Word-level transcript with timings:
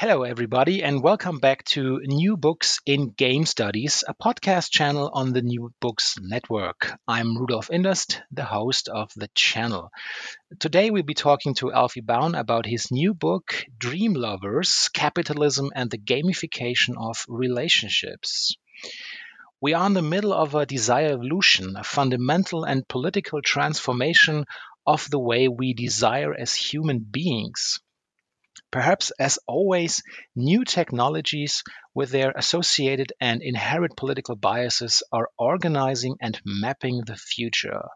Hello, 0.00 0.22
everybody, 0.22 0.84
and 0.84 1.02
welcome 1.02 1.40
back 1.40 1.64
to 1.64 1.98
New 2.04 2.36
Books 2.36 2.78
in 2.86 3.10
Game 3.10 3.44
Studies, 3.44 4.04
a 4.06 4.14
podcast 4.14 4.70
channel 4.70 5.10
on 5.12 5.32
the 5.32 5.42
New 5.42 5.72
Books 5.80 6.14
Network. 6.20 6.92
I'm 7.08 7.36
Rudolf 7.36 7.66
Inderst, 7.66 8.22
the 8.30 8.44
host 8.44 8.88
of 8.88 9.10
the 9.16 9.26
channel. 9.34 9.90
Today, 10.60 10.90
we'll 10.90 11.02
be 11.02 11.14
talking 11.14 11.54
to 11.54 11.72
Alfie 11.72 12.00
Bown 12.00 12.36
about 12.36 12.64
his 12.64 12.92
new 12.92 13.12
book, 13.12 13.64
Dream 13.76 14.14
Lovers 14.14 14.88
Capitalism 14.92 15.72
and 15.74 15.90
the 15.90 15.98
Gamification 15.98 16.94
of 16.96 17.24
Relationships. 17.26 18.56
We 19.60 19.74
are 19.74 19.86
in 19.88 19.94
the 19.94 20.02
middle 20.02 20.32
of 20.32 20.54
a 20.54 20.64
desire 20.64 21.08
evolution, 21.08 21.74
a 21.76 21.82
fundamental 21.82 22.62
and 22.62 22.86
political 22.86 23.42
transformation 23.42 24.44
of 24.86 25.10
the 25.10 25.18
way 25.18 25.48
we 25.48 25.74
desire 25.74 26.32
as 26.32 26.54
human 26.54 27.00
beings. 27.00 27.80
Perhaps, 28.70 29.12
as 29.18 29.38
always, 29.46 30.02
new 30.36 30.62
technologies 30.62 31.62
with 31.94 32.10
their 32.10 32.32
associated 32.32 33.14
and 33.18 33.42
inherent 33.42 33.96
political 33.96 34.36
biases 34.36 35.02
are 35.10 35.30
organizing 35.38 36.16
and 36.20 36.38
mapping 36.44 37.00
the 37.06 37.16
future. 37.16 37.88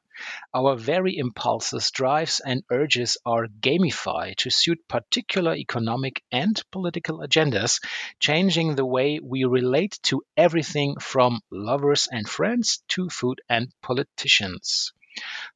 Our 0.55 0.77
very 0.77 1.19
impulses, 1.19 1.91
drives, 1.91 2.41
and 2.41 2.63
urges 2.71 3.19
are 3.27 3.49
gamified 3.49 4.37
to 4.37 4.51
suit 4.51 4.89
particular 4.89 5.55
economic 5.55 6.23
and 6.33 6.63
political 6.71 7.19
agendas, 7.19 7.79
changing 8.19 8.75
the 8.75 8.87
way 8.87 9.21
we 9.23 9.45
relate 9.45 9.99
to 10.05 10.23
everything 10.39 10.97
from 11.01 11.43
lovers 11.51 12.09
and 12.11 12.27
friends 12.27 12.83
to 12.89 13.11
food 13.11 13.43
and 13.47 13.71
politicians 13.83 14.93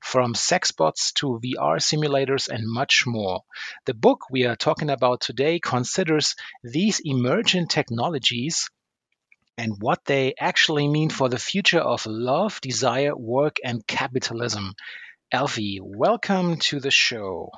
from 0.01 0.35
sex 0.35 0.71
bots 0.73 1.13
to 1.13 1.41
VR 1.43 1.79
simulators 1.79 2.49
and 2.49 2.65
much 2.67 3.05
more. 3.07 3.43
The 3.85 3.95
book 3.95 4.31
we 4.31 4.47
are 4.47 4.57
talking 4.57 4.91
about 4.91 5.21
today 5.21 5.59
considers 5.59 6.35
these 6.63 7.01
emergent 7.05 7.71
technologies 7.71 8.69
and 9.59 9.75
what 9.81 10.05
they 10.05 10.35
actually 10.39 10.89
mean 10.89 11.11
for 11.11 11.29
the 11.29 11.39
future 11.39 11.81
of 11.81 12.07
love, 12.07 12.61
desire, 12.61 13.17
work, 13.17 13.57
and 13.65 13.87
capitalism. 13.87 14.75
Alfie, 15.33 15.81
welcome 15.83 16.57
to 16.59 16.81
the 16.81 16.91
show. 16.91 17.51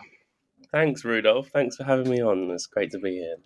Thanks, 0.71 1.05
Rudolf. 1.05 1.49
Thanks 1.49 1.77
for 1.77 1.85
having 1.85 2.11
me 2.11 2.23
on. 2.23 2.51
It's 2.51 2.67
great 2.67 2.93
to 2.93 2.99
be 2.99 3.13
here. 3.13 3.37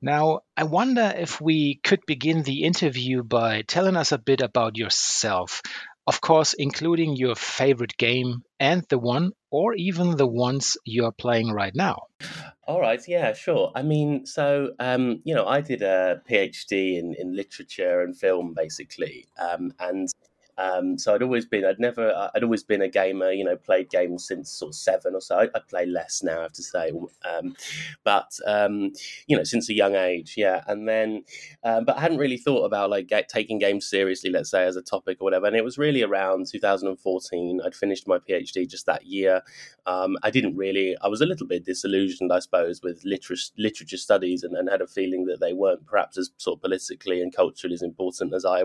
Now, 0.00 0.42
I 0.56 0.62
wonder 0.62 1.12
if 1.16 1.40
we 1.40 1.80
could 1.82 2.06
begin 2.06 2.42
the 2.42 2.62
interview 2.62 3.24
by 3.24 3.62
telling 3.62 3.96
us 3.96 4.12
a 4.12 4.18
bit 4.18 4.40
about 4.40 4.76
yourself 4.76 5.60
of 6.08 6.22
course, 6.22 6.54
including 6.54 7.16
your 7.16 7.34
favorite 7.34 7.94
game 7.98 8.42
and 8.58 8.82
the 8.88 8.98
one 8.98 9.32
or 9.50 9.74
even 9.74 10.16
the 10.16 10.26
ones 10.26 10.78
you're 10.86 11.12
playing 11.12 11.52
right 11.52 11.74
now. 11.74 12.04
All 12.66 12.80
right, 12.80 13.00
yeah, 13.06 13.34
sure. 13.34 13.70
I 13.74 13.82
mean, 13.82 14.24
so 14.24 14.70
um, 14.78 15.20
you 15.24 15.34
know, 15.34 15.46
I 15.46 15.60
did 15.60 15.82
a 15.82 16.22
PhD 16.28 16.98
in 16.98 17.14
in 17.18 17.36
literature 17.36 18.00
and 18.00 18.18
film, 18.18 18.54
basically, 18.54 19.26
um, 19.38 19.74
and 19.78 20.08
um, 20.58 20.98
so 20.98 21.14
I'd 21.14 21.22
always 21.22 21.46
been, 21.46 21.64
I'd 21.64 21.78
never, 21.78 22.30
I'd 22.34 22.42
always 22.42 22.64
been 22.64 22.82
a 22.82 22.88
gamer, 22.88 23.30
you 23.30 23.44
know, 23.44 23.56
played 23.56 23.90
games 23.90 24.26
since 24.26 24.50
sort 24.50 24.70
of 24.70 24.74
seven 24.74 25.14
or 25.14 25.20
so. 25.20 25.38
I, 25.38 25.44
I 25.54 25.60
play 25.60 25.86
less 25.86 26.20
now, 26.22 26.40
I 26.40 26.42
have 26.42 26.52
to 26.54 26.62
say. 26.64 26.90
Um, 27.24 27.54
but, 28.02 28.32
um, 28.44 28.92
you 29.28 29.36
know, 29.36 29.44
since 29.44 29.68
a 29.70 29.74
young 29.74 29.94
age, 29.94 30.34
yeah. 30.36 30.62
And 30.66 30.88
then, 30.88 31.22
um, 31.62 31.84
but 31.84 31.96
I 31.96 32.00
hadn't 32.00 32.18
really 32.18 32.38
thought 32.38 32.64
about 32.64 32.90
like 32.90 33.06
get, 33.06 33.28
taking 33.28 33.60
games 33.60 33.88
seriously, 33.88 34.30
let's 34.30 34.50
say, 34.50 34.64
as 34.64 34.74
a 34.74 34.82
topic 34.82 35.18
or 35.20 35.24
whatever. 35.24 35.46
And 35.46 35.54
it 35.54 35.64
was 35.64 35.78
really 35.78 36.02
around 36.02 36.48
2014. 36.50 37.60
I'd 37.64 37.74
finished 37.76 38.08
my 38.08 38.18
PhD 38.18 38.68
just 38.68 38.86
that 38.86 39.06
year. 39.06 39.42
Um, 39.86 40.16
I 40.24 40.30
didn't 40.30 40.56
really, 40.56 40.96
I 41.00 41.06
was 41.06 41.20
a 41.20 41.26
little 41.26 41.46
bit 41.46 41.64
disillusioned, 41.64 42.32
I 42.32 42.40
suppose, 42.40 42.82
with 42.82 43.04
literature, 43.04 43.52
literature 43.56 43.96
studies 43.96 44.42
and, 44.42 44.56
and 44.56 44.68
had 44.68 44.80
a 44.80 44.88
feeling 44.88 45.26
that 45.26 45.38
they 45.38 45.52
weren't 45.52 45.86
perhaps 45.86 46.18
as 46.18 46.30
sort 46.38 46.58
of 46.58 46.62
politically 46.62 47.22
and 47.22 47.34
culturally 47.34 47.74
as 47.74 47.82
important 47.82 48.34
as 48.34 48.44
I 48.44 48.64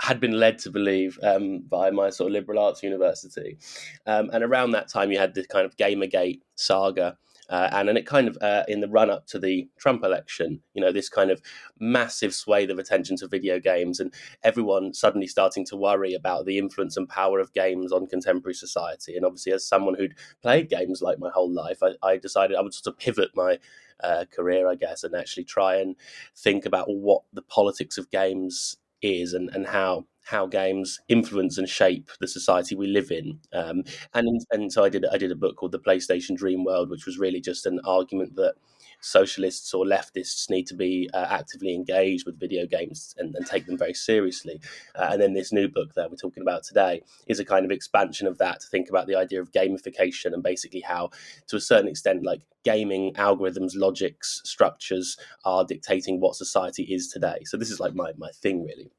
had 0.00 0.18
been 0.18 0.32
led 0.32 0.58
to 0.58 0.70
believe 0.70 1.18
um, 1.22 1.60
by 1.68 1.90
my 1.90 2.10
sort 2.10 2.28
of 2.28 2.32
liberal 2.32 2.58
arts 2.58 2.82
university. 2.82 3.58
Um, 4.06 4.30
and 4.32 4.42
around 4.42 4.70
that 4.70 4.88
time, 4.88 5.12
you 5.12 5.18
had 5.18 5.34
this 5.34 5.46
kind 5.46 5.66
of 5.66 5.76
Gamergate 5.76 6.40
saga. 6.54 7.18
Uh, 7.50 7.68
and 7.72 7.88
then 7.88 7.96
it 7.96 8.06
kind 8.06 8.28
of 8.28 8.38
uh, 8.40 8.62
in 8.68 8.80
the 8.80 8.88
run 8.88 9.10
up 9.10 9.26
to 9.26 9.36
the 9.36 9.68
Trump 9.76 10.04
election, 10.04 10.60
you 10.72 10.80
know, 10.80 10.92
this 10.92 11.08
kind 11.08 11.32
of 11.32 11.42
massive 11.80 12.32
swathe 12.32 12.70
of 12.70 12.78
attention 12.78 13.16
to 13.16 13.26
video 13.26 13.58
games, 13.58 13.98
and 13.98 14.14
everyone 14.44 14.94
suddenly 14.94 15.26
starting 15.26 15.66
to 15.66 15.76
worry 15.76 16.14
about 16.14 16.46
the 16.46 16.58
influence 16.58 16.96
and 16.96 17.08
power 17.08 17.40
of 17.40 17.52
games 17.52 17.90
on 17.90 18.06
contemporary 18.06 18.54
society. 18.54 19.16
And 19.16 19.26
obviously, 19.26 19.52
as 19.52 19.66
someone 19.66 19.96
who'd 19.96 20.14
played 20.40 20.70
games 20.70 21.02
like 21.02 21.18
my 21.18 21.30
whole 21.30 21.52
life, 21.52 21.82
I, 21.82 21.94
I 22.04 22.18
decided 22.18 22.56
I 22.56 22.60
would 22.60 22.72
sort 22.72 22.94
of 22.94 23.00
pivot 23.00 23.30
my 23.34 23.58
uh, 24.02 24.26
career, 24.30 24.68
I 24.68 24.76
guess, 24.76 25.02
and 25.02 25.16
actually 25.16 25.44
try 25.44 25.74
and 25.76 25.96
think 26.36 26.66
about 26.66 26.86
what 26.88 27.22
the 27.32 27.42
politics 27.42 27.98
of 27.98 28.12
games 28.12 28.76
is 29.02 29.32
and, 29.34 29.50
and 29.52 29.66
how 29.66 30.06
how 30.24 30.46
games 30.46 31.00
influence 31.08 31.58
and 31.58 31.68
shape 31.68 32.10
the 32.20 32.28
society 32.28 32.76
we 32.76 32.86
live 32.86 33.10
in. 33.10 33.40
Um, 33.52 33.82
and 34.14 34.40
and 34.52 34.72
so 34.72 34.84
I 34.84 34.88
did 34.88 35.04
I 35.06 35.18
did 35.18 35.32
a 35.32 35.36
book 35.36 35.56
called 35.56 35.72
The 35.72 35.78
PlayStation 35.78 36.38
Dreamworld, 36.38 36.90
which 36.90 37.06
was 37.06 37.18
really 37.18 37.40
just 37.40 37.66
an 37.66 37.80
argument 37.84 38.36
that 38.36 38.54
socialists 39.00 39.72
or 39.74 39.84
leftists 39.84 40.48
need 40.50 40.66
to 40.66 40.74
be 40.74 41.08
uh, 41.14 41.26
actively 41.30 41.74
engaged 41.74 42.26
with 42.26 42.38
video 42.38 42.66
games 42.66 43.14
and, 43.18 43.34
and 43.34 43.46
take 43.46 43.66
them 43.66 43.78
very 43.78 43.94
seriously. 43.94 44.60
Uh, 44.94 45.08
and 45.12 45.22
then 45.22 45.32
this 45.34 45.52
new 45.52 45.68
book 45.68 45.94
that 45.94 46.10
we're 46.10 46.16
talking 46.16 46.42
about 46.42 46.62
today 46.62 47.02
is 47.26 47.40
a 47.40 47.44
kind 47.44 47.64
of 47.64 47.70
expansion 47.70 48.26
of 48.26 48.38
that 48.38 48.60
to 48.60 48.66
think 48.68 48.88
about 48.88 49.06
the 49.06 49.16
idea 49.16 49.40
of 49.40 49.52
gamification 49.52 50.32
and 50.32 50.42
basically 50.42 50.80
how, 50.80 51.10
to 51.46 51.56
a 51.56 51.60
certain 51.60 51.88
extent, 51.88 52.24
like 52.24 52.40
gaming 52.64 53.12
algorithms, 53.14 53.72
logics, 53.74 54.42
structures 54.44 55.16
are 55.44 55.64
dictating 55.64 56.20
what 56.20 56.36
society 56.36 56.82
is 56.84 57.08
today. 57.08 57.38
So 57.44 57.56
this 57.56 57.70
is 57.70 57.80
like 57.80 57.94
my, 57.94 58.12
my 58.18 58.30
thing 58.30 58.64
really. 58.64 58.90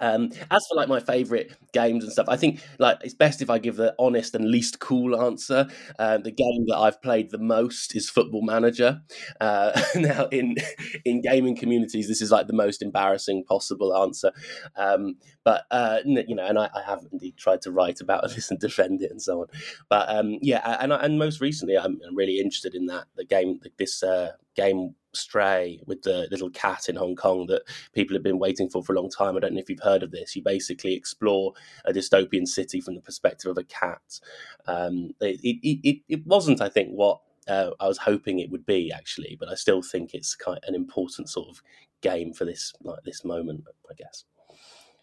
Um, 0.00 0.30
as 0.50 0.66
for 0.68 0.76
like 0.76 0.88
my 0.88 1.00
favorite 1.00 1.56
games 1.72 2.04
and 2.04 2.12
stuff, 2.12 2.26
I 2.28 2.36
think 2.36 2.60
like 2.78 2.98
it's 3.02 3.14
best 3.14 3.42
if 3.42 3.50
I 3.50 3.58
give 3.58 3.76
the 3.76 3.94
honest 3.98 4.34
and 4.34 4.50
least 4.50 4.80
cool 4.80 5.20
answer. 5.20 5.68
Uh, 5.98 6.18
the 6.18 6.30
game 6.30 6.64
that 6.68 6.76
I've 6.76 7.00
played 7.00 7.30
the 7.30 7.38
most 7.38 7.94
is 7.94 8.10
Football 8.10 8.42
Manager. 8.42 9.02
Uh, 9.40 9.80
now, 9.94 10.26
in 10.26 10.56
in 11.04 11.22
gaming 11.22 11.56
communities, 11.56 12.08
this 12.08 12.20
is 12.20 12.30
like 12.30 12.46
the 12.46 12.52
most 12.52 12.82
embarrassing 12.82 13.44
possible 13.44 13.96
answer. 13.96 14.32
Um, 14.76 15.16
but 15.44 15.64
uh, 15.70 15.98
you 16.04 16.34
know, 16.34 16.46
and 16.46 16.58
I, 16.58 16.70
I, 16.74 16.82
have 16.82 17.06
indeed 17.12 17.36
tried 17.36 17.60
to 17.62 17.70
write 17.70 18.00
about 18.00 18.28
this 18.34 18.50
and 18.50 18.58
defend 18.58 19.02
it 19.02 19.10
and 19.10 19.22
so 19.22 19.42
on. 19.42 19.46
But 19.88 20.08
um, 20.08 20.38
yeah, 20.40 20.78
and 20.80 20.92
and 20.92 21.18
most 21.18 21.40
recently, 21.40 21.76
I'm, 21.76 22.00
really 22.14 22.38
interested 22.38 22.74
in 22.74 22.86
that 22.86 23.04
the 23.16 23.24
game, 23.24 23.60
this 23.76 24.02
uh, 24.02 24.32
game 24.54 24.94
Stray 25.16 25.80
with 25.86 26.02
the 26.02 26.26
little 26.30 26.50
cat 26.50 26.88
in 26.88 26.96
Hong 26.96 27.16
Kong 27.16 27.46
that 27.46 27.62
people 27.92 28.14
have 28.14 28.22
been 28.22 28.38
waiting 28.38 28.68
for 28.68 28.82
for 28.82 28.92
a 28.92 28.96
long 29.00 29.10
time. 29.10 29.36
I 29.36 29.40
don't 29.40 29.54
know 29.54 29.60
if 29.60 29.70
you've 29.70 29.80
heard 29.80 30.02
of 30.02 30.10
this. 30.10 30.34
You 30.34 30.42
basically 30.42 30.94
explore 30.94 31.52
a 31.84 31.92
dystopian 31.92 32.46
city 32.46 32.80
from 32.80 32.94
the 32.94 33.00
perspective 33.00 33.50
of 33.50 33.58
a 33.58 33.64
cat. 33.64 34.20
Um, 34.66 35.10
it, 35.20 35.40
it, 35.42 35.88
it, 35.88 36.02
it, 36.08 36.26
wasn't, 36.26 36.60
I 36.60 36.68
think, 36.68 36.90
what 36.90 37.20
uh, 37.48 37.70
I 37.80 37.86
was 37.86 37.98
hoping 37.98 38.38
it 38.38 38.50
would 38.50 38.66
be 38.66 38.92
actually, 38.92 39.36
but 39.38 39.48
I 39.48 39.54
still 39.54 39.82
think 39.82 40.14
it's 40.14 40.34
kind 40.34 40.58
of 40.58 40.64
an 40.66 40.74
important 40.74 41.28
sort 41.28 41.48
of 41.48 41.62
game 42.00 42.32
for 42.32 42.44
this 42.44 42.72
like 42.82 43.02
this 43.04 43.24
moment, 43.24 43.64
I 43.90 43.94
guess. 43.94 44.24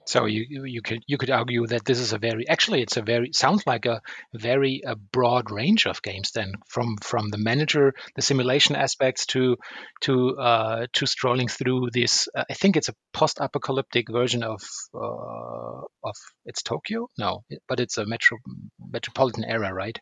So 0.06 0.26
you 0.26 0.66
you 0.66 0.82
could 0.82 1.04
you 1.08 1.18
could 1.18 1.30
argue 1.30 1.68
that 1.68 1.86
this 1.86 2.00
is 2.00 2.12
a 2.12 2.18
very 2.18 2.48
actually 2.50 2.82
it's 2.82 2.98
a 2.98 3.02
very 3.02 3.32
sounds 3.34 3.68
like 3.68 3.86
a 3.86 4.02
very 4.34 4.82
a 4.86 4.96
broad 4.96 5.52
range 5.52 5.86
of 5.86 6.02
games 6.02 6.32
then 6.32 6.54
from 6.68 6.98
from 6.98 7.30
the 7.30 7.38
manager 7.38 7.94
the 8.16 8.22
simulation 8.22 8.76
aspects 8.76 9.26
to 9.28 9.58
to 10.02 10.38
uh, 10.38 10.88
to 10.94 11.06
strolling 11.06 11.48
through 11.48 11.90
this 11.94 12.28
uh, 12.36 12.44
I 12.50 12.54
think 12.54 12.78
it's 12.78 12.90
a 12.90 12.96
post-apocalyptic 13.14 14.12
version 14.12 14.44
of 14.44 14.62
uh, 14.96 15.82
of 16.04 16.16
it's 16.46 16.64
Tokyo 16.64 17.10
no 17.18 17.44
but 17.68 17.80
it's 17.80 17.98
a 17.98 18.06
metro 18.06 18.40
metropolitan 18.80 19.46
area 19.46 19.74
right 19.74 20.00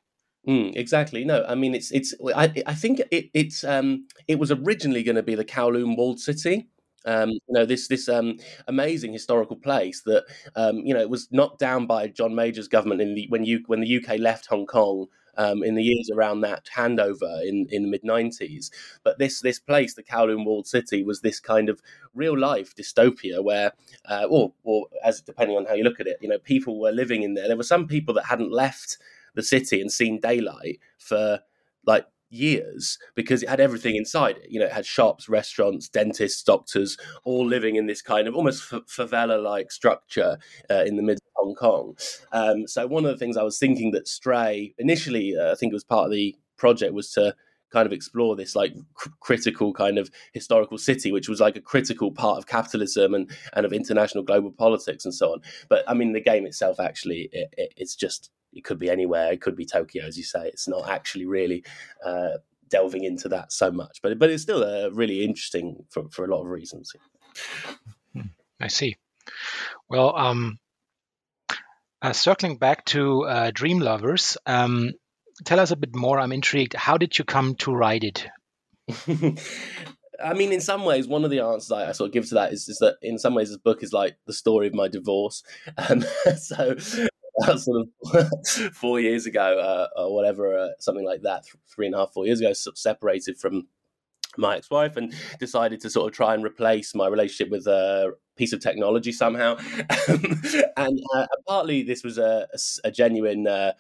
Mm, 0.48 0.76
exactly. 0.76 1.26
No, 1.26 1.44
I 1.48 1.56
mean 1.56 1.76
it's 1.76 1.92
it's. 1.92 2.14
I 2.36 2.64
I 2.66 2.74
think 2.74 3.02
it 3.12 3.30
it's 3.34 3.64
um 3.64 4.08
it 4.28 4.40
was 4.40 4.52
originally 4.52 5.04
going 5.04 5.18
to 5.18 5.24
be 5.24 5.36
the 5.36 5.44
Kowloon 5.44 5.98
walled 5.98 6.20
city, 6.20 6.70
um, 7.06 7.30
you 7.32 7.40
know 7.50 7.66
this 7.66 7.88
this 7.88 8.10
um, 8.10 8.38
amazing 8.68 9.14
historical 9.14 9.56
place 9.56 10.02
that 10.02 10.26
um, 10.56 10.78
you 10.78 10.94
know 10.94 11.08
was 11.08 11.28
knocked 11.32 11.60
down 11.60 11.86
by 11.86 12.08
John 12.08 12.36
Major's 12.36 12.68
government 12.68 13.02
in 13.02 13.16
the 13.16 13.28
when 13.30 13.46
you 13.46 13.64
when 13.68 13.82
the 13.82 13.98
UK 13.98 14.20
left 14.20 14.48
Hong 14.48 14.66
Kong 14.66 15.08
um, 15.40 15.64
in 15.64 15.76
the 15.76 15.84
years 15.84 16.10
around 16.14 16.42
that 16.42 16.68
handover 16.76 17.42
in, 17.48 17.66
in 17.72 17.84
the 17.84 17.90
mid 17.90 18.04
90s. 18.04 18.70
But 19.04 19.18
this 19.18 19.42
this 19.42 19.60
place, 19.60 19.94
the 19.96 20.04
Kowloon 20.04 20.46
Walled 20.46 20.68
City, 20.68 21.04
was 21.04 21.22
this 21.22 21.40
kind 21.40 21.70
of 21.70 21.82
real 22.14 22.38
life 22.38 22.76
dystopia 22.76 23.44
where, 23.44 23.72
uh, 24.06 24.28
or, 24.30 24.54
or 24.64 24.88
as 25.04 25.22
depending 25.22 25.58
on 25.58 25.66
how 25.66 25.74
you 25.74 25.84
look 25.84 26.00
at 26.00 26.08
it, 26.08 26.18
you 26.22 26.28
know, 26.28 26.40
people 26.40 26.80
were 26.80 26.92
living 26.92 27.24
in 27.24 27.34
there. 27.34 27.48
There 27.48 27.58
were 27.58 27.64
some 27.64 27.88
people 27.88 28.14
that 28.16 28.26
hadn't 28.26 28.52
left 28.52 28.98
the 29.36 29.44
city 29.44 29.80
and 29.80 29.92
seen 29.92 30.20
daylight 30.20 30.80
for 30.98 31.40
like 31.86 32.06
years 32.30 32.98
because 33.16 33.44
it 33.44 33.50
had 33.50 33.60
everything 33.60 33.96
inside 33.96 34.38
it. 34.38 34.48
You 34.50 34.60
know, 34.60 34.66
it 34.66 34.72
had 34.72 34.86
shops, 34.86 35.30
restaurants, 35.30 35.90
dentists, 35.90 36.44
doctors, 36.44 36.98
all 37.24 37.46
living 37.46 37.76
in 37.76 37.88
this 37.88 38.02
kind 38.02 38.28
of 38.28 38.36
almost 38.36 38.64
favela-like 38.64 39.72
structure 39.72 40.38
uh, 40.70 40.84
in 40.86 40.96
the 40.96 41.04
middle 41.04 41.24
of 41.26 41.34
Hong 41.36 41.56
Kong. 41.56 41.98
Um, 42.32 42.68
so 42.68 42.88
one 42.88 43.06
of 43.06 43.12
the 43.12 43.18
things 43.18 43.38
I 43.38 43.44
was 43.44 43.60
thinking 43.60 43.92
that 43.92 44.08
Stray 44.08 44.74
initially, 44.78 45.36
uh, 45.38 45.52
I 45.52 45.56
think 45.56 45.72
it 45.72 45.76
was 45.76 45.84
part 45.84 46.06
of 46.06 46.12
the 46.12 46.36
project, 46.58 46.94
was 46.94 47.12
to 47.12 47.36
kind 47.72 47.86
of 47.86 47.94
explore 47.94 48.36
this 48.36 48.56
like 48.56 48.74
cr- 48.94 49.10
critical 49.20 49.74
kind 49.74 49.98
of 49.98 50.10
historical 50.34 50.78
city 50.78 51.12
which 51.12 51.30
was 51.30 51.40
like 51.40 51.56
a 51.56 51.62
critical 51.62 52.12
part 52.12 52.38
of 52.38 52.48
capitalism 52.48 53.14
and 53.14 53.30
and 53.54 53.66
of 53.66 53.74
international 53.74 54.24
global 54.24 54.52
politics 54.52 55.06
and 55.06 55.14
so 55.14 55.34
on 55.34 55.42
but 55.68 55.84
i 55.88 55.94
mean 55.94 56.14
the 56.14 56.22
game 56.22 56.46
itself 56.46 56.80
actually 56.80 57.30
it, 57.32 57.54
it, 57.58 57.74
it's 57.78 57.96
just 57.96 58.30
it 58.54 58.64
could 58.64 58.80
be 58.80 58.90
anywhere. 58.90 59.32
It 59.32 59.42
could 59.42 59.56
be 59.56 59.66
Tokyo, 59.66 60.06
as 60.06 60.18
you 60.18 60.24
say. 60.24 60.48
It's 60.48 60.68
not 60.68 60.90
actually 60.90 61.26
really 61.26 61.64
uh, 62.06 62.38
delving 62.70 63.04
into 63.04 63.30
that 63.30 63.52
so 63.52 63.72
much, 63.72 64.00
but 64.02 64.18
but 64.18 64.30
it's 64.30 64.44
still 64.44 64.64
uh, 64.64 64.90
really 64.92 65.24
interesting 65.24 65.86
for 65.90 66.10
for 66.10 66.26
a 66.26 66.28
lot 66.28 66.42
of 66.42 66.48
reasons. 66.48 66.94
Hmm, 68.14 68.30
I 68.60 68.68
see. 68.68 68.98
Well, 69.88 70.16
um, 70.16 70.60
uh, 72.02 72.14
circling 72.14 72.58
back 72.58 72.86
to 72.86 73.26
uh, 73.26 73.52
Dream 73.54 73.80
Lovers, 73.80 74.38
um, 74.46 74.94
tell 75.46 75.60
us 75.60 75.72
a 75.72 75.76
bit 75.76 75.96
more. 75.96 76.20
I'm 76.20 76.32
intrigued. 76.32 76.74
How 76.74 76.98
did 76.98 77.18
you 77.18 77.26
come 77.26 77.56
to 77.56 77.74
write 77.74 78.04
it? 78.04 78.28
I 80.24 80.34
mean, 80.34 80.52
in 80.52 80.62
some 80.62 80.84
ways, 80.84 81.08
one 81.08 81.24
of 81.24 81.32
the 81.32 81.40
answers 81.40 81.72
I, 81.72 81.90
I, 81.90 81.92
sort 81.94 82.10
of 82.10 82.14
give 82.14 82.28
to 82.30 82.36
that 82.36 82.52
is, 82.52 82.68
is 82.68 82.80
that 82.80 82.98
in 83.02 83.18
some 83.18 83.36
ways, 83.36 83.50
this 83.50 83.58
book 83.58 83.84
is 83.84 83.94
like 83.94 84.18
the 84.26 84.34
story 84.34 84.68
of 84.68 84.74
my 84.74 84.88
divorce. 84.88 85.44
Um, 85.78 86.04
so 86.38 86.76
sort 87.58 87.88
of 88.14 88.30
four 88.74 89.00
years 89.00 89.26
ago 89.26 89.60
uh, 89.60 89.88
or 90.02 90.14
whatever, 90.14 90.58
uh, 90.58 90.70
something 90.80 91.06
like 91.06 91.22
that, 91.22 91.46
three 91.74 91.86
and 91.86 91.96
a 91.96 92.00
half, 92.00 92.12
four 92.14 92.26
years 92.26 92.42
ago, 92.42 92.54
sort 92.54 92.74
of 92.74 92.78
separated 92.78 93.38
from 93.38 93.68
my 94.38 94.58
ex-wife 94.58 94.96
and 94.98 95.14
decided 95.40 95.80
to 95.82 95.90
sort 95.90 96.10
of 96.10 96.16
try 96.16 96.34
and 96.34 96.44
replace 96.44 96.94
my 96.94 97.08
relationship 97.08 97.52
with 97.52 97.66
a 97.68 98.12
piece 98.36 98.54
of 98.54 98.60
technology 98.60 99.12
somehow. 99.12 99.58
and 100.78 101.00
uh, 101.16 101.28
partly 101.48 101.84
this 101.84 102.04
was 102.04 102.18
a, 102.18 102.48
a, 102.54 102.88
a 102.88 102.92
genuine 102.92 103.48
uh, 103.48 103.74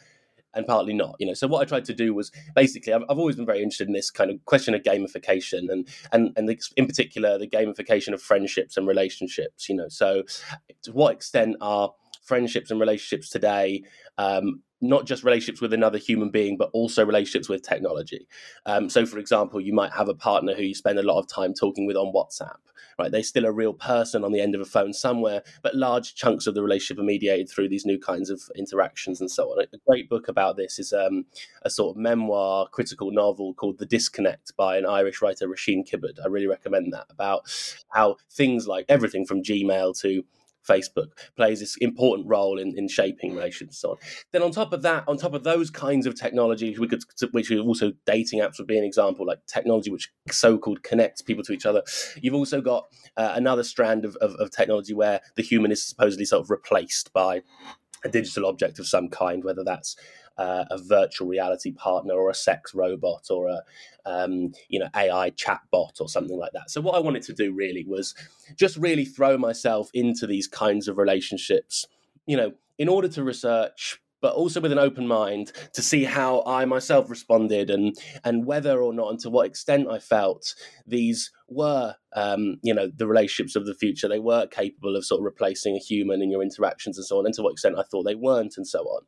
and 0.54 0.66
partly 0.66 0.94
not. 0.94 1.16
You 1.20 1.28
know, 1.28 1.34
so 1.34 1.48
what 1.48 1.62
I 1.62 1.66
tried 1.66 1.86
to 1.86 1.94
do 1.94 2.14
was 2.14 2.32
basically 2.56 2.94
I've, 2.94 3.04
I've, 3.10 3.20
always 3.20 3.36
been 3.36 3.46
very 3.46 3.60
interested 3.60 3.88
in 3.88 3.94
this 3.94 4.12
kind 4.12 4.32
of 4.32 4.44
question 4.46 4.74
of 4.74 4.84
gamification 4.84 5.72
and 5.72 5.88
and 6.12 6.32
and 6.36 6.50
the, 6.50 6.60
in 6.78 6.88
particular 6.88 7.38
the 7.38 7.48
gamification 7.48 8.14
of 8.14 8.22
friendships 8.22 8.78
and 8.78 8.88
relationships. 8.88 9.70
You 9.70 9.76
know, 9.76 9.90
so 9.90 10.24
to 10.84 10.92
what 10.92 11.14
extent 11.14 11.58
are 11.62 11.94
friendships 12.24 12.70
and 12.70 12.80
relationships 12.80 13.30
today 13.30 13.84
um, 14.18 14.62
not 14.82 15.06
just 15.06 15.24
relationships 15.24 15.62
with 15.62 15.74
another 15.74 15.98
human 15.98 16.30
being, 16.30 16.58
but 16.58 16.70
also 16.74 17.06
relationships 17.06 17.50
with 17.50 17.62
technology. 17.62 18.28
Um, 18.66 18.90
so, 18.90 19.06
for 19.06 19.20
example, 19.20 19.60
you 19.60 19.74
might 19.74 19.92
have 19.94 20.10
a 20.10 20.14
partner 20.14 20.54
who 20.54 20.64
you 20.64 20.76
spend 20.76 21.00
a 21.00 21.04
lot 21.04 21.20
of 21.20 21.28
time 21.28 21.54
talking 21.54 21.86
with 21.86 21.98
on 21.98 22.14
WhatsApp, 22.14 22.58
right? 22.98 23.12
They're 23.12 23.24
still 23.24 23.46
a 23.46 23.52
real 23.52 23.74
person 23.74 24.24
on 24.24 24.32
the 24.32 24.40
end 24.40 24.56
of 24.56 24.62
a 24.62 24.66
phone 24.66 24.94
somewhere, 24.94 25.44
but 25.62 25.76
large 25.76 26.16
chunks 26.16 26.48
of 26.48 26.56
the 26.56 26.64
relationship 26.64 27.02
are 27.02 27.06
mediated 27.06 27.50
through 27.50 27.70
these 27.70 27.86
new 27.86 28.00
kinds 28.00 28.30
of 28.30 28.42
interactions 28.56 29.20
and 29.20 29.30
so 29.30 29.50
on. 29.50 29.64
A 29.64 29.78
great 29.88 30.10
book 30.10 30.28
about 30.28 30.56
this 30.56 30.80
is 30.80 30.94
um, 30.94 31.26
a 31.64 31.70
sort 31.70 31.96
of 31.96 32.02
memoir, 32.02 32.68
critical 32.68 33.12
novel 33.12 33.54
called 33.54 33.80
The 33.80 33.86
Disconnect 33.86 34.56
by 34.56 34.78
an 34.78 34.86
Irish 34.86 35.22
writer, 35.22 35.48
Roisin 35.48 35.90
Kiberd. 35.90 36.20
I 36.24 36.28
really 36.28 36.48
recommend 36.48 36.94
that 36.94 37.08
about 37.10 37.44
how 37.90 38.16
things 38.32 38.68
like 38.68 38.86
everything 38.88 39.26
from 39.26 39.44
Gmail 39.44 40.00
to 40.02 40.24
Facebook 40.70 41.08
plays 41.36 41.60
this 41.60 41.76
important 41.78 42.28
role 42.28 42.60
in, 42.60 42.78
in 42.78 42.88
shaping 42.88 43.36
relations 43.36 43.70
and 43.70 43.76
so 43.76 43.92
on. 43.92 43.98
Then 44.32 44.44
on 44.44 44.52
top 44.52 44.74
of 44.74 44.82
that, 44.84 45.04
on 45.08 45.18
top 45.18 45.34
of 45.34 45.44
those 45.44 45.70
kinds 45.70 46.06
of 46.06 46.14
technologies, 46.16 46.80
we 46.80 46.88
could, 46.88 47.02
which 47.32 47.52
are 47.52 47.60
also 47.60 47.92
dating 48.06 48.40
apps 48.40 48.58
would 48.60 48.68
be 48.68 48.78
an 48.78 48.84
example, 48.84 49.26
like 49.26 49.40
technology 49.48 49.90
which 49.92 50.12
so-called 50.30 50.84
connects 50.84 51.22
people 51.22 51.44
to 51.44 51.54
each 51.54 51.66
other. 51.66 51.82
You've 52.22 52.36
also 52.36 52.62
got 52.62 52.86
uh, 53.18 53.34
another 53.36 53.64
strand 53.64 54.06
of, 54.06 54.16
of, 54.18 54.32
of 54.36 54.52
technology 54.52 54.94
where 54.94 55.22
the 55.36 55.44
human 55.44 55.72
is 55.72 55.84
supposedly 55.84 56.26
sort 56.26 56.44
of 56.44 56.50
replaced 56.50 57.12
by 57.14 57.42
a 58.04 58.10
digital 58.10 58.46
object 58.46 58.80
of 58.80 58.88
some 58.88 59.10
kind, 59.10 59.44
whether 59.44 59.64
that's 59.64 59.96
uh, 60.38 60.66
a 60.72 60.78
virtual 60.78 61.28
reality 61.28 61.72
partner 61.72 62.14
or 62.14 62.30
a 62.30 62.34
sex 62.34 62.74
robot 62.74 63.28
or 63.30 63.50
a 63.50 63.62
um, 64.06 64.54
you 64.70 64.80
know 64.80 64.88
AI 64.96 65.32
chatbot 65.32 66.00
or 66.00 66.08
something 66.08 66.38
like 66.38 66.54
that. 66.54 66.72
So 66.72 66.82
what 66.82 66.96
I 66.96 67.00
wanted 67.00 67.24
to 67.24 67.34
do 67.34 67.54
really 67.54 67.86
was 67.86 68.16
just 68.56 68.78
really 68.78 69.06
throw 69.06 69.38
myself 69.38 69.90
into 69.94 70.26
these 70.26 70.48
kinds 70.48 70.88
of 70.88 70.98
relationships, 70.98 71.86
you 72.26 72.38
know, 72.38 72.54
in 72.78 72.88
order 72.88 73.10
to 73.10 73.24
research 73.24 74.02
but 74.22 74.34
also 74.34 74.60
with 74.60 74.72
an 74.72 74.80
open 74.80 75.08
mind 75.08 75.52
to 75.74 75.82
see 75.82 76.04
how 76.04 76.44
I 76.46 76.66
myself 76.66 77.10
responded 77.10 77.70
and 77.70 77.96
and 78.24 78.46
whether 78.46 78.82
or 78.82 78.94
not 78.94 79.12
and 79.12 79.20
to 79.22 79.30
what 79.30 79.48
extent 79.48 79.88
I 79.90 80.00
felt 80.00 80.54
these 80.86 81.32
were 81.48 81.96
um, 82.16 82.58
you 82.64 82.74
know 82.74 82.90
the 82.96 83.08
relationships 83.08 83.56
of 83.56 83.66
the 83.66 83.76
future. 83.76 84.08
They 84.08 84.20
were 84.20 84.48
capable 84.48 84.96
of 84.96 85.06
sort 85.06 85.20
of 85.20 85.26
replacing 85.26 85.76
a 85.76 85.80
human 85.80 86.22
in 86.22 86.32
your 86.32 86.44
interactions 86.44 86.98
and 86.98 87.06
so 87.06 87.20
on 87.20 87.26
and 87.26 87.34
to 87.36 87.42
what 87.42 87.54
extent 87.54 87.78
I 87.78 87.84
thought 87.84 88.04
they 88.04 88.16
weren't 88.16 88.56
and 88.58 88.68
so 88.68 88.80
on 88.80 89.04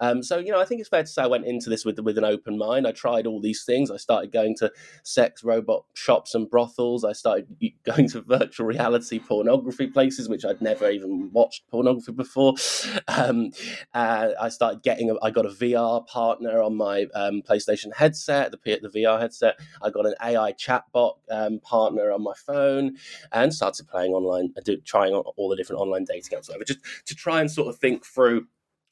um, 0.00 0.22
so 0.22 0.38
you 0.38 0.52
know 0.52 0.60
I 0.60 0.64
think 0.64 0.80
it's 0.80 0.88
fair 0.88 1.02
to 1.02 1.08
say 1.08 1.22
I 1.22 1.26
went 1.26 1.46
into 1.46 1.70
this 1.70 1.84
with 1.84 1.98
with 2.00 2.18
an 2.18 2.24
open 2.24 2.58
mind. 2.58 2.86
I 2.86 2.92
tried 2.92 3.26
all 3.26 3.40
these 3.40 3.64
things. 3.64 3.90
I 3.90 3.96
started 3.96 4.32
going 4.32 4.54
to 4.56 4.72
sex 5.02 5.44
robot 5.44 5.84
shops 5.94 6.34
and 6.34 6.48
brothels. 6.48 7.04
I 7.04 7.12
started 7.12 7.46
going 7.84 8.08
to 8.10 8.22
virtual 8.22 8.66
reality 8.66 9.18
pornography 9.18 9.86
places 9.86 10.28
which 10.28 10.44
I'd 10.44 10.60
never 10.60 10.90
even 10.90 11.30
watched 11.32 11.68
pornography 11.70 12.12
before. 12.12 12.54
Um, 13.08 13.52
uh, 13.94 14.30
I 14.40 14.48
started 14.48 14.82
getting 14.82 15.10
a, 15.10 15.14
I 15.22 15.30
got 15.30 15.46
a 15.46 15.50
VR 15.50 16.06
partner 16.06 16.62
on 16.62 16.76
my 16.76 17.06
um, 17.14 17.40
PlayStation 17.42 17.94
headset 17.94 18.50
the, 18.50 18.58
the 18.82 18.88
VR 18.88 19.20
headset. 19.20 19.58
I 19.82 19.90
got 19.90 20.06
an 20.06 20.14
AI 20.22 20.52
chatbot 20.52 21.14
um, 21.30 21.60
partner 21.60 22.12
on 22.12 22.22
my 22.22 22.34
phone 22.34 22.96
and 23.32 23.52
started 23.52 23.88
playing 23.88 24.12
online, 24.12 24.52
uh, 24.56 24.72
trying 24.84 25.14
all 25.14 25.48
the 25.48 25.56
different 25.56 25.80
online 25.80 26.04
dating 26.04 26.38
apps, 26.38 26.48
whatever, 26.48 26.64
just 26.64 26.80
to 27.06 27.14
try 27.14 27.40
and 27.40 27.50
sort 27.50 27.68
of 27.68 27.78
think 27.78 28.04
through 28.04 28.46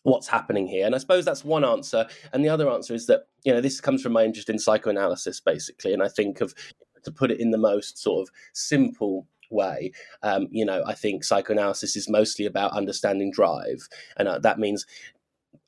what's 0.05 0.29
happening 0.29 0.67
here. 0.67 0.87
And 0.87 0.95
I 0.95 0.99
suppose 0.99 1.25
that's 1.25 1.45
one 1.45 1.65
answer. 1.65 2.07
And 2.33 2.45
the 2.45 2.49
other 2.49 2.71
answer 2.71 2.95
is 2.95 3.07
that, 3.07 3.23
you 3.43 3.53
know, 3.53 3.61
this 3.61 3.81
comes 3.81 4.03
from 4.03 4.13
my 4.13 4.25
interest 4.25 4.49
in 4.49 4.59
psychoanalysis, 4.59 5.41
basically. 5.41 5.93
And 5.93 6.03
I 6.03 6.09
think 6.09 6.41
of, 6.41 6.55
to 7.03 7.11
put 7.11 7.31
it 7.31 7.41
in 7.41 7.51
the 7.51 7.59
most 7.59 7.99
sort 7.99 8.23
of 8.23 8.35
simple 8.53 9.27
way. 9.51 9.93
Um, 10.23 10.49
you 10.51 10.65
know, 10.65 10.83
I 10.87 10.95
think 10.95 11.25
psychoanalysis 11.25 11.97
is 11.97 12.09
mostly 12.09 12.47
about 12.47 12.73
understanding 12.73 13.31
drive, 13.31 13.89
and 14.17 14.29
uh, 14.29 14.39
that 14.41 14.59
means 14.59 14.87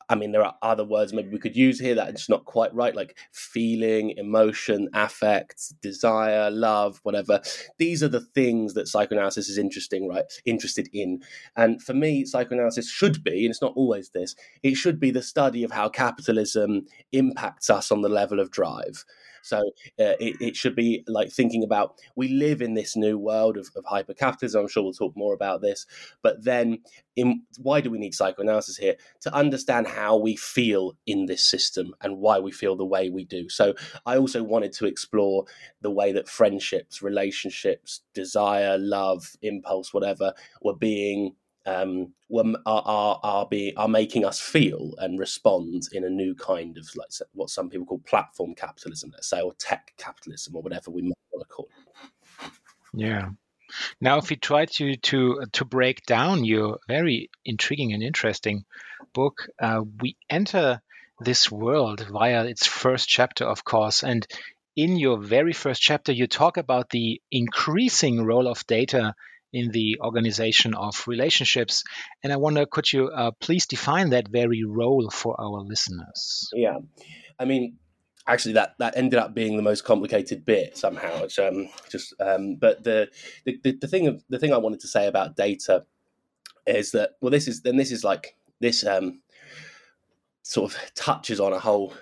I 0.08 0.14
mean, 0.14 0.32
there 0.32 0.44
are 0.44 0.54
other 0.62 0.84
words 0.84 1.12
maybe 1.12 1.30
we 1.30 1.38
could 1.38 1.56
use 1.56 1.80
here 1.80 1.94
that 1.96 2.14
just 2.14 2.30
not 2.30 2.44
quite 2.44 2.72
right, 2.74 2.94
like 2.94 3.18
feeling, 3.32 4.10
emotion, 4.16 4.88
affect, 4.94 5.80
desire, 5.82 6.50
love, 6.50 7.00
whatever. 7.02 7.40
These 7.78 8.02
are 8.02 8.08
the 8.08 8.20
things 8.20 8.74
that 8.74 8.88
psychoanalysis 8.88 9.48
is 9.48 9.58
interesting, 9.58 10.08
right? 10.08 10.24
Interested 10.44 10.88
in. 10.92 11.22
And 11.56 11.82
for 11.82 11.94
me, 11.94 12.24
psychoanalysis 12.24 12.88
should 12.88 13.24
be, 13.24 13.44
and 13.44 13.50
it's 13.50 13.62
not 13.62 13.74
always 13.74 14.10
this, 14.10 14.36
it 14.62 14.76
should 14.76 15.00
be 15.00 15.10
the 15.10 15.22
study 15.22 15.64
of 15.64 15.72
how 15.72 15.88
capitalism 15.88 16.86
impacts 17.12 17.68
us 17.68 17.90
on 17.90 18.02
the 18.02 18.08
level 18.08 18.38
of 18.38 18.50
drive. 18.50 19.04
So 19.46 19.58
uh, 19.98 20.18
it, 20.18 20.36
it, 20.40 20.56
should 20.56 20.74
be 20.74 21.04
like 21.06 21.30
thinking 21.30 21.62
about 21.62 22.00
we 22.16 22.28
live 22.28 22.60
in 22.60 22.74
this 22.74 22.96
new 22.96 23.18
world 23.18 23.56
of, 23.56 23.70
of 23.76 23.84
hyper 23.84 24.14
capitalism. 24.14 24.62
I'm 24.62 24.68
sure 24.68 24.82
we'll 24.82 24.92
talk 24.92 25.16
more 25.16 25.34
about 25.34 25.60
this. 25.60 25.86
But 26.22 26.44
then, 26.44 26.78
in, 27.14 27.42
why 27.58 27.80
do 27.80 27.90
we 27.90 27.98
need 27.98 28.14
psychoanalysis 28.14 28.76
here? 28.76 28.96
To 29.20 29.34
understand 29.34 29.86
how 29.86 30.16
we 30.16 30.36
feel 30.36 30.96
in 31.06 31.26
this 31.26 31.44
system 31.44 31.94
and 32.00 32.18
why 32.18 32.40
we 32.40 32.50
feel 32.50 32.76
the 32.76 32.84
way 32.84 33.08
we 33.08 33.24
do. 33.24 33.48
So 33.48 33.74
I 34.04 34.16
also 34.16 34.42
wanted 34.42 34.72
to 34.74 34.86
explore 34.86 35.44
the 35.80 35.90
way 35.90 36.12
that 36.12 36.28
friendships, 36.28 37.00
relationships, 37.00 38.02
desire, 38.14 38.76
love, 38.78 39.30
impulse, 39.42 39.94
whatever, 39.94 40.32
were 40.62 40.76
being 40.76 41.34
um, 41.66 42.12
are, 42.32 42.82
are 42.84 43.20
are 43.22 43.46
be 43.46 43.74
are 43.76 43.88
making 43.88 44.24
us 44.24 44.40
feel 44.40 44.94
and 44.98 45.18
respond 45.18 45.88
in 45.92 46.04
a 46.04 46.10
new 46.10 46.34
kind 46.34 46.78
of 46.78 46.88
like 46.96 47.08
what 47.32 47.50
some 47.50 47.68
people 47.68 47.86
call 47.86 47.98
platform 47.98 48.54
capitalism, 48.54 49.10
let's 49.12 49.28
say, 49.28 49.40
or 49.40 49.52
tech 49.54 49.92
capitalism, 49.98 50.56
or 50.56 50.62
whatever 50.62 50.90
we 50.90 51.02
might 51.02 51.18
want 51.32 51.46
to 51.46 51.54
call 51.54 51.68
it. 51.68 52.50
Yeah. 52.94 53.30
Now, 54.00 54.18
if 54.18 54.30
we 54.30 54.36
try 54.36 54.66
to 54.66 54.96
to 54.96 55.42
to 55.52 55.64
break 55.64 56.06
down 56.06 56.44
your 56.44 56.78
very 56.86 57.30
intriguing 57.44 57.92
and 57.92 58.02
interesting 58.02 58.64
book, 59.12 59.48
uh, 59.60 59.82
we 60.00 60.16
enter 60.30 60.80
this 61.20 61.50
world 61.50 62.06
via 62.08 62.44
its 62.44 62.66
first 62.66 63.08
chapter, 63.08 63.44
of 63.44 63.64
course, 63.64 64.04
and 64.04 64.26
in 64.76 64.98
your 64.98 65.18
very 65.18 65.54
first 65.54 65.80
chapter, 65.80 66.12
you 66.12 66.26
talk 66.26 66.58
about 66.58 66.90
the 66.90 67.20
increasing 67.32 68.22
role 68.22 68.46
of 68.46 68.66
data 68.66 69.14
in 69.52 69.70
the 69.70 69.98
organization 70.02 70.74
of 70.74 71.02
relationships. 71.06 71.84
And 72.22 72.32
I 72.32 72.36
wonder, 72.36 72.66
could 72.66 72.92
you 72.92 73.08
uh, 73.08 73.30
please 73.40 73.66
define 73.66 74.10
that 74.10 74.28
very 74.28 74.64
role 74.64 75.10
for 75.10 75.40
our 75.40 75.60
listeners? 75.60 76.50
Yeah. 76.52 76.78
I 77.38 77.44
mean, 77.44 77.78
actually 78.26 78.54
that 78.54 78.74
that 78.78 78.96
ended 78.96 79.18
up 79.18 79.34
being 79.34 79.56
the 79.56 79.62
most 79.62 79.84
complicated 79.84 80.44
bit 80.44 80.76
somehow 80.76 81.22
which 81.22 81.38
um 81.38 81.68
just 81.88 82.14
um 82.20 82.56
but 82.56 82.82
the 82.82 83.08
the, 83.44 83.58
the 83.80 83.86
thing 83.86 84.06
of 84.06 84.22
the 84.28 84.38
thing 84.38 84.52
i 84.52 84.58
wanted 84.58 84.80
to 84.80 84.88
say 84.88 85.06
about 85.06 85.36
data 85.36 85.84
is 86.66 86.90
that 86.92 87.10
well 87.20 87.30
this 87.30 87.46
is 87.46 87.62
then 87.62 87.76
this 87.76 87.92
is 87.92 88.02
like 88.02 88.36
this 88.60 88.84
um 88.84 89.20
sort 90.42 90.72
of 90.72 90.94
touches 90.94 91.40
on 91.40 91.52
a 91.52 91.58
whole 91.58 91.92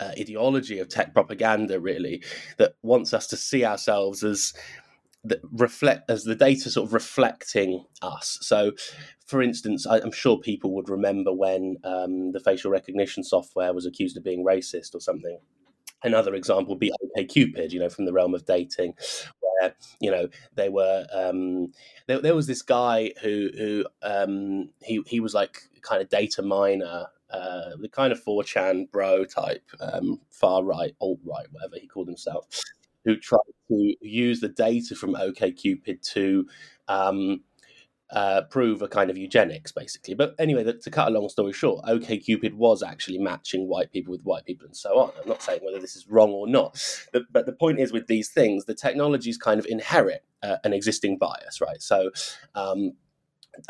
uh, 0.00 0.12
ideology 0.18 0.78
of 0.78 0.88
tech 0.88 1.12
propaganda 1.12 1.80
really 1.80 2.22
that 2.56 2.74
wants 2.82 3.12
us 3.12 3.26
to 3.26 3.36
see 3.36 3.64
ourselves 3.64 4.22
as 4.22 4.52
reflect 5.52 6.10
as 6.10 6.24
the 6.24 6.34
data 6.34 6.70
sort 6.70 6.86
of 6.86 6.94
reflecting 6.94 7.84
us. 8.02 8.38
So, 8.40 8.72
for 9.26 9.42
instance, 9.42 9.86
I, 9.86 9.98
am 9.98 10.12
sure 10.12 10.38
people 10.38 10.74
would 10.74 10.88
remember 10.88 11.32
when 11.32 11.76
um, 11.84 12.32
the 12.32 12.40
facial 12.40 12.70
recognition 12.70 13.22
software 13.24 13.72
was 13.72 13.86
accused 13.86 14.16
of 14.16 14.24
being 14.24 14.44
racist 14.44 14.94
or 14.94 15.00
something. 15.00 15.38
Another 16.02 16.34
example 16.34 16.74
would 16.74 16.80
be 16.80 16.92
OkCupid, 17.18 17.72
you 17.72 17.80
know, 17.80 17.88
from 17.88 18.04
the 18.04 18.12
realm 18.12 18.34
of 18.34 18.46
dating, 18.46 18.94
where 19.40 19.74
you 20.00 20.10
know 20.10 20.28
they 20.54 20.68
were. 20.68 21.06
Um, 21.12 21.72
there, 22.06 22.20
there, 22.20 22.36
was 22.36 22.46
this 22.46 22.62
guy 22.62 23.12
who 23.20 23.50
who 23.56 23.84
um, 24.02 24.70
he 24.80 25.02
he 25.06 25.18
was 25.18 25.34
like 25.34 25.60
kind 25.82 26.00
of 26.00 26.08
data 26.08 26.42
miner 26.42 27.06
uh, 27.30 27.76
the 27.78 27.88
kind 27.88 28.12
of 28.12 28.24
4chan 28.24 28.90
bro 28.90 29.24
type, 29.24 29.62
um, 29.80 30.18
far 30.30 30.64
right, 30.64 30.94
alt 31.00 31.18
right, 31.26 31.46
whatever 31.50 31.76
he 31.78 31.86
called 31.86 32.08
himself 32.08 32.46
who 33.08 33.16
tried 33.16 33.38
to 33.68 33.94
use 34.02 34.40
the 34.40 34.50
data 34.50 34.94
from 34.94 35.14
OkCupid 35.14 36.02
to 36.12 36.46
um, 36.88 37.40
uh, 38.10 38.42
prove 38.50 38.82
a 38.82 38.88
kind 38.88 39.08
of 39.08 39.16
eugenics, 39.16 39.72
basically. 39.72 40.12
But 40.12 40.34
anyway, 40.38 40.62
to 40.62 40.90
cut 40.90 41.08
a 41.08 41.10
long 41.10 41.30
story 41.30 41.54
short, 41.54 41.86
OkCupid 41.86 42.52
was 42.52 42.82
actually 42.82 43.16
matching 43.16 43.66
white 43.66 43.90
people 43.90 44.12
with 44.12 44.20
white 44.24 44.44
people 44.44 44.66
and 44.66 44.76
so 44.76 44.98
on. 44.98 45.10
I'm 45.22 45.26
not 45.26 45.42
saying 45.42 45.60
whether 45.62 45.80
this 45.80 45.96
is 45.96 46.06
wrong 46.06 46.32
or 46.32 46.46
not, 46.46 46.78
but, 47.14 47.22
but 47.32 47.46
the 47.46 47.54
point 47.54 47.80
is 47.80 47.92
with 47.92 48.08
these 48.08 48.28
things, 48.28 48.66
the 48.66 48.74
technologies 48.74 49.38
kind 49.38 49.58
of 49.58 49.64
inherit 49.64 50.22
uh, 50.42 50.58
an 50.64 50.74
existing 50.74 51.16
bias, 51.16 51.62
right? 51.62 51.80
So. 51.80 52.10
Um, 52.54 52.92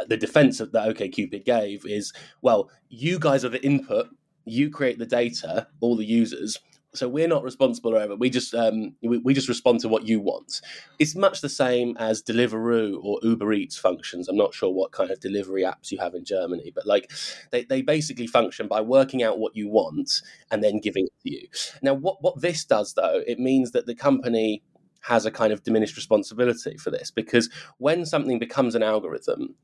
the 0.07 0.19
defense 0.19 0.59
that 0.59 0.71
OkCupid 0.71 1.47
gave 1.47 1.87
is, 1.87 2.13
well, 2.43 2.69
you 2.91 3.19
guys 3.19 3.43
are 3.43 3.49
the 3.49 3.65
input, 3.65 4.09
you 4.45 4.69
create 4.69 4.99
the 4.99 5.07
data, 5.07 5.67
all 5.81 5.97
the 5.97 6.05
users, 6.05 6.59
so 6.95 7.09
we're 7.09 7.29
not 7.29 7.45
responsible 7.45 7.95
or 7.95 7.99
ever. 7.99 8.17
We 8.17 8.31
just 8.31 8.55
um, 8.55 8.95
we, 9.03 9.19
we, 9.19 9.35
just 9.35 9.49
respond 9.49 9.81
to 9.81 9.89
what 9.89 10.09
you 10.09 10.21
want. 10.21 10.61
It's 10.99 11.15
much 11.15 11.43
the 11.43 11.49
same 11.49 11.97
as 11.99 12.23
Deliveroo 12.23 12.99
or 13.03 13.19
Uber 13.23 13.53
Eats 13.53 13.77
functions. 13.77 14.29
I'm 14.29 14.37
not 14.37 14.55
sure 14.55 14.73
what 14.73 14.93
kind 14.93 15.11
of 15.11 15.21
delivery 15.21 15.63
apps 15.63 15.91
you 15.91 15.99
have 15.99 16.15
in 16.15 16.25
Germany, 16.25 16.73
but 16.75 16.87
like 16.87 17.11
they, 17.51 17.65
they 17.65 17.83
basically 17.83 18.27
function 18.27 18.69
by 18.69 18.81
working 18.81 19.23
out 19.23 19.39
what 19.39 19.55
you 19.55 19.69
want 19.69 20.23
and 20.51 20.65
then 20.65 20.81
giving 20.81 21.07
it 21.07 21.13
to 21.23 21.31
you. 21.31 21.49
Now, 21.83 21.95
what 21.95 22.23
what 22.23 22.41
this 22.41 22.65
does 22.65 22.95
though, 22.95 23.23
it 23.27 23.39
means 23.39 23.73
that 23.73 23.87
the 23.87 23.95
company 23.95 24.63
has 25.03 25.27
a 25.27 25.31
kind 25.31 25.53
of 25.53 25.63
diminished 25.63 25.97
responsibility 25.97 26.77
for 26.77 26.91
this 26.91 27.11
because 27.11 27.51
when 27.79 28.05
something 28.05 28.39
becomes 28.39 28.75
an 28.75 28.83
algorithm, 28.83 29.55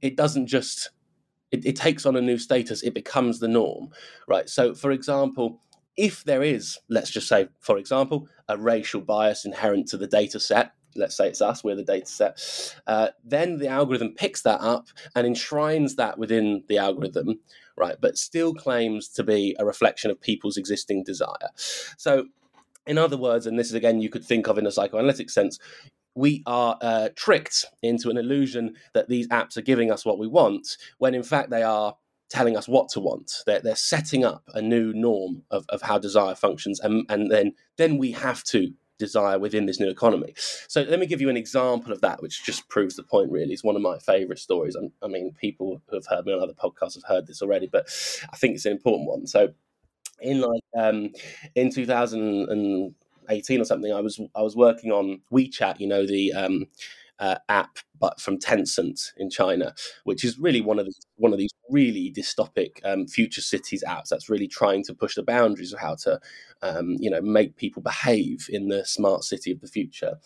it 0.00 0.16
doesn't 0.16 0.46
just 0.46 0.90
it, 1.50 1.66
it 1.66 1.76
takes 1.76 2.06
on 2.06 2.16
a 2.16 2.22
new 2.22 2.38
status. 2.38 2.82
It 2.82 2.94
becomes 2.94 3.40
the 3.40 3.48
norm, 3.48 3.90
right? 4.26 4.48
So, 4.48 4.74
for 4.74 4.90
example 4.90 5.60
if 5.96 6.24
there 6.24 6.42
is, 6.42 6.78
let's 6.88 7.10
just 7.10 7.28
say, 7.28 7.48
for 7.60 7.78
example, 7.78 8.28
a 8.48 8.56
racial 8.56 9.00
bias 9.00 9.44
inherent 9.44 9.88
to 9.88 9.96
the 9.96 10.06
data 10.06 10.40
set, 10.40 10.72
let's 10.94 11.16
say 11.16 11.28
it's 11.28 11.42
us, 11.42 11.64
we're 11.64 11.74
the 11.76 11.84
data 11.84 12.06
set, 12.06 12.74
uh, 12.86 13.08
then 13.24 13.58
the 13.58 13.68
algorithm 13.68 14.14
picks 14.14 14.42
that 14.42 14.60
up 14.60 14.88
and 15.14 15.26
enshrines 15.26 15.96
that 15.96 16.18
within 16.18 16.64
the 16.68 16.78
algorithm, 16.78 17.40
right? 17.76 17.96
But 18.00 18.18
still 18.18 18.54
claims 18.54 19.08
to 19.10 19.22
be 19.22 19.56
a 19.58 19.64
reflection 19.64 20.10
of 20.10 20.20
people's 20.20 20.56
existing 20.56 21.04
desire. 21.04 21.50
So, 21.96 22.26
in 22.86 22.98
other 22.98 23.16
words, 23.16 23.46
and 23.46 23.58
this 23.58 23.68
is 23.68 23.74
again 23.74 24.00
you 24.00 24.10
could 24.10 24.24
think 24.24 24.48
of 24.48 24.58
in 24.58 24.66
a 24.66 24.72
psychoanalytic 24.72 25.30
sense, 25.30 25.58
we 26.14 26.42
are 26.46 26.76
uh, 26.82 27.08
tricked 27.16 27.64
into 27.82 28.10
an 28.10 28.18
illusion 28.18 28.74
that 28.92 29.08
these 29.08 29.28
apps 29.28 29.56
are 29.56 29.62
giving 29.62 29.90
us 29.90 30.04
what 30.04 30.18
we 30.18 30.26
want, 30.26 30.76
when 30.98 31.14
in 31.14 31.22
fact 31.22 31.50
they 31.50 31.62
are 31.62 31.96
telling 32.32 32.56
us 32.56 32.66
what 32.66 32.88
to 32.90 33.00
want. 33.00 33.42
They're, 33.46 33.60
they're 33.60 33.76
setting 33.76 34.24
up 34.24 34.42
a 34.54 34.62
new 34.62 34.92
norm 34.92 35.42
of, 35.50 35.66
of 35.68 35.82
how 35.82 35.98
desire 35.98 36.34
functions, 36.34 36.80
and, 36.80 37.06
and 37.08 37.30
then 37.30 37.54
then 37.76 37.98
we 37.98 38.12
have 38.12 38.42
to 38.44 38.72
desire 38.98 39.38
within 39.38 39.66
this 39.66 39.80
new 39.80 39.88
economy. 39.88 40.32
So 40.68 40.82
let 40.82 40.98
me 41.00 41.06
give 41.06 41.20
you 41.20 41.28
an 41.28 41.36
example 41.36 41.92
of 41.92 42.00
that, 42.02 42.22
which 42.22 42.44
just 42.44 42.68
proves 42.68 42.96
the 42.96 43.02
point. 43.02 43.30
Really, 43.30 43.52
it's 43.52 43.64
one 43.64 43.76
of 43.76 43.82
my 43.82 43.98
favourite 43.98 44.38
stories. 44.38 44.76
I, 44.76 44.90
I 45.04 45.08
mean, 45.08 45.32
people 45.40 45.82
who 45.88 45.96
have 45.96 46.06
heard 46.06 46.24
me 46.24 46.32
on 46.32 46.40
other 46.40 46.54
podcasts 46.54 46.94
have 46.94 47.04
heard 47.04 47.26
this 47.26 47.42
already, 47.42 47.68
but 47.70 47.86
I 48.32 48.36
think 48.36 48.54
it's 48.54 48.66
an 48.66 48.72
important 48.72 49.08
one. 49.08 49.26
So 49.26 49.48
in 50.20 50.40
like 50.40 50.62
um, 50.76 51.10
in 51.54 51.70
2018 51.70 53.60
or 53.60 53.64
something, 53.64 53.92
I 53.92 54.00
was 54.00 54.20
I 54.34 54.42
was 54.42 54.56
working 54.56 54.92
on 54.92 55.20
WeChat. 55.32 55.80
You 55.80 55.88
know 55.88 56.06
the 56.06 56.32
um, 56.32 56.66
uh, 57.22 57.36
app, 57.48 57.78
but 58.00 58.20
from 58.20 58.36
Tencent 58.36 59.12
in 59.16 59.30
China, 59.30 59.72
which 60.02 60.24
is 60.24 60.40
really 60.40 60.60
one 60.60 60.80
of 60.80 60.86
the, 60.86 60.94
one 61.14 61.32
of 61.32 61.38
these 61.38 61.52
really 61.70 62.12
dystopic 62.12 62.84
um, 62.84 63.06
future 63.06 63.40
cities 63.40 63.84
apps 63.86 64.08
that's 64.08 64.28
really 64.28 64.48
trying 64.48 64.82
to 64.84 64.94
push 64.94 65.14
the 65.14 65.22
boundaries 65.22 65.72
of 65.72 65.78
how 65.78 65.94
to, 65.94 66.20
um, 66.62 66.96
you 66.98 67.08
know, 67.08 67.20
make 67.22 67.56
people 67.56 67.80
behave 67.80 68.48
in 68.50 68.66
the 68.66 68.84
smart 68.84 69.22
city 69.22 69.52
of 69.52 69.60
the 69.60 69.68
future. 69.68 70.18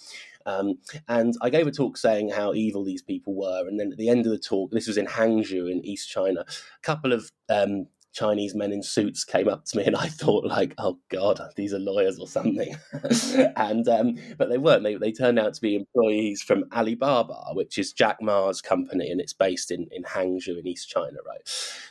Um, 0.46 0.78
and 1.06 1.34
I 1.42 1.50
gave 1.50 1.66
a 1.66 1.70
talk 1.70 1.98
saying 1.98 2.30
how 2.30 2.54
evil 2.54 2.82
these 2.82 3.02
people 3.02 3.34
were. 3.34 3.68
And 3.68 3.78
then 3.78 3.92
at 3.92 3.98
the 3.98 4.08
end 4.08 4.24
of 4.24 4.32
the 4.32 4.38
talk, 4.38 4.70
this 4.70 4.86
was 4.86 4.96
in 4.96 5.06
Hangzhou 5.06 5.70
in 5.70 5.84
East 5.84 6.08
China, 6.08 6.40
a 6.40 6.82
couple 6.82 7.12
of 7.12 7.30
um, 7.50 7.88
Chinese 8.16 8.54
men 8.54 8.72
in 8.72 8.82
suits 8.82 9.24
came 9.24 9.46
up 9.46 9.66
to 9.66 9.76
me, 9.76 9.84
and 9.84 9.94
I 9.94 10.08
thought, 10.08 10.46
like, 10.46 10.74
oh 10.78 10.98
god, 11.10 11.38
these 11.54 11.74
are 11.74 11.78
lawyers 11.78 12.18
or 12.18 12.26
something. 12.26 12.74
and 13.56 13.86
um, 13.88 14.16
but 14.38 14.48
they 14.48 14.56
weren't. 14.56 14.84
They 14.84 14.94
they 14.94 15.12
turned 15.12 15.38
out 15.38 15.52
to 15.54 15.60
be 15.60 15.76
employees 15.76 16.42
from 16.42 16.64
Alibaba, 16.74 17.52
which 17.52 17.76
is 17.76 17.92
Jack 17.92 18.22
Ma's 18.22 18.62
company, 18.62 19.10
and 19.10 19.20
it's 19.20 19.34
based 19.34 19.70
in 19.70 19.86
in 19.92 20.02
Hangzhou 20.04 20.58
in 20.58 20.66
East 20.66 20.88
China, 20.88 21.18
right? 21.26 21.42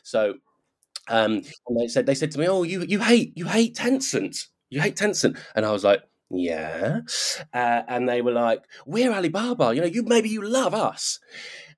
So. 0.04 0.36
Um, 1.08 1.44
and 1.68 1.80
they 1.80 1.88
said 1.88 2.08
they 2.08 2.16
said 2.16 2.32
to 2.32 2.40
me, 2.40 2.48
"Oh, 2.48 2.64
you 2.64 2.82
you 2.82 3.00
hate 3.00 3.34
you 3.38 3.46
hate 3.46 3.76
Tencent, 3.76 4.48
you 4.72 4.82
hate 4.82 4.96
Tencent," 4.96 5.38
and 5.56 5.64
I 5.64 5.72
was 5.72 5.84
like, 5.84 6.02
"Yeah," 6.32 7.02
uh, 7.54 7.82
and 7.88 8.10
they 8.10 8.24
were 8.24 8.32
like, 8.32 8.64
"We're 8.88 9.14
Alibaba, 9.14 9.76
you 9.76 9.82
know, 9.82 9.88
you 9.88 10.02
maybe 10.02 10.30
you 10.30 10.42
love 10.42 10.74
us," 10.74 11.20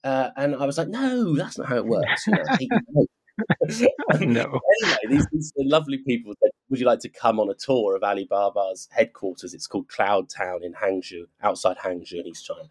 uh, 0.06 0.30
and 0.38 0.56
I 0.56 0.66
was 0.66 0.78
like, 0.78 0.88
"No, 0.88 1.36
that's 1.36 1.58
not 1.58 1.68
how 1.68 1.76
it 1.76 1.86
works." 1.86 2.26
You 2.28 2.36
know, 2.36 3.06
no. 4.20 4.60
anyway, 4.84 4.98
these, 5.10 5.28
these 5.32 5.54
lovely 5.58 6.00
people 6.00 6.34
said, 6.42 6.52
would 6.70 6.80
you 6.80 6.86
like 6.86 7.00
to 7.00 7.10
come 7.10 7.40
on 7.40 7.50
a 7.50 7.54
tour 7.54 7.96
of 7.96 8.04
Alibaba's 8.04 8.88
headquarters? 8.92 9.54
It's 9.54 9.68
called 9.68 9.88
Cloud 9.88 10.30
Town 10.30 10.64
in 10.64 10.74
Hangzhou, 10.74 11.26
outside 11.42 11.78
Hangzhou 11.78 12.20
in 12.20 12.28
East 12.28 12.46
China. 12.46 12.68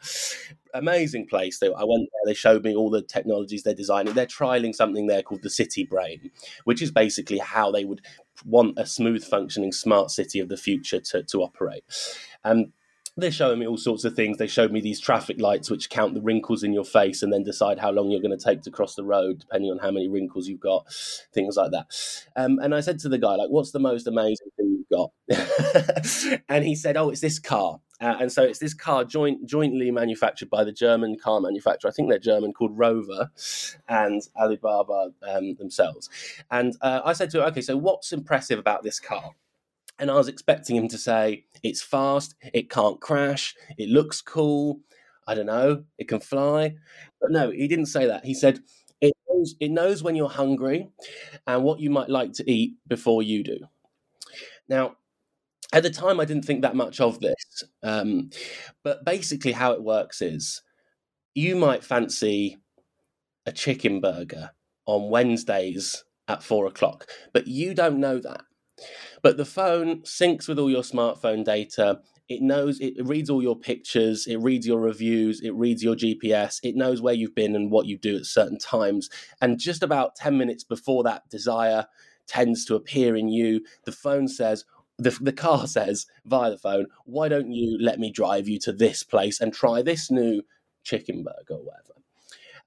Amazing 0.74 1.28
place. 1.28 1.58
They, 1.58 1.68
I 1.68 1.84
went 1.84 2.08
there. 2.12 2.26
They 2.26 2.34
showed 2.34 2.64
me 2.64 2.74
all 2.74 2.90
the 2.90 3.02
technologies 3.02 3.62
they're 3.62 3.74
designing. 3.74 4.14
They're 4.14 4.26
trialing 4.26 4.74
something 4.74 5.06
there 5.06 5.22
called 5.22 5.42
the 5.42 5.50
City 5.50 5.84
Brain, 5.84 6.30
which 6.64 6.82
is 6.82 6.90
basically 6.90 7.38
how 7.38 7.70
they 7.70 7.84
would 7.84 8.02
want 8.44 8.78
a 8.78 8.84
smooth 8.86 9.24
functioning 9.24 9.72
smart 9.72 10.10
city 10.10 10.40
of 10.40 10.48
the 10.48 10.56
future 10.56 11.00
to, 11.00 11.22
to 11.22 11.42
operate. 11.42 11.84
Um, 12.44 12.72
they're 13.16 13.32
showing 13.32 13.58
me 13.58 13.66
all 13.66 13.78
sorts 13.78 14.04
of 14.04 14.14
things. 14.14 14.36
They 14.36 14.46
showed 14.46 14.72
me 14.72 14.80
these 14.80 15.00
traffic 15.00 15.40
lights 15.40 15.70
which 15.70 15.88
count 15.88 16.14
the 16.14 16.20
wrinkles 16.20 16.62
in 16.62 16.72
your 16.72 16.84
face 16.84 17.22
and 17.22 17.32
then 17.32 17.42
decide 17.42 17.78
how 17.78 17.90
long 17.90 18.10
you're 18.10 18.20
going 18.20 18.36
to 18.36 18.44
take 18.44 18.62
to 18.62 18.70
cross 18.70 18.94
the 18.94 19.04
road, 19.04 19.40
depending 19.40 19.70
on 19.70 19.78
how 19.78 19.90
many 19.90 20.08
wrinkles 20.08 20.48
you've 20.48 20.60
got, 20.60 20.86
things 21.32 21.56
like 21.56 21.70
that. 21.70 21.86
Um, 22.36 22.58
and 22.58 22.74
I 22.74 22.80
said 22.80 22.98
to 23.00 23.08
the 23.08 23.18
guy, 23.18 23.34
like, 23.36 23.48
"What's 23.48 23.70
the 23.70 23.78
most 23.78 24.06
amazing 24.06 24.48
thing 24.56 24.78
you've 24.78 24.88
got?" 24.90 26.42
and 26.48 26.64
he 26.64 26.74
said, 26.74 26.96
"Oh, 26.96 27.08
it's 27.08 27.22
this 27.22 27.38
car." 27.38 27.80
Uh, 27.98 28.16
and 28.20 28.30
so 28.30 28.42
it's 28.42 28.58
this 28.58 28.74
car 28.74 29.04
joint, 29.04 29.46
jointly 29.46 29.90
manufactured 29.90 30.50
by 30.50 30.62
the 30.62 30.72
German 30.72 31.16
car 31.18 31.40
manufacturer. 31.40 31.90
I 31.90 31.94
think 31.94 32.10
they're 32.10 32.18
German, 32.18 32.52
called 32.52 32.76
Rover, 32.76 33.30
and 33.88 34.20
Alibaba 34.38 35.12
um, 35.26 35.54
themselves. 35.54 36.10
And 36.50 36.76
uh, 36.82 37.00
I 37.02 37.14
said 37.14 37.30
to 37.30 37.38
him, 37.40 37.48
"Okay, 37.48 37.62
so 37.62 37.78
what's 37.78 38.12
impressive 38.12 38.58
about 38.58 38.82
this 38.82 39.00
car?" 39.00 39.32
And 39.98 40.10
I 40.10 40.14
was 40.14 40.28
expecting 40.28 40.76
him 40.76 40.88
to 40.88 40.98
say, 40.98 41.44
it's 41.62 41.82
fast, 41.82 42.34
it 42.52 42.68
can't 42.68 43.00
crash, 43.00 43.54
it 43.78 43.88
looks 43.88 44.20
cool, 44.20 44.80
I 45.26 45.34
don't 45.34 45.46
know, 45.46 45.84
it 45.98 46.08
can 46.08 46.20
fly. 46.20 46.74
But 47.20 47.30
no, 47.30 47.50
he 47.50 47.66
didn't 47.66 47.86
say 47.86 48.06
that. 48.06 48.24
He 48.24 48.34
said, 48.34 48.60
it 49.00 49.14
knows, 49.28 49.54
it 49.58 49.70
knows 49.70 50.02
when 50.02 50.14
you're 50.14 50.28
hungry 50.28 50.88
and 51.46 51.62
what 51.62 51.80
you 51.80 51.90
might 51.90 52.10
like 52.10 52.32
to 52.34 52.50
eat 52.50 52.74
before 52.86 53.22
you 53.22 53.42
do. 53.42 53.58
Now, 54.68 54.96
at 55.72 55.82
the 55.82 55.90
time, 55.90 56.20
I 56.20 56.24
didn't 56.24 56.44
think 56.44 56.62
that 56.62 56.76
much 56.76 57.00
of 57.00 57.20
this. 57.20 57.64
Um, 57.82 58.30
but 58.84 59.04
basically, 59.04 59.52
how 59.52 59.72
it 59.72 59.82
works 59.82 60.22
is 60.22 60.62
you 61.34 61.56
might 61.56 61.84
fancy 61.84 62.58
a 63.46 63.52
chicken 63.52 64.00
burger 64.00 64.50
on 64.86 65.10
Wednesdays 65.10 66.04
at 66.28 66.42
four 66.42 66.66
o'clock, 66.66 67.06
but 67.32 67.46
you 67.46 67.74
don't 67.74 68.00
know 68.00 68.18
that. 68.18 68.42
But 69.22 69.36
the 69.36 69.44
phone 69.44 70.02
syncs 70.02 70.48
with 70.48 70.58
all 70.58 70.70
your 70.70 70.82
smartphone 70.82 71.44
data. 71.44 72.00
It 72.28 72.42
knows, 72.42 72.80
it 72.80 72.94
reads 73.06 73.30
all 73.30 73.42
your 73.42 73.56
pictures, 73.56 74.26
it 74.26 74.38
reads 74.38 74.66
your 74.66 74.80
reviews, 74.80 75.40
it 75.40 75.54
reads 75.54 75.82
your 75.82 75.94
GPS, 75.94 76.58
it 76.64 76.74
knows 76.74 77.00
where 77.00 77.14
you've 77.14 77.36
been 77.36 77.54
and 77.54 77.70
what 77.70 77.86
you 77.86 77.96
do 77.96 78.16
at 78.16 78.26
certain 78.26 78.58
times. 78.58 79.08
And 79.40 79.60
just 79.60 79.82
about 79.82 80.16
10 80.16 80.36
minutes 80.36 80.64
before 80.64 81.04
that 81.04 81.28
desire 81.30 81.86
tends 82.26 82.64
to 82.64 82.74
appear 82.74 83.16
in 83.16 83.28
you, 83.28 83.64
the 83.84 83.92
phone 83.92 84.26
says, 84.26 84.64
the, 84.98 85.16
the 85.20 85.32
car 85.32 85.66
says 85.68 86.06
via 86.24 86.50
the 86.50 86.58
phone, 86.58 86.86
why 87.04 87.28
don't 87.28 87.52
you 87.52 87.78
let 87.80 88.00
me 88.00 88.10
drive 88.10 88.48
you 88.48 88.58
to 88.60 88.72
this 88.72 89.04
place 89.04 89.40
and 89.40 89.54
try 89.54 89.82
this 89.82 90.10
new 90.10 90.42
chicken 90.82 91.22
burger 91.22 91.60
or 91.60 91.64
whatever? 91.64 91.95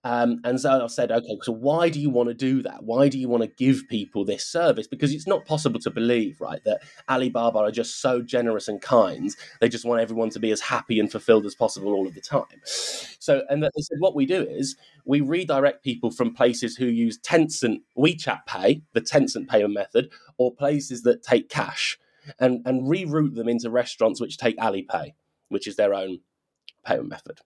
Um, 0.05 0.39
and 0.45 0.59
so 0.59 0.83
I 0.83 0.87
said, 0.87 1.11
okay, 1.11 1.37
so 1.41 1.51
why 1.51 1.89
do 1.89 1.99
you 1.99 2.09
want 2.09 2.29
to 2.29 2.33
do 2.33 2.61
that? 2.61 2.83
Why 2.83 3.09
do 3.09 3.19
you 3.19 3.27
want 3.27 3.43
to 3.43 3.49
give 3.49 3.83
people 3.89 4.23
this 4.23 4.45
service? 4.45 4.87
Because 4.87 5.13
it's 5.13 5.27
not 5.27 5.45
possible 5.45 5.79
to 5.81 5.91
believe, 5.91 6.39
right, 6.39 6.63
that 6.63 6.81
Alibaba 7.09 7.59
are 7.59 7.71
just 7.71 8.01
so 8.01 8.21
generous 8.21 8.69
and 8.69 8.81
kind. 8.81 9.35
They 9.59 9.67
just 9.67 9.83
want 9.83 10.01
everyone 10.01 10.29
to 10.29 10.39
be 10.39 10.51
as 10.51 10.61
happy 10.61 11.01
and 11.01 11.11
fulfilled 11.11 11.45
as 11.45 11.53
possible 11.53 11.93
all 11.93 12.07
of 12.07 12.15
the 12.15 12.21
time. 12.21 12.45
So, 12.65 13.43
and 13.49 13.61
they 13.61 13.69
said, 13.77 13.97
what 13.99 14.15
we 14.15 14.25
do 14.25 14.41
is 14.41 14.77
we 15.03 15.19
redirect 15.19 15.83
people 15.83 16.11
from 16.11 16.33
places 16.33 16.77
who 16.77 16.85
use 16.85 17.19
Tencent 17.19 17.81
WeChat 17.97 18.45
Pay, 18.45 18.83
the 18.93 19.01
Tencent 19.01 19.49
payment 19.49 19.73
method, 19.73 20.09
or 20.37 20.55
places 20.55 21.03
that 21.03 21.23
take 21.23 21.49
cash, 21.49 21.99
and, 22.39 22.61
and 22.65 22.83
reroute 22.83 23.35
them 23.35 23.49
into 23.49 23.69
restaurants 23.69 24.21
which 24.21 24.37
take 24.37 24.57
Alipay, 24.57 25.13
which 25.49 25.67
is 25.67 25.75
their 25.75 25.93
own 25.93 26.19
payment 26.85 27.09
method. 27.09 27.39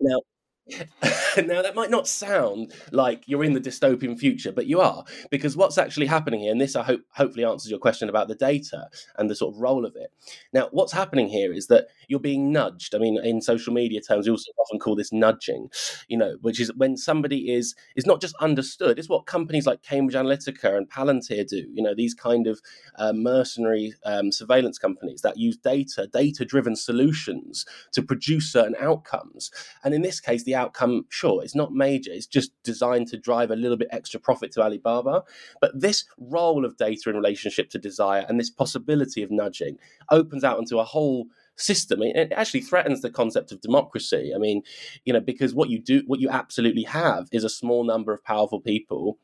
Now, 0.00 0.20
now 1.36 1.62
that 1.62 1.74
might 1.74 1.90
not 1.90 2.06
sound 2.06 2.72
like 2.92 3.24
you're 3.26 3.44
in 3.44 3.52
the 3.52 3.60
dystopian 3.60 4.18
future 4.18 4.52
but 4.52 4.66
you 4.66 4.80
are 4.80 5.04
because 5.30 5.56
what's 5.56 5.78
actually 5.78 6.06
happening 6.06 6.40
here 6.40 6.52
and 6.52 6.60
this 6.60 6.76
i 6.76 6.82
hope 6.82 7.00
hopefully 7.12 7.44
answers 7.44 7.70
your 7.70 7.78
question 7.78 8.08
about 8.08 8.28
the 8.28 8.34
data 8.34 8.88
and 9.16 9.30
the 9.30 9.34
sort 9.34 9.54
of 9.54 9.60
role 9.60 9.84
of 9.84 9.96
it. 9.96 10.12
Now 10.52 10.68
what's 10.72 10.92
happening 10.92 11.28
here 11.28 11.52
is 11.52 11.66
that 11.68 11.88
you're 12.08 12.20
being 12.20 12.52
nudged. 12.52 12.94
I 12.94 12.98
mean 12.98 13.18
in 13.22 13.40
social 13.40 13.72
media 13.72 14.00
terms 14.00 14.26
we 14.26 14.30
also 14.30 14.50
often 14.58 14.78
call 14.78 14.96
this 14.96 15.12
nudging 15.12 15.68
you 16.08 16.16
know 16.16 16.36
which 16.40 16.60
is 16.60 16.72
when 16.74 16.96
somebody 16.96 17.52
is 17.52 17.74
is 17.96 18.06
not 18.06 18.20
just 18.20 18.34
understood 18.40 18.98
it's 18.98 19.08
what 19.08 19.26
companies 19.26 19.66
like 19.66 19.82
cambridge 19.82 20.16
analytica 20.16 20.76
and 20.76 20.90
palantir 20.90 21.46
do 21.46 21.66
you 21.72 21.82
know 21.82 21.94
these 21.94 22.14
kind 22.14 22.46
of 22.46 22.60
uh, 22.96 23.12
mercenary 23.12 23.94
um, 24.04 24.32
surveillance 24.32 24.78
companies 24.78 25.22
that 25.22 25.38
use 25.38 25.56
data 25.56 26.08
data 26.12 26.44
driven 26.44 26.76
solutions 26.76 27.66
to 27.92 28.02
produce 28.02 28.52
certain 28.52 28.76
outcomes. 28.80 29.50
And 29.84 29.94
in 29.94 30.02
this 30.02 30.20
case 30.20 30.44
the 30.44 30.54
outcome, 30.58 31.06
sure, 31.08 31.42
it's 31.42 31.54
not 31.54 31.72
major. 31.72 32.10
It's 32.12 32.26
just 32.26 32.52
designed 32.62 33.08
to 33.08 33.16
drive 33.16 33.50
a 33.50 33.56
little 33.56 33.76
bit 33.76 33.88
extra 33.90 34.20
profit 34.20 34.52
to 34.52 34.62
Alibaba. 34.62 35.22
But 35.60 35.80
this 35.80 36.04
role 36.18 36.64
of 36.64 36.76
data 36.76 37.08
in 37.08 37.16
relationship 37.16 37.70
to 37.70 37.78
desire 37.78 38.26
and 38.28 38.38
this 38.38 38.50
possibility 38.50 39.22
of 39.22 39.30
nudging 39.30 39.78
opens 40.10 40.44
out 40.44 40.58
into 40.58 40.78
a 40.78 40.84
whole 40.84 41.26
system 41.60 42.02
it 42.02 42.32
actually 42.32 42.60
threatens 42.60 43.02
the 43.02 43.10
concept 43.10 43.50
of 43.50 43.60
democracy 43.60 44.32
i 44.34 44.38
mean 44.38 44.62
you 45.04 45.12
know 45.12 45.20
because 45.20 45.54
what 45.54 45.68
you 45.68 45.80
do 45.80 46.02
what 46.06 46.20
you 46.20 46.28
absolutely 46.28 46.84
have 46.84 47.28
is 47.32 47.42
a 47.42 47.48
small 47.48 47.84
number 47.84 48.12
of 48.12 48.22
powerful 48.22 48.60
people 48.60 49.18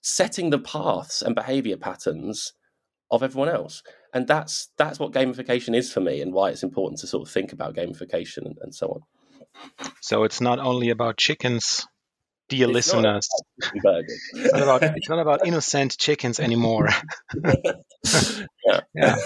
setting 0.00 0.50
the 0.50 0.58
paths 0.58 1.20
and 1.20 1.34
behavior 1.34 1.76
patterns 1.76 2.52
of 3.10 3.22
everyone 3.22 3.48
else 3.48 3.82
and 4.14 4.28
that's 4.28 4.68
that's 4.78 5.00
what 5.00 5.12
gamification 5.12 5.74
is 5.74 5.92
for 5.92 6.00
me 6.00 6.20
and 6.20 6.32
why 6.32 6.48
it's 6.48 6.62
important 6.62 7.00
to 7.00 7.06
sort 7.06 7.26
of 7.26 7.32
think 7.32 7.52
about 7.52 7.74
gamification 7.74 8.46
and, 8.46 8.56
and 8.62 8.74
so 8.74 8.86
on 8.88 9.00
so 10.00 10.24
it's 10.24 10.40
not 10.40 10.58
only 10.58 10.90
about 10.90 11.16
chickens, 11.16 11.86
dear 12.48 12.66
It's 12.66 12.74
listeners. 12.74 13.28
Burger. 13.82 14.06
It's 14.34 14.52
not 14.52 14.62
about 14.62 14.82
it's 14.96 15.08
not 15.08 15.18
about 15.18 15.46
innocent 15.46 15.96
chickens 15.98 16.40
anymore. 16.40 16.88
Yeah. 18.66 18.80
yeah. 18.94 19.16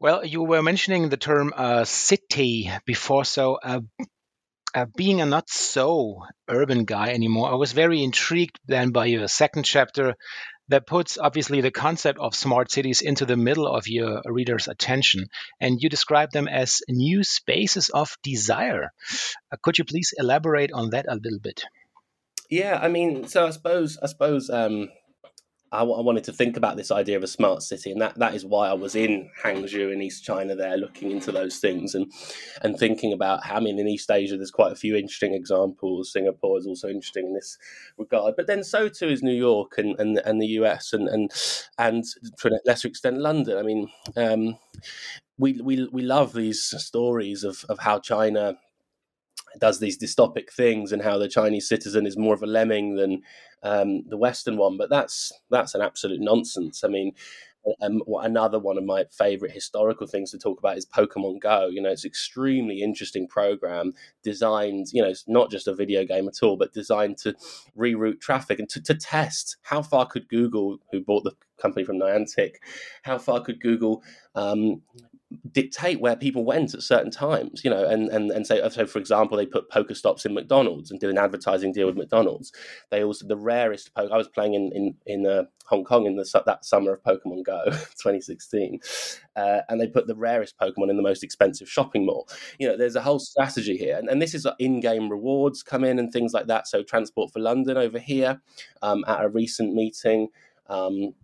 Well, 0.00 0.24
you 0.24 0.42
were 0.42 0.62
mentioning 0.62 1.08
the 1.08 1.16
term 1.16 1.52
uh, 1.56 1.84
city 1.84 2.70
before, 2.84 3.24
so 3.24 3.54
uh, 3.62 3.80
uh, 4.74 4.86
being 4.96 5.20
a 5.20 5.26
not 5.26 5.48
so 5.48 6.22
urban 6.48 6.84
guy 6.84 7.10
anymore, 7.10 7.50
I 7.50 7.54
was 7.54 7.72
very 7.72 8.02
intrigued 8.02 8.58
then 8.66 8.90
by 8.90 9.06
your 9.06 9.28
second 9.28 9.64
chapter 9.64 10.14
that 10.68 10.86
puts 10.86 11.18
obviously 11.18 11.60
the 11.60 11.70
concept 11.70 12.18
of 12.18 12.34
smart 12.34 12.70
cities 12.70 13.02
into 13.02 13.26
the 13.26 13.36
middle 13.36 13.66
of 13.66 13.86
your 13.86 14.22
reader's 14.24 14.68
attention. 14.68 15.26
And 15.60 15.80
you 15.80 15.88
describe 15.88 16.30
them 16.30 16.48
as 16.48 16.80
new 16.88 17.22
spaces 17.22 17.90
of 17.90 18.16
desire. 18.22 18.92
Uh, 19.52 19.56
could 19.62 19.78
you 19.78 19.84
please 19.84 20.12
elaborate 20.16 20.72
on 20.72 20.90
that 20.90 21.06
a 21.08 21.16
little 21.16 21.40
bit? 21.40 21.64
Yeah, 22.50 22.78
I 22.80 22.88
mean, 22.88 23.26
so 23.26 23.46
I 23.46 23.50
suppose 23.50 23.98
I 24.02 24.06
suppose 24.06 24.50
um, 24.50 24.88
I, 25.72 25.80
I 25.80 26.00
wanted 26.00 26.24
to 26.24 26.32
think 26.32 26.56
about 26.56 26.76
this 26.76 26.90
idea 26.90 27.16
of 27.16 27.22
a 27.22 27.28
smart 27.28 27.62
city, 27.62 27.90
and 27.90 28.00
that, 28.00 28.18
that 28.18 28.34
is 28.34 28.44
why 28.44 28.68
I 28.68 28.74
was 28.74 28.94
in 28.94 29.30
Hangzhou 29.42 29.92
in 29.92 30.02
East 30.02 30.24
China 30.24 30.54
there, 30.54 30.76
looking 30.76 31.10
into 31.10 31.32
those 31.32 31.58
things 31.58 31.94
and 31.94 32.10
and 32.62 32.78
thinking 32.78 33.12
about 33.12 33.44
how 33.44 33.56
I 33.56 33.60
mean 33.60 33.78
in 33.78 33.88
East 33.88 34.10
Asia 34.10 34.36
there's 34.36 34.50
quite 34.50 34.72
a 34.72 34.76
few 34.76 34.96
interesting 34.96 35.34
examples. 35.34 36.12
Singapore 36.12 36.58
is 36.58 36.66
also 36.66 36.88
interesting 36.88 37.26
in 37.26 37.34
this 37.34 37.58
regard, 37.98 38.34
but 38.36 38.46
then 38.46 38.62
so 38.62 38.88
too 38.88 39.08
is 39.08 39.22
New 39.22 39.32
York 39.34 39.78
and 39.78 39.98
and, 39.98 40.18
and 40.18 40.40
the 40.40 40.48
US 40.58 40.92
and 40.92 41.08
and 41.08 41.30
and 41.78 42.04
to 42.38 42.48
a 42.48 42.58
lesser 42.64 42.88
extent 42.88 43.18
London. 43.18 43.58
I 43.58 43.62
mean. 43.62 43.88
Um, 44.16 44.58
we, 45.36 45.60
we 45.60 45.88
we 45.92 46.02
love 46.02 46.32
these 46.32 46.62
stories 46.62 47.42
of, 47.42 47.64
of 47.68 47.80
how 47.80 47.98
China 47.98 48.54
does 49.58 49.80
these 49.80 49.98
dystopic 49.98 50.50
things 50.50 50.92
and 50.92 51.02
how 51.02 51.18
the 51.18 51.28
Chinese 51.28 51.68
citizen 51.68 52.06
is 52.06 52.16
more 52.16 52.34
of 52.34 52.42
a 52.42 52.46
lemming 52.46 52.96
than 52.96 53.22
um, 53.62 54.04
the 54.08 54.16
Western 54.16 54.56
one. 54.56 54.76
But 54.76 54.90
that's 54.90 55.32
that's 55.50 55.74
an 55.74 55.80
absolute 55.80 56.20
nonsense. 56.20 56.84
I 56.84 56.88
mean, 56.88 57.12
um, 57.80 58.02
another 58.20 58.58
one 58.58 58.76
of 58.76 58.84
my 58.84 59.04
favorite 59.10 59.52
historical 59.52 60.06
things 60.06 60.30
to 60.30 60.38
talk 60.38 60.58
about 60.58 60.76
is 60.76 60.86
Pokemon 60.86 61.40
Go. 61.40 61.68
You 61.68 61.82
know, 61.82 61.90
it's 61.90 62.04
extremely 62.04 62.82
interesting 62.82 63.26
program 63.26 63.94
designed. 64.22 64.88
You 64.92 65.02
know, 65.02 65.08
it's 65.08 65.24
not 65.26 65.50
just 65.50 65.68
a 65.68 65.74
video 65.74 66.04
game 66.04 66.28
at 66.28 66.42
all, 66.42 66.56
but 66.56 66.74
designed 66.74 67.18
to 67.18 67.34
reroute 67.76 68.20
traffic 68.20 68.58
and 68.58 68.68
to, 68.70 68.82
to 68.82 68.94
test 68.94 69.56
how 69.62 69.82
far 69.82 70.06
could 70.06 70.28
Google, 70.28 70.78
who 70.92 71.00
bought 71.00 71.24
the 71.24 71.32
company 71.58 71.84
from 71.84 71.98
Niantic, 71.98 72.56
how 73.02 73.18
far 73.18 73.40
could 73.40 73.60
Google 73.60 74.02
um, 74.34 74.82
dictate 75.50 76.00
where 76.00 76.16
people 76.16 76.44
went 76.44 76.74
at 76.74 76.82
certain 76.82 77.10
times, 77.10 77.62
you 77.64 77.70
know, 77.70 77.84
and 77.84 78.08
and 78.08 78.30
and 78.30 78.46
say 78.46 78.60
so. 78.70 78.86
For 78.86 78.98
example, 78.98 79.36
they 79.36 79.46
put 79.46 79.70
PokeStops 79.70 80.24
in 80.26 80.34
McDonald's 80.34 80.90
and 80.90 81.00
did 81.00 81.10
an 81.10 81.18
advertising 81.18 81.72
deal 81.72 81.86
with 81.86 81.96
McDonald's. 81.96 82.52
They 82.90 83.04
also 83.04 83.26
the 83.26 83.36
rarest 83.36 83.94
poke. 83.94 84.10
I 84.12 84.16
was 84.16 84.28
playing 84.28 84.54
in 84.54 84.72
in 84.72 84.94
in 85.06 85.26
uh, 85.26 85.44
Hong 85.66 85.84
Kong 85.84 86.06
in 86.06 86.16
the 86.16 86.42
that 86.46 86.64
summer 86.64 86.92
of 86.92 87.02
Pokemon 87.02 87.44
Go, 87.44 87.64
2016, 87.70 88.80
uh, 89.36 89.60
and 89.68 89.80
they 89.80 89.86
put 89.86 90.06
the 90.06 90.16
rarest 90.16 90.58
Pokemon 90.58 90.90
in 90.90 90.96
the 90.96 91.02
most 91.02 91.22
expensive 91.22 91.68
shopping 91.68 92.06
mall. 92.06 92.28
You 92.58 92.68
know, 92.68 92.76
there's 92.76 92.96
a 92.96 93.02
whole 93.02 93.18
strategy 93.18 93.76
here, 93.76 93.96
and, 93.96 94.08
and 94.08 94.20
this 94.20 94.34
is 94.34 94.46
uh, 94.46 94.54
in-game 94.58 95.10
rewards 95.10 95.62
come 95.62 95.84
in 95.84 95.98
and 95.98 96.12
things 96.12 96.32
like 96.32 96.46
that. 96.46 96.68
So 96.68 96.82
Transport 96.82 97.32
for 97.32 97.40
London 97.40 97.76
over 97.76 97.98
here 97.98 98.40
um, 98.82 99.04
at 99.06 99.24
a 99.24 99.28
recent 99.28 99.74
meeting. 99.74 100.28
Um, 100.68 101.14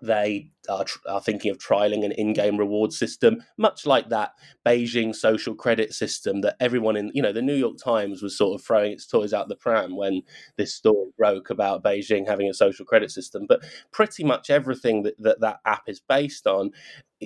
they 0.00 0.50
are, 0.68 0.84
are, 1.08 1.20
thinking 1.20 1.50
of 1.50 1.58
trialing 1.58 2.04
an 2.04 2.12
in-game 2.12 2.56
reward 2.56 2.92
system, 2.92 3.42
much 3.56 3.86
like 3.86 4.08
that 4.10 4.32
Beijing 4.66 5.14
social 5.14 5.54
credit 5.54 5.92
system 5.92 6.40
that 6.42 6.56
everyone 6.60 6.96
in, 6.96 7.10
you 7.14 7.22
know, 7.22 7.32
the 7.32 7.42
New 7.42 7.54
York 7.54 7.76
Times 7.82 8.22
was 8.22 8.36
sort 8.36 8.58
of 8.58 8.64
throwing 8.64 8.92
its 8.92 9.06
toys 9.06 9.32
out 9.32 9.48
the 9.48 9.56
pram 9.56 9.96
when 9.96 10.22
this 10.56 10.74
story 10.74 11.10
broke 11.16 11.50
about 11.50 11.82
Beijing 11.82 12.26
having 12.26 12.48
a 12.48 12.54
social 12.54 12.84
credit 12.84 13.10
system. 13.10 13.46
But 13.48 13.64
pretty 13.92 14.24
much 14.24 14.50
everything 14.50 15.02
that 15.02 15.14
that, 15.18 15.40
that 15.40 15.60
app 15.64 15.82
is 15.88 16.00
based 16.00 16.46
on 16.46 16.70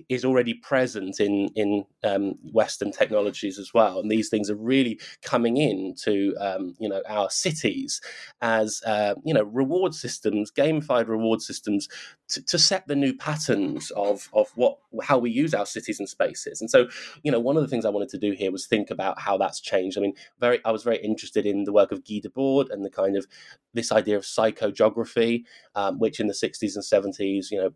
is 0.08 0.24
already 0.24 0.54
present 0.54 1.20
in 1.20 1.48
in 1.54 1.84
um, 2.04 2.34
Western 2.52 2.92
technologies 2.92 3.58
as 3.58 3.74
well, 3.74 3.98
and 3.98 4.10
these 4.10 4.28
things 4.28 4.50
are 4.50 4.56
really 4.56 5.00
coming 5.22 5.56
into 5.56 6.34
um, 6.40 6.74
you 6.78 6.88
know 6.88 7.02
our 7.08 7.30
cities 7.30 8.00
as 8.40 8.80
uh, 8.86 9.14
you 9.24 9.34
know 9.34 9.44
reward 9.44 9.94
systems, 9.94 10.50
gamified 10.50 11.08
reward 11.08 11.42
systems 11.42 11.88
to, 12.28 12.42
to, 12.44 12.58
set 12.58 12.86
the 12.88 12.96
new 12.96 13.14
patterns 13.14 13.90
of 13.92 14.28
of 14.32 14.48
what 14.54 14.78
how 15.02 15.18
we 15.18 15.30
use 15.30 15.54
our 15.54 15.66
cities 15.66 15.98
and 15.98 16.08
spaces. 16.08 16.60
And 16.60 16.70
so 16.70 16.88
you 17.22 17.30
know 17.30 17.40
one 17.40 17.56
of 17.56 17.62
the 17.62 17.68
things 17.68 17.84
I 17.84 17.90
wanted 17.90 18.08
to 18.10 18.18
do 18.18 18.32
here 18.32 18.52
was 18.52 18.66
think 18.66 18.90
about 18.90 19.20
how 19.20 19.36
that's 19.36 19.60
changed. 19.60 19.98
I 19.98 20.00
mean, 20.00 20.14
very 20.40 20.60
I 20.64 20.72
was 20.72 20.82
very 20.82 20.98
interested 20.98 21.46
in 21.46 21.64
the 21.64 21.72
work 21.72 21.92
of 21.92 22.04
Guy 22.04 22.20
Debord 22.24 22.70
and 22.70 22.84
the 22.84 22.90
kind 22.90 23.16
of 23.16 23.26
this 23.74 23.92
idea 23.92 24.16
of 24.16 24.24
psychogeography, 24.24 25.44
um, 25.74 25.98
which 25.98 26.20
in 26.20 26.26
the 26.26 26.34
60s 26.34 26.74
and 26.74 27.14
70s, 27.14 27.50
you 27.50 27.58
know, 27.58 27.70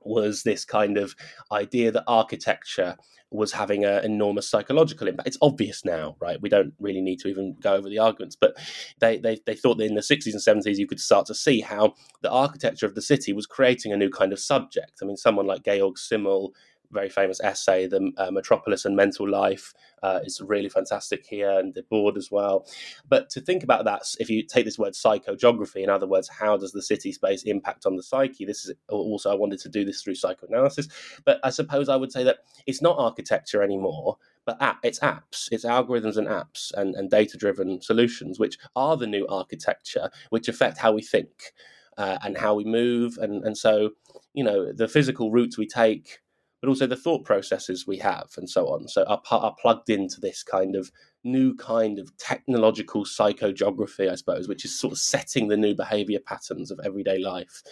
was 0.00 0.42
this 0.42 0.64
kind 0.64 0.96
of 0.96 1.14
idea 1.52 1.90
that 1.90 2.04
architecture 2.06 2.96
was 3.30 3.52
having 3.52 3.84
an 3.84 4.04
enormous 4.04 4.48
psychological 4.48 5.06
impact. 5.06 5.28
It's 5.28 5.38
obvious 5.42 5.84
now, 5.84 6.16
right? 6.18 6.40
We 6.40 6.48
don't 6.48 6.72
really 6.80 7.02
need 7.02 7.20
to 7.20 7.28
even 7.28 7.56
go 7.60 7.74
over 7.74 7.88
the 7.88 7.98
arguments, 7.98 8.36
but 8.36 8.56
they, 9.00 9.18
they, 9.18 9.38
they 9.44 9.54
thought 9.54 9.76
that 9.78 9.84
in 9.84 9.94
the 9.94 10.00
60s 10.00 10.32
and 10.32 10.64
70s 10.64 10.78
you 10.78 10.86
could 10.86 11.00
start 11.00 11.26
to 11.26 11.34
see 11.34 11.60
how 11.60 11.94
the 12.22 12.30
architecture 12.30 12.86
of 12.86 12.94
the 12.94 13.02
city 13.02 13.32
was 13.32 13.46
creating 13.46 13.92
a 13.92 13.96
new 13.96 14.08
kind 14.08 14.32
of 14.32 14.38
subject. 14.38 15.00
I 15.02 15.04
mean, 15.04 15.16
someone 15.16 15.46
like 15.46 15.64
Georg 15.64 15.98
Simmel 15.98 16.54
very 16.90 17.08
famous 17.08 17.40
essay, 17.40 17.86
The 17.86 18.12
uh, 18.16 18.30
Metropolis 18.30 18.84
and 18.84 18.96
Mental 18.96 19.28
Life, 19.28 19.74
uh, 20.02 20.20
is 20.24 20.40
really 20.40 20.68
fantastic 20.68 21.26
here, 21.26 21.58
and 21.58 21.74
Debord 21.74 22.16
as 22.16 22.30
well. 22.30 22.66
But 23.08 23.30
to 23.30 23.40
think 23.40 23.62
about 23.62 23.84
that, 23.84 24.02
if 24.18 24.30
you 24.30 24.42
take 24.42 24.64
this 24.64 24.78
word 24.78 24.94
psychogeography, 24.94 25.82
in 25.82 25.90
other 25.90 26.06
words, 26.06 26.28
how 26.28 26.56
does 26.56 26.72
the 26.72 26.82
city 26.82 27.12
space 27.12 27.42
impact 27.42 27.86
on 27.86 27.96
the 27.96 28.02
psyche? 28.02 28.44
This 28.44 28.64
is 28.64 28.74
also, 28.88 29.30
I 29.30 29.34
wanted 29.34 29.60
to 29.60 29.68
do 29.68 29.84
this 29.84 30.02
through 30.02 30.14
psychoanalysis. 30.14 30.88
But 31.24 31.40
I 31.42 31.50
suppose 31.50 31.88
I 31.88 31.96
would 31.96 32.12
say 32.12 32.24
that 32.24 32.38
it's 32.66 32.82
not 32.82 32.98
architecture 32.98 33.62
anymore, 33.62 34.16
but 34.44 34.60
app, 34.62 34.78
it's 34.82 35.00
apps, 35.00 35.48
it's 35.52 35.64
algorithms 35.64 36.16
and 36.16 36.26
apps 36.26 36.72
and, 36.74 36.94
and 36.94 37.10
data 37.10 37.36
driven 37.36 37.82
solutions, 37.82 38.38
which 38.38 38.56
are 38.74 38.96
the 38.96 39.06
new 39.06 39.26
architecture, 39.28 40.10
which 40.30 40.48
affect 40.48 40.78
how 40.78 40.92
we 40.92 41.02
think. 41.02 41.52
Uh, 41.96 42.16
and 42.22 42.38
how 42.38 42.54
we 42.54 42.62
move, 42.62 43.18
and 43.18 43.44
and 43.44 43.58
so 43.58 43.90
you 44.32 44.44
know 44.44 44.72
the 44.72 44.86
physical 44.86 45.32
routes 45.32 45.58
we 45.58 45.66
take 45.66 46.20
but 46.60 46.68
also 46.68 46.86
the 46.86 46.96
thought 46.96 47.24
processes 47.24 47.86
we 47.86 47.98
have 47.98 48.28
and 48.36 48.48
so 48.48 48.66
on. 48.68 48.88
So 48.88 49.04
are, 49.04 49.20
are 49.30 49.54
plugged 49.60 49.90
into 49.90 50.20
this 50.20 50.42
kind 50.42 50.74
of 50.74 50.90
new 51.24 51.54
kind 51.56 51.98
of 51.98 52.16
technological 52.16 53.04
psychogeography, 53.04 54.10
I 54.10 54.14
suppose, 54.14 54.48
which 54.48 54.64
is 54.64 54.78
sort 54.78 54.92
of 54.92 54.98
setting 54.98 55.48
the 55.48 55.56
new 55.56 55.74
behavior 55.74 56.20
patterns 56.20 56.70
of 56.70 56.80
everyday 56.84 57.18
life 57.18 57.62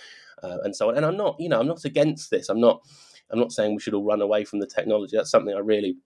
uh, 0.42 0.59
and 0.62 0.75
so 0.75 0.90
on. 0.90 0.96
And 0.96 1.07
I'm 1.07 1.16
not, 1.16 1.37
you 1.38 1.49
know, 1.49 1.61
I'm 1.61 1.66
not 1.66 1.85
against 1.85 2.31
this. 2.31 2.49
I'm 2.49 2.61
not, 2.61 2.81
I'm 3.31 3.38
not 3.38 3.53
saying 3.53 3.75
we 3.75 3.81
should 3.81 3.94
all 3.94 4.05
run 4.05 4.22
away 4.22 4.44
from 4.44 4.61
the 4.61 4.66
technology. 4.66 5.16
That's 5.16 5.31
something 5.31 5.55
I 5.55 5.59
really 5.59 5.96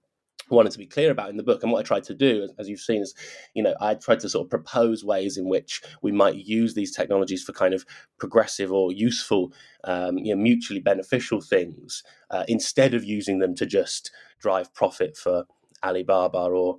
wanted 0.54 0.72
to 0.72 0.78
be 0.78 0.86
clear 0.86 1.10
about 1.10 1.30
in 1.30 1.36
the 1.36 1.42
book. 1.42 1.62
And 1.62 1.72
what 1.72 1.80
I 1.80 1.82
tried 1.82 2.04
to 2.04 2.14
do, 2.14 2.48
as 2.58 2.68
you've 2.68 2.80
seen, 2.80 3.02
is, 3.02 3.14
you 3.54 3.62
know, 3.62 3.74
I 3.80 3.94
tried 3.94 4.20
to 4.20 4.28
sort 4.28 4.46
of 4.46 4.50
propose 4.50 5.04
ways 5.04 5.36
in 5.36 5.48
which 5.48 5.82
we 6.02 6.12
might 6.12 6.34
use 6.34 6.74
these 6.74 6.94
technologies 6.94 7.42
for 7.42 7.52
kind 7.52 7.74
of 7.74 7.84
progressive 8.18 8.72
or 8.72 8.92
useful, 8.92 9.52
um, 9.84 10.18
you 10.18 10.34
know, 10.34 10.40
mutually 10.40 10.80
beneficial 10.80 11.40
things 11.40 12.02
uh, 12.30 12.44
instead 12.48 12.94
of 12.94 13.04
using 13.04 13.38
them 13.38 13.54
to 13.56 13.66
just 13.66 14.10
drive 14.38 14.72
profit 14.74 15.16
for 15.16 15.44
Alibaba 15.84 16.38
or 16.38 16.78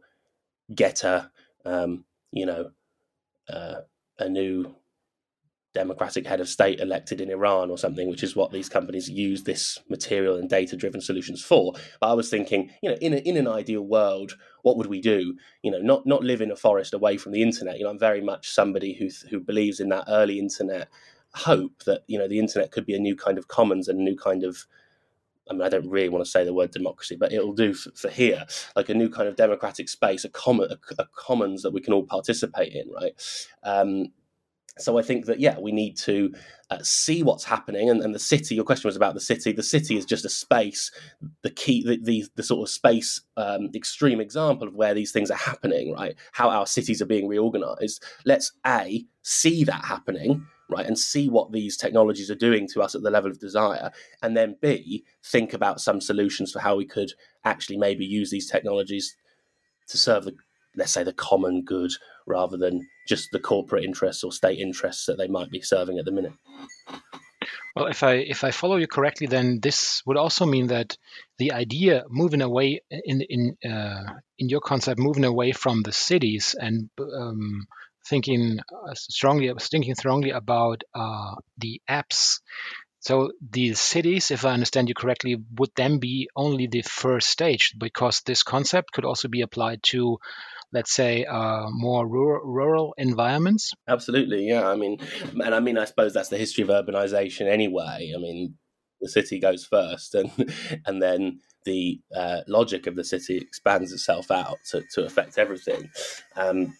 get 0.73 1.03
a, 1.03 1.31
um, 1.65 2.05
you 2.31 2.45
know, 2.45 2.71
uh, 3.49 3.81
a 4.19 4.29
new 4.29 4.75
democratic 5.73 6.27
head 6.27 6.41
of 6.41 6.49
state 6.49 6.79
elected 6.79 7.21
in 7.21 7.29
Iran 7.29 7.69
or 7.69 7.77
something, 7.77 8.09
which 8.09 8.23
is 8.23 8.35
what 8.35 8.51
these 8.51 8.69
companies 8.69 9.09
use 9.09 9.43
this 9.43 9.79
material 9.89 10.35
and 10.35 10.49
data 10.49 10.75
driven 10.75 11.01
solutions 11.01 11.41
for. 11.41 11.73
But 11.99 12.09
I 12.09 12.13
was 12.13 12.29
thinking, 12.29 12.71
you 12.81 12.89
know, 12.89 12.97
in, 13.01 13.13
a, 13.13 13.17
in 13.17 13.37
an 13.37 13.47
ideal 13.47 13.83
world, 13.83 14.33
what 14.63 14.77
would 14.77 14.87
we 14.87 14.99
do? 14.99 15.35
You 15.63 15.71
know, 15.71 15.79
not 15.79 16.05
not 16.05 16.23
live 16.23 16.41
in 16.41 16.51
a 16.51 16.55
forest 16.55 16.93
away 16.93 17.17
from 17.17 17.31
the 17.31 17.41
internet. 17.41 17.77
You 17.77 17.85
know, 17.85 17.91
I'm 17.91 17.99
very 17.99 18.21
much 18.21 18.49
somebody 18.49 18.93
who 18.93 19.09
who 19.29 19.39
believes 19.39 19.79
in 19.79 19.89
that 19.89 20.05
early 20.07 20.39
internet 20.39 20.89
hope 21.33 21.83
that 21.85 22.01
you 22.07 22.19
know 22.19 22.27
the 22.27 22.39
internet 22.39 22.71
could 22.71 22.85
be 22.85 22.95
a 22.95 22.99
new 22.99 23.15
kind 23.15 23.37
of 23.37 23.47
commons 23.47 23.87
and 23.87 23.99
a 23.99 24.03
new 24.03 24.17
kind 24.17 24.43
of 24.43 24.65
I 25.49 25.53
mean, 25.53 25.63
I 25.63 25.69
don't 25.69 25.89
really 25.89 26.09
want 26.09 26.23
to 26.23 26.29
say 26.29 26.45
the 26.45 26.53
word 26.53 26.71
democracy, 26.71 27.17
but 27.19 27.33
it'll 27.33 27.53
do 27.53 27.73
for, 27.73 27.91
for 27.91 28.09
here, 28.09 28.45
like 28.75 28.89
a 28.89 28.93
new 28.93 29.09
kind 29.09 29.27
of 29.27 29.35
democratic 29.35 29.89
space, 29.89 30.23
a 30.23 30.29
common, 30.29 30.69
a, 30.71 31.01
a, 31.01 31.07
commons 31.13 31.63
that 31.63 31.73
we 31.73 31.81
can 31.81 31.93
all 31.93 32.03
participate 32.03 32.73
in, 32.73 32.89
right? 32.89 33.13
Um, 33.63 34.07
so 34.77 34.97
I 34.97 35.01
think 35.01 35.25
that 35.25 35.39
yeah, 35.39 35.59
we 35.59 35.71
need 35.71 35.97
to 35.99 36.33
uh, 36.69 36.79
see 36.81 37.23
what's 37.23 37.43
happening, 37.43 37.89
and, 37.89 38.01
and 38.01 38.15
the 38.15 38.19
city. 38.19 38.55
Your 38.55 38.63
question 38.63 38.87
was 38.87 38.95
about 38.95 39.13
the 39.13 39.19
city. 39.19 39.51
The 39.51 39.63
city 39.63 39.97
is 39.97 40.05
just 40.05 40.25
a 40.25 40.29
space, 40.29 40.91
the 41.41 41.49
key, 41.49 41.83
the 41.83 41.99
the, 42.01 42.25
the 42.35 42.43
sort 42.43 42.67
of 42.67 42.71
space 42.71 43.21
um, 43.37 43.69
extreme 43.75 44.21
example 44.21 44.67
of 44.67 44.73
where 44.73 44.93
these 44.93 45.11
things 45.11 45.29
are 45.29 45.37
happening. 45.37 45.93
Right, 45.93 46.15
how 46.31 46.49
our 46.49 46.65
cities 46.65 47.01
are 47.01 47.07
being 47.07 47.27
reorganized. 47.27 48.03
Let's 48.25 48.53
a 48.65 49.05
see 49.21 49.63
that 49.65 49.85
happening. 49.85 50.45
Right, 50.69 50.85
and 50.85 50.97
see 50.97 51.27
what 51.27 51.51
these 51.51 51.75
technologies 51.75 52.31
are 52.31 52.35
doing 52.35 52.65
to 52.69 52.81
us 52.81 52.95
at 52.95 53.01
the 53.01 53.11
level 53.11 53.29
of 53.29 53.41
desire, 53.41 53.91
and 54.21 54.37
then 54.37 54.55
B, 54.61 55.03
think 55.21 55.53
about 55.53 55.81
some 55.81 55.99
solutions 55.99 56.53
for 56.53 56.59
how 56.59 56.77
we 56.77 56.85
could 56.85 57.11
actually 57.43 57.75
maybe 57.75 58.05
use 58.05 58.31
these 58.31 58.49
technologies 58.49 59.17
to 59.87 59.97
serve 59.97 60.23
the 60.23 60.33
let's 60.75 60.91
say 60.91 61.03
the 61.03 61.13
common 61.13 61.63
good 61.63 61.91
rather 62.25 62.57
than 62.57 62.87
just 63.07 63.29
the 63.31 63.39
corporate 63.39 63.83
interests 63.83 64.23
or 64.23 64.31
state 64.31 64.59
interests 64.59 65.05
that 65.05 65.17
they 65.17 65.27
might 65.27 65.49
be 65.49 65.61
serving 65.61 65.99
at 65.99 66.05
the 66.05 66.11
minute. 66.11 66.33
Well, 67.75 67.87
if 67.87 68.03
I 68.03 68.15
if 68.15 68.43
I 68.43 68.51
follow 68.51 68.75
you 68.75 68.87
correctly, 68.87 69.27
then 69.27 69.59
this 69.61 70.01
would 70.05 70.17
also 70.17 70.45
mean 70.45 70.67
that 70.67 70.97
the 71.37 71.53
idea 71.53 72.03
moving 72.09 72.41
away 72.41 72.81
in 72.89 73.21
in 73.21 73.57
uh, 73.69 74.13
in 74.37 74.49
your 74.49 74.59
concept, 74.59 74.99
moving 74.99 75.23
away 75.23 75.53
from 75.53 75.81
the 75.81 75.93
cities 75.93 76.53
and 76.59 76.89
um, 76.99 77.65
thinking 78.07 78.59
uh, 78.59 78.93
strongly 78.93 79.53
thinking 79.59 79.95
strongly 79.95 80.31
about 80.31 80.83
uh, 80.93 81.35
the 81.57 81.81
apps. 81.89 82.41
So 83.01 83.31
the 83.41 83.73
cities, 83.73 84.31
if 84.31 84.45
I 84.45 84.53
understand 84.53 84.87
you 84.87 84.95
correctly, 84.95 85.37
would 85.57 85.71
then 85.75 85.99
be 85.99 86.29
only 86.35 86.67
the 86.67 86.83
first 86.83 87.29
stage 87.29 87.73
because 87.77 88.21
this 88.21 88.43
concept 88.43 88.93
could 88.93 89.05
also 89.05 89.27
be 89.27 89.41
applied 89.41 89.83
to 89.83 90.19
let's 90.73 90.93
say, 90.93 91.25
uh, 91.25 91.69
more 91.69 92.07
rural, 92.07 92.45
rural 92.45 92.93
environments? 92.97 93.73
Absolutely, 93.87 94.47
yeah. 94.47 94.67
I 94.67 94.75
mean, 94.75 94.99
and 95.43 95.53
I 95.53 95.59
mean, 95.59 95.77
I 95.77 95.85
suppose 95.85 96.13
that's 96.13 96.29
the 96.29 96.37
history 96.37 96.63
of 96.63 96.69
urbanization 96.69 97.47
anyway. 97.47 98.13
I 98.15 98.19
mean, 98.19 98.55
the 99.01 99.09
city 99.09 99.39
goes 99.39 99.65
first, 99.65 100.15
and 100.15 100.31
and 100.85 101.01
then 101.01 101.39
the 101.65 102.01
uh, 102.15 102.41
logic 102.47 102.87
of 102.87 102.95
the 102.95 103.03
city 103.03 103.37
expands 103.37 103.91
itself 103.91 104.31
out 104.31 104.57
to, 104.69 104.83
to 104.93 105.05
affect 105.05 105.37
everything. 105.37 105.89
Um, 106.35 106.75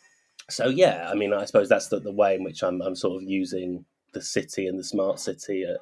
so 0.49 0.67
yeah, 0.67 1.07
I 1.09 1.15
mean, 1.15 1.33
I 1.33 1.45
suppose 1.45 1.69
that's 1.69 1.89
the, 1.89 1.99
the 1.99 2.11
way 2.11 2.35
in 2.35 2.43
which 2.43 2.63
I'm, 2.63 2.81
I'm 2.81 2.95
sort 2.95 3.21
of 3.21 3.29
using 3.29 3.85
the 4.13 4.21
city 4.21 4.67
and 4.67 4.77
the 4.77 4.83
smart 4.83 5.19
city. 5.19 5.65
Uh, 5.65 5.77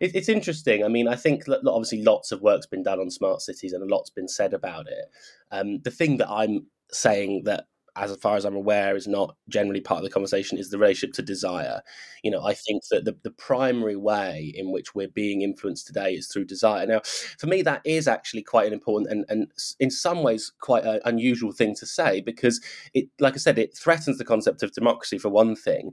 it, 0.00 0.14
it's 0.14 0.28
interesting. 0.28 0.84
I 0.84 0.88
mean, 0.88 1.08
I 1.08 1.16
think 1.16 1.44
obviously 1.48 2.02
lots 2.02 2.32
of 2.32 2.42
work's 2.42 2.66
been 2.66 2.82
done 2.82 3.00
on 3.00 3.10
smart 3.10 3.42
cities 3.42 3.72
and 3.72 3.82
a 3.82 3.86
lot's 3.86 4.10
been 4.10 4.28
said 4.28 4.54
about 4.54 4.86
it. 4.88 5.06
Um, 5.50 5.80
the 5.82 5.90
thing 5.90 6.18
that 6.18 6.30
I'm 6.30 6.66
saying 6.90 7.44
that 7.44 7.66
as 7.96 8.16
far 8.16 8.36
as 8.36 8.44
I'm 8.44 8.56
aware, 8.56 8.96
is 8.96 9.06
not 9.06 9.36
generally 9.48 9.80
part 9.80 9.98
of 9.98 10.04
the 10.04 10.10
conversation 10.10 10.56
is 10.56 10.70
the 10.70 10.78
relationship 10.78 11.14
to 11.16 11.22
desire. 11.22 11.82
You 12.22 12.30
know, 12.30 12.42
I 12.42 12.54
think 12.54 12.84
that 12.90 13.04
the, 13.04 13.16
the 13.22 13.30
primary 13.30 13.96
way 13.96 14.52
in 14.54 14.72
which 14.72 14.94
we're 14.94 15.08
being 15.08 15.42
influenced 15.42 15.86
today 15.86 16.14
is 16.14 16.26
through 16.26 16.46
desire. 16.46 16.86
Now, 16.86 17.02
for 17.38 17.46
me, 17.46 17.60
that 17.62 17.82
is 17.84 18.08
actually 18.08 18.42
quite 18.42 18.66
an 18.66 18.72
important 18.72 19.10
and, 19.10 19.24
and 19.28 19.52
in 19.78 19.90
some 19.90 20.22
ways 20.22 20.52
quite 20.60 20.84
an 20.84 21.00
unusual 21.04 21.52
thing 21.52 21.74
to 21.76 21.86
say 21.86 22.20
because 22.20 22.60
it, 22.94 23.08
like 23.18 23.34
I 23.34 23.38
said, 23.38 23.58
it 23.58 23.76
threatens 23.76 24.18
the 24.18 24.24
concept 24.24 24.62
of 24.62 24.72
democracy 24.72 25.18
for 25.18 25.28
one 25.28 25.54
thing. 25.54 25.92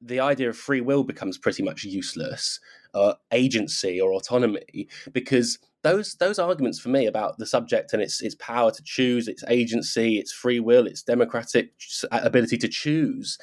The 0.00 0.20
idea 0.20 0.48
of 0.48 0.56
free 0.56 0.80
will 0.80 1.04
becomes 1.04 1.36
pretty 1.38 1.62
much 1.62 1.84
useless, 1.84 2.58
uh, 2.94 3.14
agency 3.32 4.00
or 4.00 4.12
autonomy, 4.12 4.88
because 5.12 5.58
those 5.82 6.14
those 6.14 6.38
arguments 6.38 6.78
for 6.78 6.88
me 6.88 7.06
about 7.06 7.38
the 7.38 7.46
subject 7.46 7.92
and 7.92 8.02
its 8.02 8.20
its 8.20 8.34
power 8.36 8.70
to 8.70 8.82
choose, 8.82 9.28
its 9.28 9.44
agency, 9.48 10.18
its 10.18 10.32
free 10.32 10.60
will, 10.60 10.86
its 10.86 11.02
democratic 11.02 11.72
ability 12.10 12.56
to 12.58 12.68
choose, 12.68 13.38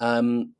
um, 0.00 0.52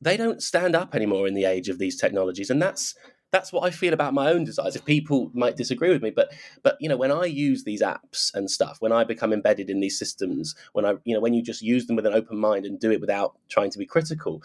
they 0.00 0.16
don't 0.16 0.42
stand 0.42 0.76
up 0.76 0.94
anymore 0.94 1.26
in 1.26 1.34
the 1.34 1.44
age 1.44 1.68
of 1.68 1.78
these 1.78 1.96
technologies, 1.96 2.50
and 2.50 2.60
that's 2.60 2.94
that's 3.32 3.52
what 3.52 3.64
I 3.64 3.70
feel 3.70 3.92
about 3.92 4.14
my 4.14 4.30
own 4.30 4.44
desires. 4.44 4.76
If 4.76 4.84
people 4.84 5.30
might 5.34 5.56
disagree 5.56 5.90
with 5.90 6.02
me, 6.02 6.10
but 6.10 6.32
but 6.62 6.76
you 6.80 6.88
know, 6.88 6.96
when 6.96 7.10
I 7.10 7.24
use 7.24 7.64
these 7.64 7.82
apps 7.82 8.32
and 8.34 8.50
stuff, 8.50 8.76
when 8.80 8.92
I 8.92 9.04
become 9.04 9.32
embedded 9.32 9.68
in 9.68 9.80
these 9.80 9.98
systems, 9.98 10.54
when 10.72 10.84
I 10.84 10.94
you 11.04 11.14
know, 11.14 11.20
when 11.20 11.34
you 11.34 11.42
just 11.42 11.62
use 11.62 11.86
them 11.86 11.96
with 11.96 12.06
an 12.06 12.14
open 12.14 12.38
mind 12.38 12.66
and 12.66 12.78
do 12.78 12.90
it 12.92 13.00
without 13.00 13.36
trying 13.48 13.70
to 13.70 13.78
be 13.78 13.86
critical, 13.86 14.42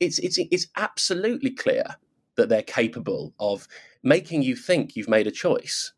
it's 0.00 0.18
it's 0.18 0.38
it's 0.38 0.66
absolutely 0.76 1.50
clear 1.50 1.96
that 2.36 2.48
they're 2.48 2.62
capable 2.62 3.34
of 3.38 3.66
making 4.02 4.42
you 4.42 4.54
think 4.54 4.96
you've 4.96 5.08
made 5.08 5.26
a 5.26 5.30
choice 5.30 5.92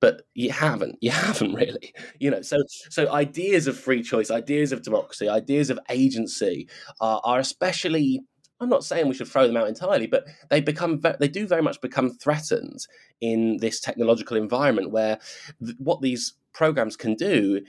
but 0.00 0.22
you 0.34 0.50
haven't 0.50 0.96
you 1.00 1.10
haven't 1.26 1.54
really 1.54 1.94
you 2.18 2.30
know? 2.30 2.42
So 2.42 2.58
so 2.90 3.12
ideas 3.12 3.66
of 3.66 3.78
free 3.78 4.02
choice 4.02 4.30
ideas 4.30 4.72
of 4.72 4.82
democracy 4.82 5.28
ideas 5.28 5.70
of 5.70 5.78
agency 5.88 6.68
are, 7.00 7.20
are 7.24 7.38
especially 7.38 8.22
i'm 8.60 8.68
not 8.68 8.84
saying 8.84 9.08
we 9.08 9.14
should 9.14 9.28
throw 9.28 9.46
them 9.46 9.56
out 9.56 9.68
entirely 9.68 10.06
but 10.06 10.24
they 10.50 10.60
become 10.60 11.00
they 11.20 11.28
do 11.28 11.46
very 11.46 11.62
much 11.62 11.80
become 11.80 12.10
threatened 12.10 12.86
in 13.20 13.58
this 13.58 13.80
technological 13.80 14.36
environment 14.36 14.90
where 14.90 15.18
th- 15.64 15.76
what 15.78 16.00
these 16.00 16.34
programs 16.52 16.96
can 16.96 17.14
do 17.14 17.60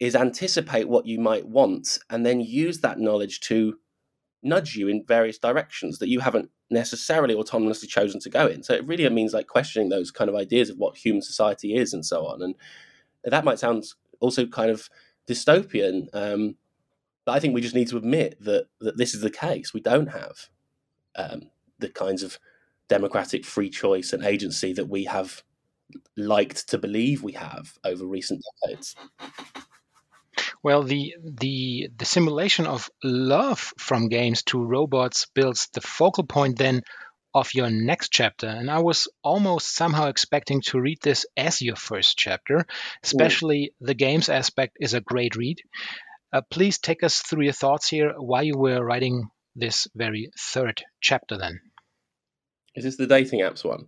is 0.00 0.16
anticipate 0.16 0.88
what 0.88 1.06
you 1.06 1.20
might 1.20 1.46
want 1.46 1.98
and 2.10 2.26
then 2.26 2.40
use 2.40 2.80
that 2.80 2.98
knowledge 2.98 3.40
to 3.40 3.78
nudge 4.42 4.74
you 4.74 4.88
in 4.88 5.04
various 5.06 5.38
directions 5.38 5.98
that 5.98 6.08
you 6.08 6.20
haven't 6.20 6.50
necessarily 6.70 7.34
autonomously 7.34 7.88
chosen 7.88 8.20
to 8.20 8.30
go 8.30 8.46
in. 8.46 8.62
So 8.62 8.74
it 8.74 8.86
really 8.86 9.08
means 9.08 9.32
like 9.32 9.46
questioning 9.46 9.88
those 9.88 10.10
kind 10.10 10.28
of 10.28 10.36
ideas 10.36 10.70
of 10.70 10.78
what 10.78 10.96
human 10.96 11.22
society 11.22 11.74
is 11.74 11.92
and 11.92 12.04
so 12.04 12.26
on. 12.26 12.42
And 12.42 12.54
that 13.24 13.44
might 13.44 13.58
sound 13.58 13.84
also 14.20 14.46
kind 14.46 14.70
of 14.70 14.88
dystopian, 15.28 16.08
um, 16.12 16.56
but 17.24 17.32
I 17.32 17.40
think 17.40 17.54
we 17.54 17.60
just 17.60 17.74
need 17.74 17.88
to 17.88 17.96
admit 17.96 18.36
that 18.40 18.66
that 18.80 18.96
this 18.96 19.14
is 19.14 19.20
the 19.20 19.30
case. 19.30 19.72
We 19.72 19.80
don't 19.80 20.08
have 20.08 20.48
um, 21.14 21.50
the 21.78 21.88
kinds 21.88 22.22
of 22.22 22.38
democratic 22.88 23.44
free 23.44 23.70
choice 23.70 24.12
and 24.12 24.24
agency 24.24 24.72
that 24.72 24.88
we 24.88 25.04
have 25.04 25.42
liked 26.16 26.68
to 26.68 26.78
believe 26.78 27.22
we 27.22 27.32
have 27.32 27.78
over 27.84 28.04
recent 28.04 28.42
decades. 28.64 28.96
Well, 30.62 30.82
the 30.82 31.14
the 31.22 31.88
the 31.96 32.04
simulation 32.04 32.66
of 32.66 32.90
love 33.02 33.72
from 33.78 34.08
games 34.08 34.42
to 34.44 34.62
robots 34.64 35.26
builds 35.34 35.68
the 35.72 35.80
focal 35.80 36.24
point 36.24 36.58
then 36.58 36.82
of 37.34 37.54
your 37.54 37.70
next 37.70 38.12
chapter. 38.12 38.46
And 38.46 38.70
I 38.70 38.78
was 38.80 39.08
almost 39.24 39.74
somehow 39.74 40.06
expecting 40.08 40.60
to 40.62 40.80
read 40.80 40.98
this 41.02 41.26
as 41.36 41.62
your 41.62 41.76
first 41.76 42.16
chapter, 42.18 42.66
especially 43.02 43.72
the 43.80 43.94
games 43.94 44.28
aspect 44.28 44.76
is 44.80 44.94
a 44.94 45.00
great 45.00 45.34
read. 45.36 45.58
Uh, 46.32 46.42
please 46.50 46.78
take 46.78 47.02
us 47.02 47.20
through 47.20 47.44
your 47.44 47.52
thoughts 47.52 47.88
here, 47.88 48.14
why 48.18 48.42
you 48.42 48.56
were 48.56 48.84
writing 48.84 49.30
this 49.56 49.88
very 49.94 50.30
third 50.38 50.82
chapter 51.00 51.38
then. 51.38 51.60
Is 52.74 52.84
this 52.84 52.96
the 52.96 53.06
dating 53.06 53.40
apps 53.40 53.64
one? 53.64 53.86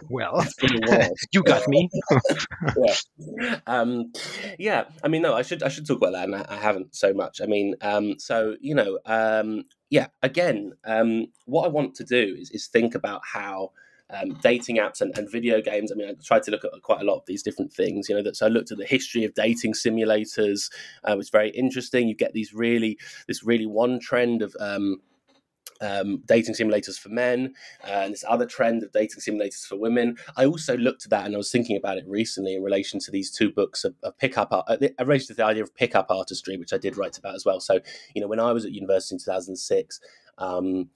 well, 0.10 0.46
you 1.32 1.42
got 1.42 1.66
me. 1.68 1.88
yeah. 2.84 3.60
Um, 3.66 4.12
yeah, 4.58 4.84
I 5.02 5.08
mean, 5.08 5.22
no, 5.22 5.34
I 5.34 5.40
should 5.42 5.62
I 5.62 5.68
should 5.68 5.86
talk 5.86 5.98
about 5.98 6.12
that, 6.12 6.24
and 6.24 6.36
I, 6.36 6.44
I 6.50 6.56
haven't 6.56 6.94
so 6.94 7.14
much. 7.14 7.40
I 7.40 7.46
mean, 7.46 7.76
um, 7.80 8.16
so 8.18 8.56
you 8.60 8.74
know, 8.74 8.98
um, 9.06 9.64
yeah. 9.88 10.08
Again, 10.22 10.72
um, 10.84 11.28
what 11.46 11.64
I 11.64 11.68
want 11.68 11.94
to 11.96 12.04
do 12.04 12.36
is 12.38 12.50
is 12.50 12.66
think 12.66 12.94
about 12.94 13.22
how. 13.32 13.72
Um, 14.12 14.36
dating 14.42 14.78
apps 14.78 15.00
and, 15.00 15.16
and, 15.16 15.30
video 15.30 15.60
games. 15.60 15.92
I 15.92 15.94
mean, 15.94 16.08
I 16.08 16.14
tried 16.20 16.42
to 16.42 16.50
look 16.50 16.64
at 16.64 16.72
quite 16.82 17.00
a 17.00 17.04
lot 17.04 17.18
of 17.18 17.26
these 17.26 17.44
different 17.44 17.72
things. 17.72 18.08
You 18.08 18.16
know, 18.16 18.24
that 18.24 18.34
so 18.34 18.46
I 18.46 18.48
looked 18.48 18.72
at 18.72 18.78
the 18.78 18.84
history 18.84 19.22
of 19.22 19.34
dating 19.34 19.74
simulators. 19.74 20.68
Uh, 21.06 21.12
it 21.12 21.16
was 21.16 21.30
very 21.30 21.50
interesting. 21.50 22.08
You 22.08 22.16
get 22.16 22.32
these 22.32 22.52
really, 22.52 22.98
this 23.28 23.44
really 23.44 23.66
one 23.66 24.00
trend 24.00 24.42
of 24.42 24.56
um, 25.80 26.22
dating 26.26 26.54
simulators 26.54 26.98
for 26.98 27.08
men 27.08 27.54
uh, 27.84 28.02
and 28.04 28.12
this 28.12 28.24
other 28.28 28.46
trend 28.46 28.82
of 28.82 28.92
dating 28.92 29.20
simulators 29.20 29.66
for 29.66 29.76
women. 29.76 30.16
I 30.36 30.44
also 30.44 30.76
looked 30.76 31.04
at 31.04 31.10
that 31.10 31.26
and 31.26 31.34
I 31.34 31.38
was 31.38 31.50
thinking 31.50 31.76
about 31.76 31.98
it 31.98 32.04
recently 32.06 32.54
in 32.54 32.62
relation 32.62 33.00
to 33.00 33.10
these 33.10 33.30
two 33.30 33.50
books 33.50 33.84
of, 33.84 33.94
of 34.02 34.16
pickup 34.18 34.52
art. 34.52 34.82
I 34.98 35.02
raised 35.02 35.34
the 35.34 35.44
idea 35.44 35.62
of 35.62 35.74
pickup 35.74 36.10
artistry, 36.10 36.56
which 36.56 36.72
I 36.72 36.78
did 36.78 36.96
write 36.96 37.18
about 37.18 37.34
as 37.34 37.44
well. 37.44 37.60
So, 37.60 37.80
you 38.14 38.20
know, 38.20 38.28
when 38.28 38.40
I 38.40 38.52
was 38.52 38.64
at 38.64 38.72
university 38.72 39.14
in 39.14 39.20
2006, 39.20 40.00
um, 40.38 40.90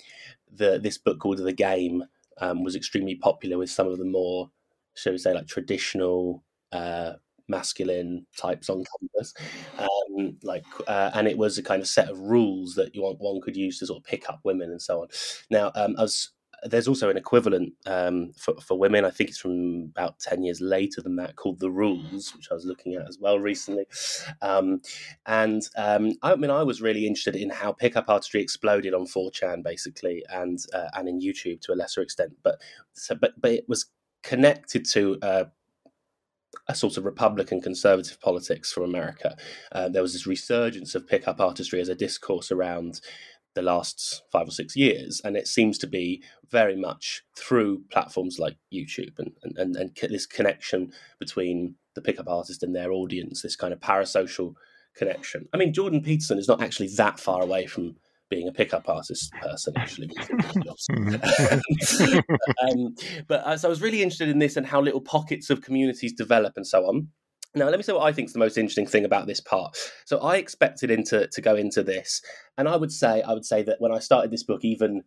the 0.51 0.79
this 0.79 0.99
book 0.99 1.19
called 1.19 1.39
The 1.39 1.53
Game 1.53 2.05
um, 2.39 2.65
was 2.65 2.77
extremely 2.77 3.15
popular 3.15 3.59
with 3.59 3.71
some 3.71 3.89
of 3.89 3.99
the 3.99 4.05
more, 4.05 4.51
shall 4.95 5.13
we 5.13 5.19
say, 5.19 5.35
like 5.35 5.47
traditional 5.47 6.43
uh, 6.73 7.15
masculine 7.49 8.27
types 8.37 8.71
on 8.71 8.85
campus, 9.01 9.35
um, 9.79 10.37
like, 10.43 10.65
uh, 10.87 11.11
and 11.15 11.29
it 11.29 11.37
was 11.37 11.59
a 11.59 11.63
kind 11.63 11.83
of 11.83 11.89
set 11.89 12.09
of 12.09 12.19
rules 12.19 12.75
that 12.75 12.95
you 12.95 13.03
want, 13.03 13.21
one 13.21 13.41
could 13.41 13.57
use 13.57 13.79
to 13.79 13.87
sort 13.87 13.99
of 13.99 14.05
pick 14.05 14.29
up 14.29 14.41
women 14.45 14.71
and 14.71 14.83
so 14.83 15.03
on. 15.03 15.09
Now, 15.51 15.73
um, 15.75 15.97
as 15.99 16.31
there's 16.65 16.89
also 16.89 17.11
an 17.11 17.17
equivalent 17.17 17.73
um, 17.87 18.33
for, 18.37 18.55
for 18.61 18.79
women. 18.79 19.05
I 19.05 19.11
think 19.11 19.31
it's 19.31 19.39
from 19.39 19.91
about 19.91 20.19
10 20.21 20.43
years 20.43 20.61
later 20.61 21.03
than 21.03 21.17
that 21.17 21.37
called 21.37 21.61
The 21.61 21.71
Rules, 21.71 22.35
which 22.35 22.49
I 22.51 22.55
was 22.55 22.65
looking 22.65 22.95
at 22.95 23.07
as 23.07 23.19
well 23.19 23.39
recently. 23.39 23.85
Um, 24.41 24.81
and 25.27 25.63
um, 25.77 26.13
I 26.23 26.35
mean, 26.37 26.51
I 26.51 26.63
was 26.63 26.81
really 26.81 27.07
interested 27.07 27.37
in 27.37 27.51
how 27.51 27.73
pickup 27.73 28.09
artistry 28.09 28.41
exploded 28.41 28.95
on 28.95 29.07
4chan, 29.07 29.63
basically, 29.63 30.25
and 30.31 30.59
uh, 30.73 30.89
and 30.95 31.09
in 31.09 31.21
YouTube 31.21 31.61
to 31.63 31.73
a 31.73 31.77
lesser 31.77 32.01
extent. 32.01 32.33
But 32.43 32.61
so, 32.95 33.15
but 33.15 33.39
but 33.41 33.53
it 33.53 33.69
was 33.69 33.87
connected 34.23 34.87
to 34.87 35.19
uh, 35.21 35.45
a 36.69 36.75
sort 36.75 36.97
of 36.97 37.05
Republican 37.05 37.61
conservative 37.61 38.21
politics 38.21 38.73
from 38.73 38.85
America. 38.85 39.37
Uh, 39.73 39.89
there 39.89 40.03
was 40.03 40.13
this 40.13 40.27
resurgence 40.27 40.95
of 40.95 41.07
pickup 41.07 41.41
artistry 41.41 41.81
as 41.81 41.89
a 41.89 41.95
discourse 41.95 42.51
around 42.51 43.01
the 43.55 43.63
last 43.63 44.23
five 44.33 44.49
or 44.49 44.51
six 44.51 44.75
years, 44.75 45.21
and 45.25 45.37
it 45.37 45.47
seems 45.47 45.79
to 45.79 45.87
be 45.87 46.23
very 46.51 46.77
much 46.77 47.23
through 47.37 47.83
platforms 47.91 48.39
like 48.39 48.57
YouTube 48.73 49.19
and 49.19 49.33
and, 49.43 49.57
and, 49.57 49.77
and 49.77 49.97
this 50.11 50.27
connection 50.27 50.93
between 51.19 51.77
the 51.95 52.03
pickup 52.03 52.29
artist 52.29 52.63
and 52.63 52.75
their 52.75 52.93
audience, 52.93 53.43
this 53.43 53.57
kind 53.57 53.73
of 53.73 53.81
parasocial 53.81 54.55
connection. 54.97 55.49
I 55.53 55.57
mean, 55.57 55.73
Jordan 55.73 56.03
Peterson 56.03 56.39
is 56.39 56.49
not 56.49 56.63
actually 56.63 56.89
that 56.97 57.21
far 57.21 57.43
away 57.43 57.67
from 57.67 57.97
being 58.31 58.49
a 58.49 58.53
pickup 58.53 58.89
artist 58.89 59.33
person, 59.41 59.75
actually. 59.77 60.11
Mm-hmm. 60.91 62.19
um, 62.69 62.95
but 63.27 63.41
uh, 63.41 63.57
so 63.57 63.69
I 63.69 63.71
was 63.71 63.81
really 63.81 64.03
interested 64.03 64.29
in 64.29 64.39
this 64.39 64.57
and 64.57 64.67
how 64.67 64.81
little 64.81 65.01
pockets 65.01 65.51
of 65.51 65.63
communities 65.63 66.13
develop 66.13 66.55
and 66.57 66.67
so 66.67 66.87
on. 66.87 67.09
Now, 67.55 67.67
let 67.67 67.77
me 67.77 67.83
say 67.83 67.93
what 67.93 68.03
I 68.03 68.13
think 68.13 68.27
is 68.27 68.33
the 68.33 68.39
most 68.39 68.59
interesting 68.59 68.87
thing 68.87 69.05
about 69.05 69.27
this 69.27 69.41
part. 69.41 69.77
So, 70.05 70.19
I 70.19 70.37
expected 70.37 70.91
into 70.91 71.27
to 71.29 71.41
go 71.41 71.55
into 71.57 71.83
this, 71.83 72.21
and 72.59 72.69
I 72.69 72.77
would 72.77 72.93
say 72.93 73.23
I 73.23 73.33
would 73.33 73.45
say 73.45 73.63
that 73.63 73.81
when 73.81 73.93
I 73.93 73.99
started 73.99 74.31
this 74.31 74.43
book, 74.43 74.65
even 74.65 75.05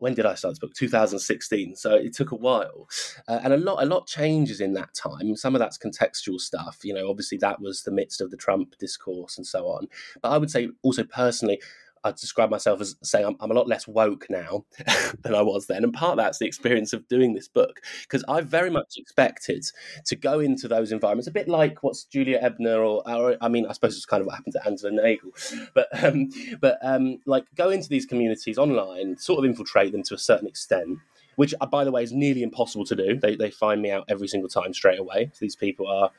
when 0.00 0.14
did 0.14 0.26
I 0.26 0.34
start 0.34 0.52
this 0.52 0.58
book? 0.58 0.74
2016. 0.74 1.76
So 1.76 1.94
it 1.94 2.14
took 2.14 2.32
a 2.32 2.36
while, 2.36 2.88
uh, 3.28 3.40
and 3.44 3.52
a 3.52 3.56
lot 3.56 3.82
a 3.82 3.86
lot 3.86 4.06
changes 4.06 4.60
in 4.60 4.72
that 4.74 4.94
time. 4.94 5.36
Some 5.36 5.54
of 5.54 5.60
that's 5.60 5.78
contextual 5.78 6.40
stuff. 6.40 6.78
You 6.82 6.94
know, 6.94 7.08
obviously 7.08 7.38
that 7.38 7.60
was 7.60 7.82
the 7.82 7.92
midst 7.92 8.20
of 8.20 8.30
the 8.30 8.36
Trump 8.36 8.76
discourse 8.78 9.36
and 9.36 9.46
so 9.46 9.66
on. 9.66 9.86
But 10.22 10.30
I 10.30 10.38
would 10.38 10.50
say 10.50 10.70
also 10.82 11.04
personally, 11.04 11.60
I 12.02 12.12
describe 12.12 12.50
myself 12.50 12.80
as 12.80 12.96
saying 13.02 13.26
I'm, 13.26 13.36
I'm 13.40 13.50
a 13.50 13.54
lot 13.54 13.68
less 13.68 13.86
woke 13.86 14.26
now 14.30 14.64
than 15.22 15.34
I 15.34 15.42
was 15.42 15.66
then. 15.66 15.84
And 15.84 15.92
part 15.92 16.12
of 16.12 16.16
that's 16.18 16.38
the 16.38 16.46
experience 16.46 16.92
of 16.92 17.06
doing 17.08 17.34
this 17.34 17.48
book 17.48 17.80
because 18.02 18.24
I 18.28 18.40
very 18.40 18.70
much 18.70 18.96
expected 18.96 19.64
to 20.06 20.16
go 20.16 20.40
into 20.40 20.68
those 20.68 20.92
environments, 20.92 21.28
a 21.28 21.32
bit 21.32 21.48
like 21.48 21.82
what's 21.82 22.04
Julia 22.04 22.38
Ebner 22.40 22.82
or, 22.82 23.08
or 23.08 23.36
I 23.40 23.48
mean, 23.48 23.66
I 23.66 23.72
suppose 23.72 23.96
it's 23.96 24.06
kind 24.06 24.20
of 24.20 24.26
what 24.26 24.36
happened 24.36 24.54
to 24.54 24.66
Angela 24.66 24.92
Nagle, 24.92 25.30
but 25.74 25.88
um, 26.02 26.30
but 26.60 26.78
um, 26.82 27.18
like 27.26 27.44
go 27.54 27.70
into 27.70 27.88
these 27.88 28.06
communities 28.06 28.58
online, 28.58 29.18
sort 29.18 29.38
of 29.38 29.44
infiltrate 29.44 29.92
them 29.92 30.02
to 30.04 30.14
a 30.14 30.18
certain 30.18 30.48
extent. 30.48 30.98
Which, 31.36 31.54
uh, 31.58 31.66
by 31.66 31.84
the 31.84 31.92
way, 31.92 32.02
is 32.02 32.12
nearly 32.12 32.42
impossible 32.42 32.84
to 32.86 32.94
do. 32.94 33.16
They, 33.16 33.34
they 33.34 33.50
find 33.50 33.80
me 33.80 33.90
out 33.90 34.04
every 34.08 34.28
single 34.28 34.50
time 34.50 34.74
straight 34.74 34.98
away. 34.98 35.30
So 35.32 35.38
these 35.40 35.56
people 35.56 35.86
are 35.86 36.10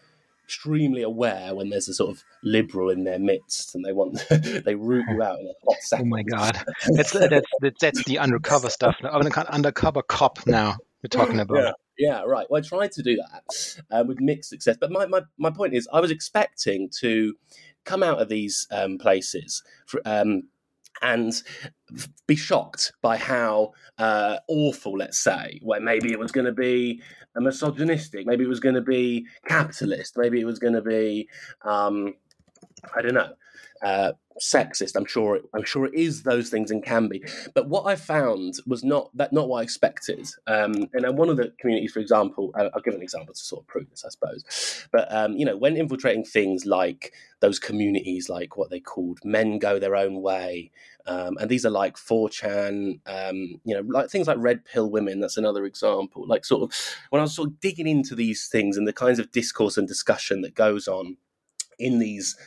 extremely 0.52 1.02
aware 1.02 1.56
when 1.56 1.70
there's 1.70 1.88
a 1.88 1.94
sort 1.94 2.10
of 2.10 2.24
liberal 2.44 2.90
in 2.90 3.06
their 3.06 3.20
midst 3.20 3.74
and 3.74 3.86
they 3.86 3.94
want 3.94 4.22
they 4.66 4.76
root 4.76 5.06
you 5.10 5.24
out 5.24 5.40
in 5.40 5.48
a 5.48 5.54
hot 5.66 5.82
second. 5.82 6.08
Oh 6.08 6.10
my 6.10 6.24
god, 6.24 6.60
that's 6.90 7.12
that's 7.12 7.48
that's 7.80 8.04
the 8.04 8.20
undercover 8.20 8.70
stuff. 8.78 8.98
Undercover 9.04 10.02
cop 10.02 10.46
now 10.46 10.76
we're 11.02 11.08
talking 11.08 11.40
about. 11.40 11.58
Yeah. 11.58 11.72
Yeah, 11.98 12.24
right. 12.24 12.48
Well, 12.50 12.60
I 12.60 12.68
tried 12.68 12.94
to 12.94 13.04
do 13.04 13.18
that 13.18 13.84
uh, 13.92 14.04
with 14.08 14.20
mixed 14.20 14.50
success, 14.50 14.76
but 14.80 14.92
my, 14.92 15.06
my, 15.06 15.22
my 15.38 15.52
point 15.52 15.76
is, 15.76 15.88
I 15.94 16.00
was 16.00 16.10
expecting 16.10 16.90
to 17.00 17.36
come 17.86 18.02
out 18.02 18.20
of 18.20 18.28
these 18.28 18.66
um, 18.72 18.98
places 18.98 19.62
for, 19.86 20.02
um, 20.04 20.44
and 21.02 21.42
be 22.28 22.36
shocked 22.36 22.94
by 23.02 23.18
how 23.18 23.72
uh, 23.98 24.38
awful, 24.48 24.98
let's 24.98 25.20
say, 25.20 25.60
where 25.64 25.82
maybe 25.82 26.12
it 26.12 26.20
was 26.20 26.32
going 26.32 26.46
to 26.46 26.52
be 26.52 27.02
misogynistic, 27.36 28.26
maybe 28.26 28.44
it 28.44 28.50
was 28.50 28.60
going 28.60 28.76
to 28.76 28.82
be 28.82 29.26
capitalist, 29.48 30.18
maybe 30.18 30.40
it 30.40 30.46
was 30.46 30.60
going 30.60 30.74
to 30.74 30.82
be, 30.82 31.28
um, 31.64 32.14
I 32.96 33.02
don't 33.02 33.14
know, 33.14 33.34
uh, 33.84 34.12
sexist. 34.40 34.96
I'm 34.96 35.06
sure 35.06 35.36
it, 35.36 35.44
I'm 35.54 35.64
sure 35.64 35.86
it 35.86 35.94
is 35.94 36.24
those 36.24 36.50
things 36.50 36.72
and 36.72 36.84
can 36.84 37.08
be. 37.08 37.24
But 37.54 37.68
what 37.68 37.86
I 37.86 37.96
found 37.96 38.56
was 38.66 38.84
not 38.84 39.16
that 39.18 39.34
not 39.34 39.48
what 39.48 39.60
I 39.60 39.64
expected. 39.64 40.28
Um, 40.48 40.90
and 40.94 41.18
one 41.18 41.30
of 41.30 41.38
the 41.38 41.54
communities, 41.60 41.94
for 41.94 42.00
example, 42.00 42.54
I'll 42.56 42.82
give 42.82 42.94
an 42.94 43.02
example 43.02 43.34
to 43.34 43.40
sort 43.40 43.64
of 43.64 43.68
prove 43.68 43.90
this, 43.90 44.06
I 44.06 44.10
suppose. 44.10 44.88
But 44.92 45.14
um, 45.14 45.34
you 45.34 45.46
know, 45.46 45.58
when 45.58 45.78
infiltrating 45.78 46.24
things 46.24 46.66
like 46.66 47.14
those 47.40 47.60
communities, 47.60 48.30
like 48.30 48.58
what 48.58 48.70
they 48.70 48.80
called 48.80 49.20
"men 49.24 49.60
go 49.60 49.80
their 49.80 49.96
own 49.96 50.22
way," 50.22 50.72
um, 51.06 51.38
and 51.40 51.50
these 51.50 51.66
are 51.66 51.72
like 51.72 51.96
4chan, 51.96 53.00
um, 53.06 53.60
you 53.64 53.74
know, 53.76 53.82
like 53.88 54.10
things 54.10 54.28
like 54.28 54.38
red 54.40 54.66
pill 54.66 54.90
women. 54.90 55.20
That's 55.20 55.38
another 55.38 55.66
example. 55.66 56.28
Like 56.28 56.46
sort 56.46 56.64
of 56.64 56.78
when 57.10 57.20
I 57.20 57.24
was 57.24 57.36
sort 57.36 57.50
of 57.50 57.60
digging 57.60 57.88
into 57.88 58.16
these 58.16 58.48
things 58.48 58.78
and 58.78 58.88
the 58.88 58.94
kinds 58.94 59.20
of 59.20 59.32
discourse 59.32 59.78
and 59.78 59.88
discussion 59.88 60.42
that 60.42 60.56
goes 60.56 60.88
on 60.88 61.18
in 61.80 62.00
these 62.00 62.38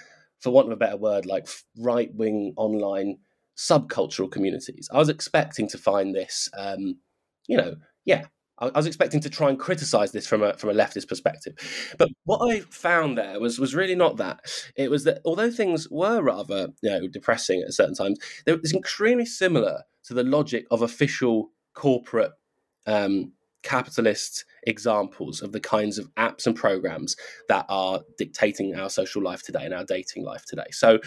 for 0.44 0.50
want 0.50 0.68
of 0.68 0.72
a 0.72 0.76
better 0.76 0.98
word, 0.98 1.24
like 1.24 1.48
right 1.78 2.14
wing 2.14 2.52
online 2.56 3.16
subcultural 3.56 4.30
communities. 4.30 4.88
I 4.92 4.98
was 4.98 5.08
expecting 5.08 5.68
to 5.68 5.78
find 5.78 6.14
this 6.14 6.50
um, 6.56 6.98
you 7.48 7.56
know, 7.56 7.76
yeah, 8.04 8.26
I, 8.58 8.68
was 8.68 8.86
expecting 8.86 9.20
to 9.20 9.30
try 9.30 9.48
and 9.48 9.58
criticize 9.58 10.12
this 10.12 10.26
from 10.26 10.42
a 10.42 10.54
from 10.56 10.68
a 10.68 10.74
leftist 10.74 11.08
perspective, 11.08 11.54
but 11.98 12.10
what 12.24 12.46
I 12.52 12.60
found 12.60 13.16
there 13.16 13.40
was 13.40 13.58
was 13.58 13.74
really 13.74 13.94
not 13.94 14.18
that. 14.18 14.40
It 14.76 14.90
was 14.90 15.04
that 15.04 15.20
although 15.24 15.50
things 15.50 15.90
were 15.90 16.22
rather 16.22 16.68
you 16.82 16.90
know 16.90 17.08
depressing 17.08 17.62
at 17.62 17.72
certain 17.72 17.94
times, 17.94 18.18
it 18.46 18.60
was 18.60 18.74
extremely 18.74 19.26
similar 19.26 19.82
to 20.04 20.14
the 20.14 20.24
logic 20.24 20.66
of 20.70 20.82
official 20.82 21.50
corporate 21.72 22.32
um, 22.86 23.32
capitalist 23.64 24.44
examples 24.66 25.42
of 25.42 25.52
the 25.52 25.60
kinds 25.60 25.98
of 25.98 26.08
apps 26.14 26.46
and 26.46 26.54
programs 26.54 27.16
that 27.48 27.66
are 27.68 28.02
dictating 28.16 28.74
our 28.76 28.88
social 28.88 29.22
life 29.22 29.42
today 29.42 29.64
and 29.64 29.74
our 29.74 29.84
dating 29.84 30.24
life 30.24 30.44
today. 30.46 30.66
So, 30.70 31.00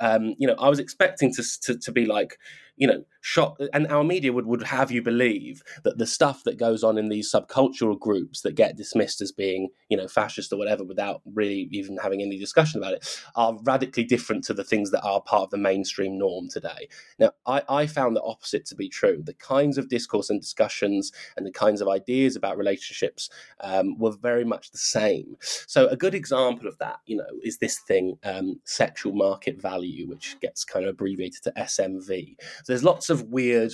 um, 0.00 0.34
you 0.38 0.46
know, 0.46 0.56
I 0.58 0.68
was 0.68 0.78
expecting 0.78 1.34
to, 1.34 1.42
to, 1.62 1.78
to 1.78 1.92
be 1.92 2.06
like, 2.06 2.38
you 2.76 2.86
know, 2.86 3.04
shot, 3.26 3.60
and 3.72 3.88
our 3.88 4.04
media 4.04 4.32
would, 4.32 4.46
would 4.46 4.62
have 4.62 4.90
you 4.92 5.02
believe 5.02 5.62
that 5.82 5.98
the 5.98 6.06
stuff 6.06 6.44
that 6.44 6.58
goes 6.58 6.84
on 6.84 6.96
in 6.96 7.08
these 7.08 7.32
subcultural 7.32 7.98
groups 7.98 8.42
that 8.42 8.54
get 8.54 8.76
dismissed 8.76 9.20
as 9.20 9.32
being, 9.32 9.68
you 9.88 9.96
know, 9.96 10.06
fascist 10.06 10.52
or 10.52 10.56
whatever 10.58 10.84
without 10.84 11.22
really 11.34 11.68
even 11.72 11.96
having 11.96 12.22
any 12.22 12.38
discussion 12.38 12.80
about 12.80 12.94
it 12.94 13.20
are 13.34 13.58
radically 13.64 14.04
different 14.04 14.44
to 14.44 14.54
the 14.54 14.62
things 14.62 14.92
that 14.92 15.02
are 15.02 15.20
part 15.22 15.42
of 15.42 15.50
the 15.50 15.56
mainstream 15.56 16.18
norm 16.18 16.48
today. 16.48 16.88
Now, 17.18 17.32
I, 17.46 17.62
I 17.68 17.86
found 17.86 18.14
the 18.14 18.22
opposite 18.22 18.64
to 18.66 18.76
be 18.76 18.88
true. 18.88 19.22
The 19.24 19.34
kinds 19.34 19.76
of 19.76 19.88
discourse 19.88 20.30
and 20.30 20.40
discussions 20.40 21.10
and 21.36 21.44
the 21.44 21.52
kinds 21.52 21.80
of 21.80 21.88
ideas 21.88 22.36
about 22.36 22.58
relationships 22.58 23.28
um, 23.60 23.98
were 23.98 24.12
very 24.12 24.44
much 24.44 24.70
the 24.70 24.78
same. 24.78 25.36
So, 25.40 25.88
a 25.88 25.96
good 25.96 26.14
example 26.14 26.68
of 26.68 26.78
that, 26.78 27.00
you 27.06 27.16
know, 27.16 27.24
is 27.42 27.58
this 27.58 27.78
thing, 27.78 28.18
um, 28.22 28.60
sexual 28.64 29.14
market 29.14 29.60
value, 29.60 30.06
which 30.06 30.36
gets 30.40 30.64
kind 30.64 30.84
of 30.84 30.90
abbreviated 30.90 31.42
to 31.42 31.52
SMV. 31.56 32.36
There's 32.66 32.84
lots 32.84 33.10
of 33.10 33.24
weird 33.24 33.72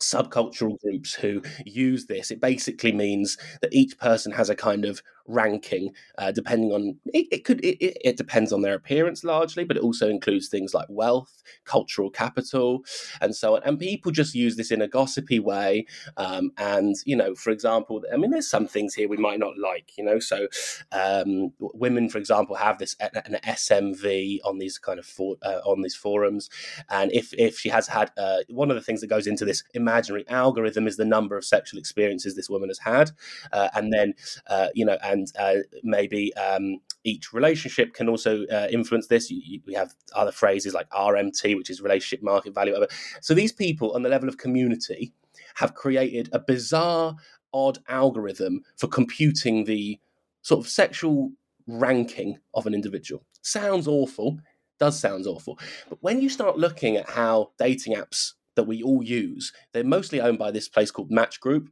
subcultural 0.00 0.80
groups 0.80 1.14
who 1.14 1.42
use 1.64 2.06
this. 2.06 2.30
It 2.30 2.40
basically 2.40 2.92
means 2.92 3.38
that 3.60 3.72
each 3.72 3.98
person 3.98 4.32
has 4.32 4.50
a 4.50 4.54
kind 4.54 4.84
of 4.84 5.02
ranking, 5.30 5.92
uh, 6.18 6.32
depending 6.32 6.72
on 6.72 6.98
it, 7.06 7.26
it 7.30 7.44
could 7.44 7.64
it, 7.64 7.78
it, 8.04 8.16
depends 8.16 8.52
on 8.52 8.62
their 8.62 8.74
appearance 8.74 9.24
largely, 9.24 9.64
but 9.64 9.76
it 9.76 9.82
also 9.82 10.08
includes 10.08 10.48
things 10.48 10.74
like 10.74 10.86
wealth, 10.88 11.42
cultural 11.64 12.10
capital, 12.10 12.84
and 13.20 13.34
so 13.34 13.56
on. 13.56 13.62
And 13.64 13.78
people 13.78 14.12
just 14.12 14.34
use 14.34 14.56
this 14.56 14.70
in 14.70 14.82
a 14.82 14.88
gossipy 14.88 15.38
way. 15.38 15.86
Um, 16.16 16.52
and 16.58 16.96
you 17.04 17.16
know, 17.16 17.34
for 17.34 17.50
example, 17.50 18.02
I 18.12 18.16
mean, 18.16 18.30
there's 18.30 18.50
some 18.50 18.66
things 18.66 18.94
here 18.94 19.08
we 19.08 19.16
might 19.16 19.38
not 19.38 19.56
like. 19.58 19.92
You 19.96 20.04
know, 20.04 20.18
so 20.18 20.48
um, 20.92 21.52
women, 21.58 22.08
for 22.08 22.18
example, 22.18 22.56
have 22.56 22.78
this 22.78 22.96
an 23.00 23.38
SMV 23.44 24.38
on 24.44 24.58
these 24.58 24.78
kind 24.78 24.98
of 24.98 25.06
for, 25.06 25.36
uh, 25.42 25.60
on 25.64 25.82
these 25.82 25.96
forums, 25.96 26.50
and 26.88 27.12
if 27.12 27.32
if 27.34 27.58
she 27.58 27.68
has 27.68 27.86
had 27.86 28.10
uh, 28.18 28.38
one 28.48 28.70
of 28.70 28.76
the 28.76 28.82
things 28.82 29.00
that 29.00 29.06
goes 29.06 29.26
into 29.26 29.44
this 29.44 29.62
imaginary 29.90 30.28
algorithm 30.28 30.86
is 30.86 30.96
the 30.96 31.04
number 31.04 31.36
of 31.36 31.44
sexual 31.44 31.78
experiences 31.78 32.34
this 32.34 32.50
woman 32.50 32.68
has 32.68 32.78
had, 32.78 33.10
uh, 33.52 33.68
and 33.74 33.92
then 33.92 34.14
uh, 34.46 34.68
you 34.74 34.84
know 34.84 34.98
and 35.02 35.32
uh, 35.38 35.56
maybe 35.82 36.34
um, 36.34 36.78
each 37.04 37.32
relationship 37.32 37.94
can 37.94 38.08
also 38.08 38.44
uh, 38.46 38.68
influence 38.70 39.08
this. 39.08 39.30
You, 39.30 39.40
you, 39.44 39.60
we 39.66 39.74
have 39.74 39.94
other 40.14 40.32
phrases 40.32 40.74
like 40.74 40.88
RMT, 40.90 41.56
which 41.56 41.70
is 41.70 41.80
relationship 41.80 42.22
market 42.22 42.54
value. 42.54 42.72
Whatever. 42.72 42.92
So 43.20 43.34
these 43.34 43.52
people, 43.52 43.92
on 43.94 44.02
the 44.02 44.08
level 44.08 44.28
of 44.28 44.38
community, 44.38 45.12
have 45.56 45.74
created 45.74 46.28
a 46.32 46.38
bizarre, 46.38 47.16
odd 47.52 47.78
algorithm 47.88 48.62
for 48.76 48.86
computing 48.86 49.64
the 49.64 49.98
sort 50.42 50.64
of 50.64 50.70
sexual 50.70 51.32
ranking 51.66 52.38
of 52.54 52.66
an 52.66 52.74
individual. 52.74 53.24
Sounds 53.42 53.88
awful, 53.88 54.38
does 54.78 54.98
sound 54.98 55.26
awful. 55.26 55.58
But 55.88 55.98
when 56.00 56.20
you 56.20 56.28
start 56.28 56.58
looking 56.58 56.96
at 56.96 57.08
how 57.08 57.52
dating 57.58 57.96
apps 57.96 58.34
that 58.60 58.66
we 58.66 58.82
all 58.82 59.02
use, 59.02 59.54
they're 59.72 59.82
mostly 59.82 60.20
owned 60.20 60.38
by 60.38 60.50
this 60.50 60.68
place 60.68 60.90
called 60.90 61.10
Match 61.10 61.40
Group. 61.40 61.70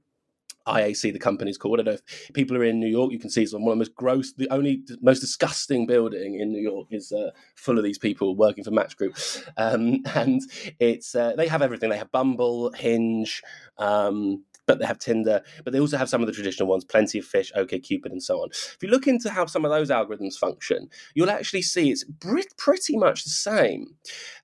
IAC, 0.66 1.12
the 1.14 1.18
company's 1.18 1.56
called. 1.56 1.80
I 1.80 1.82
don't 1.82 1.94
know 1.94 1.98
if 1.98 2.32
people 2.34 2.56
are 2.56 2.64
in 2.64 2.78
New 2.78 2.88
York, 2.88 3.10
you 3.10 3.18
can 3.18 3.30
see 3.30 3.42
it's 3.42 3.54
one 3.54 3.62
of 3.62 3.68
the 3.70 3.76
most 3.76 3.94
gross, 3.94 4.32
the 4.34 4.50
only 4.50 4.82
most 5.00 5.20
disgusting 5.20 5.86
building 5.86 6.38
in 6.38 6.52
New 6.52 6.60
York 6.60 6.88
is 6.90 7.10
uh, 7.10 7.30
full 7.56 7.78
of 7.78 7.84
these 7.84 7.98
people 7.98 8.36
working 8.36 8.64
for 8.64 8.70
Match 8.70 8.96
Group, 8.96 9.16
um, 9.56 10.02
and 10.14 10.42
it's 10.78 11.14
uh, 11.14 11.34
they 11.36 11.48
have 11.48 11.62
everything. 11.62 11.88
They 11.88 11.96
have 11.96 12.12
Bumble, 12.12 12.72
Hinge. 12.72 13.42
Um, 13.78 14.44
but 14.68 14.78
they 14.78 14.86
have 14.86 14.98
Tinder, 14.98 15.42
but 15.64 15.72
they 15.72 15.80
also 15.80 15.96
have 15.96 16.08
some 16.08 16.20
of 16.20 16.28
the 16.28 16.32
traditional 16.32 16.68
ones, 16.68 16.84
Plenty 16.84 17.18
of 17.18 17.24
Fish, 17.24 17.50
OK 17.56 17.80
Cupid, 17.80 18.12
and 18.12 18.22
so 18.22 18.40
on. 18.42 18.50
If 18.50 18.78
you 18.82 18.90
look 18.90 19.08
into 19.08 19.30
how 19.30 19.46
some 19.46 19.64
of 19.64 19.72
those 19.72 19.90
algorithms 19.90 20.36
function, 20.36 20.88
you'll 21.14 21.30
actually 21.30 21.62
see 21.62 21.90
it's 21.90 22.04
pretty 22.56 22.96
much 22.96 23.24
the 23.24 23.30
same. 23.30 23.96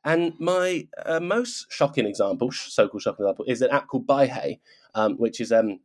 And 0.03 0.33
my 0.41 0.89
uh, 1.05 1.21
most 1.21 1.67
shocking 1.71 2.07
example, 2.07 2.51
so-called 2.51 3.03
shocking 3.03 3.25
example, 3.25 3.45
is 3.47 3.63
an 3.63 3.71
app 3.71 3.87
called 3.87 4.07
Baihe, 4.07 4.59
um, 4.95 5.15
which 5.17 5.41
is 5.41 5.53
um, 5.53 5.79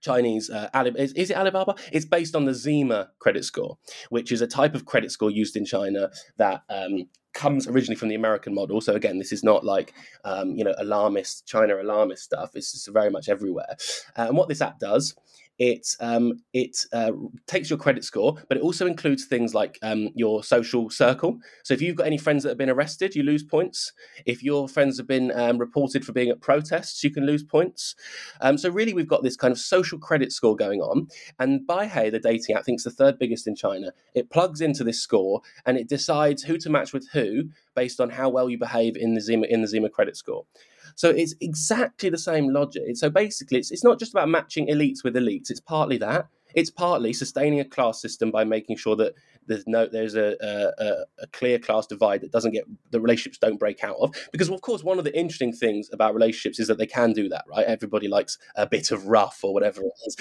Chinese 0.00 0.50
uh, 0.50 0.68
is, 0.96 1.12
is, 1.12 1.30
it 1.30 1.36
Alibaba? 1.36 1.74
It's 1.92 2.04
based 2.04 2.34
on 2.34 2.44
the 2.44 2.52
Zhima 2.52 3.08
credit 3.18 3.44
score, 3.44 3.78
which 4.10 4.32
is 4.32 4.40
a 4.40 4.46
type 4.46 4.74
of 4.74 4.84
credit 4.84 5.10
score 5.10 5.30
used 5.30 5.56
in 5.56 5.64
China 5.64 6.10
that 6.36 6.62
um, 6.68 7.08
comes 7.34 7.68
originally 7.68 7.96
from 7.96 8.08
the 8.08 8.14
American 8.14 8.54
model. 8.54 8.80
So 8.80 8.94
again, 8.94 9.18
this 9.18 9.32
is 9.32 9.44
not 9.44 9.64
like 9.64 9.94
um, 10.24 10.56
you 10.56 10.64
know 10.64 10.74
alarmist 10.78 11.46
China 11.46 11.76
alarmist 11.76 12.22
stuff. 12.22 12.50
It's 12.54 12.86
very 12.88 13.10
much 13.10 13.28
everywhere. 13.28 13.76
Uh, 14.16 14.26
and 14.28 14.36
what 14.36 14.48
this 14.48 14.62
app 14.62 14.78
does 14.78 15.14
it 15.58 15.86
um, 16.00 16.40
it 16.52 16.76
uh, 16.92 17.12
takes 17.46 17.70
your 17.70 17.78
credit 17.78 18.04
score, 18.04 18.36
but 18.48 18.58
it 18.58 18.62
also 18.62 18.86
includes 18.86 19.24
things 19.24 19.54
like 19.54 19.78
um, 19.82 20.10
your 20.14 20.44
social 20.44 20.90
circle. 20.90 21.38
So 21.64 21.74
if 21.74 21.80
you've 21.80 21.96
got 21.96 22.06
any 22.06 22.18
friends 22.18 22.42
that 22.42 22.50
have 22.50 22.58
been 22.58 22.70
arrested, 22.70 23.14
you 23.14 23.22
lose 23.22 23.42
points. 23.42 23.92
If 24.24 24.42
your 24.42 24.68
friends 24.68 24.98
have 24.98 25.06
been 25.06 25.32
um, 25.34 25.58
reported 25.58 26.04
for 26.04 26.12
being 26.12 26.28
at 26.28 26.40
protests, 26.40 27.02
you 27.02 27.10
can 27.10 27.26
lose 27.26 27.42
points. 27.42 27.94
Um, 28.40 28.58
so 28.58 28.70
really, 28.70 28.92
we've 28.92 29.08
got 29.08 29.22
this 29.22 29.36
kind 29.36 29.52
of 29.52 29.58
social 29.58 29.98
credit 29.98 30.32
score 30.32 30.56
going 30.56 30.80
on. 30.80 31.08
And 31.38 31.66
Baihe, 31.66 32.10
the 32.10 32.18
dating 32.18 32.56
app, 32.56 32.64
thinks 32.64 32.84
the 32.84 32.90
third 32.90 33.18
biggest 33.18 33.46
in 33.46 33.56
China. 33.56 33.92
It 34.14 34.30
plugs 34.30 34.60
into 34.60 34.84
this 34.84 35.00
score 35.00 35.40
and 35.64 35.78
it 35.78 35.88
decides 35.88 36.42
who 36.42 36.58
to 36.58 36.70
match 36.70 36.92
with 36.92 37.08
who 37.12 37.50
based 37.74 38.00
on 38.00 38.10
how 38.10 38.28
well 38.28 38.50
you 38.50 38.58
behave 38.58 38.96
in 38.96 39.14
the 39.14 39.20
Zhima 39.20 39.46
in 39.48 39.62
the 39.62 39.68
Zhima 39.68 39.90
credit 39.90 40.16
score. 40.16 40.46
So 40.96 41.10
it's 41.10 41.34
exactly 41.40 42.08
the 42.08 42.18
same 42.18 42.52
logic. 42.52 42.82
So 42.96 43.08
basically, 43.10 43.58
it's, 43.58 43.70
it's 43.70 43.84
not 43.84 43.98
just 43.98 44.12
about 44.12 44.28
matching 44.28 44.66
elites 44.66 45.04
with 45.04 45.14
elites. 45.14 45.50
It's 45.50 45.60
partly 45.60 45.98
that. 45.98 46.26
It's 46.54 46.70
partly 46.70 47.12
sustaining 47.12 47.60
a 47.60 47.64
class 47.64 48.00
system 48.00 48.30
by 48.30 48.44
making 48.44 48.78
sure 48.78 48.96
that 48.96 49.12
there's 49.46 49.66
no 49.66 49.86
there's 49.86 50.14
a, 50.14 50.36
a, 50.40 51.22
a 51.22 51.26
clear 51.28 51.58
class 51.58 51.86
divide 51.86 52.20
that 52.20 52.32
doesn't 52.32 52.52
get 52.52 52.64
the 52.90 53.00
relationships 53.00 53.38
don't 53.38 53.58
break 53.58 53.82
out 53.84 53.96
of. 54.00 54.14
Because 54.32 54.48
of 54.48 54.60
course 54.60 54.82
one 54.82 54.98
of 54.98 55.04
the 55.04 55.16
interesting 55.16 55.52
things 55.52 55.88
about 55.92 56.14
relationships 56.14 56.58
is 56.58 56.68
that 56.68 56.78
they 56.78 56.86
can 56.86 57.12
do 57.12 57.28
that 57.28 57.44
right? 57.48 57.66
Everybody 57.66 58.08
likes 58.08 58.38
a 58.56 58.66
bit 58.66 58.90
of 58.90 59.06
rough 59.06 59.40
or 59.42 59.54
whatever 59.54 59.82
it 59.82 59.92
is. 60.06 60.16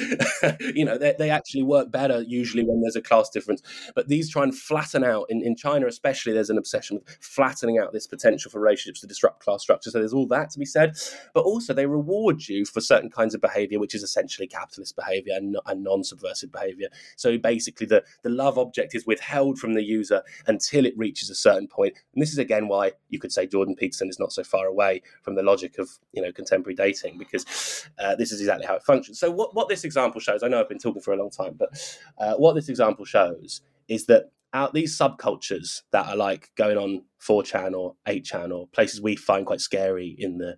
You 0.76 0.86
know 0.86 0.98
they, 0.98 1.16
they 1.18 1.30
actually 1.30 1.64
work 1.64 1.92
better 1.92 2.22
usually 2.22 2.64
when 2.64 2.82
there's 2.82 2.96
a 2.96 3.02
class 3.02 3.30
difference. 3.30 3.62
But 3.96 4.08
these 4.08 4.30
try 4.30 4.44
and 4.44 4.56
flatten 4.56 5.04
out 5.04 5.26
in, 5.30 5.42
in 5.42 5.56
China 5.56 5.88
especially 5.88 6.34
there's 6.34 6.50
an 6.50 6.58
obsession 6.58 6.98
with 6.98 7.18
flattening 7.22 7.78
out 7.78 7.94
this 7.94 8.08
potential 8.08 8.52
for 8.52 8.60
relationships 8.60 9.02
to 9.02 9.08
disrupt 9.08 9.42
class 9.42 9.62
structure. 9.62 9.90
So 9.90 10.00
there's 10.00 10.14
all 10.14 10.28
that 10.28 10.50
to 10.52 10.60
be 10.60 10.66
said. 10.66 10.98
But 11.34 11.42
also 11.42 11.74
they 11.74 11.86
reward 11.86 12.48
you 12.48 12.66
for 12.66 12.82
certain 12.82 13.10
kinds 13.10 13.34
of 13.34 13.42
behavior 13.42 13.80
which 13.80 13.96
is 13.96 14.04
essentially 14.04 14.48
capitalist 14.48 14.96
behavior 14.96 15.34
and, 15.36 15.58
and 15.66 15.84
non-subversive 15.84 16.52
behavior. 16.52 16.88
So 17.16 17.38
basically 17.38 17.88
the 17.88 18.04
the 18.24 18.30
love 18.30 18.58
object 18.58 18.96
is 18.96 19.06
with 19.06 19.15
withheld 19.16 19.58
from 19.58 19.74
the 19.74 19.84
user 19.84 20.22
until 20.48 20.86
it 20.86 20.98
reaches 20.98 21.30
a 21.30 21.36
certain 21.36 21.68
point. 21.68 21.94
And 22.14 22.22
this 22.22 22.32
is 22.32 22.38
again 22.38 22.68
why 22.68 22.92
you 23.10 23.20
could 23.20 23.32
say 23.32 23.48
Jordan 23.48 23.76
Peterson 23.76 24.10
is 24.10 24.20
not 24.20 24.32
so 24.32 24.44
far 24.44 24.66
away 24.66 25.02
from 25.22 25.36
the 25.36 25.44
logic 25.44 25.78
of 25.78 25.90
you 26.12 26.22
know 26.22 26.32
contemporary 26.32 26.76
dating 26.76 27.18
because 27.18 27.90
uh, 28.00 28.16
this 28.16 28.32
is 28.32 28.40
exactly 28.42 28.66
how 28.66 28.76
it 28.76 28.84
functions. 28.84 29.20
So 29.20 29.32
what 29.32 29.56
what 29.56 29.70
this 29.70 29.84
example 29.84 30.20
shows, 30.20 30.44
I 30.44 30.48
know 30.48 30.60
I've 30.60 30.70
been 30.70 30.80
talking 30.80 31.02
for 31.02 31.14
a 31.14 31.18
long 31.18 31.30
time, 31.30 31.56
but 31.58 31.70
uh, 32.18 32.36
what 32.36 32.54
this 32.56 32.70
example 32.70 33.06
shows 33.06 33.62
is 33.88 34.06
that 34.08 34.32
out 34.54 34.74
these 34.74 34.98
subcultures 34.98 35.82
that 35.92 36.08
are 36.08 36.16
like 36.16 36.50
going 36.56 36.78
on 36.78 37.04
4chan 37.22 37.74
or 37.74 37.96
8chan 38.08 38.56
or 38.56 38.68
places 38.68 39.02
we 39.02 39.16
find 39.16 39.46
quite 39.46 39.60
scary 39.60 40.16
in 40.18 40.38
the 40.38 40.56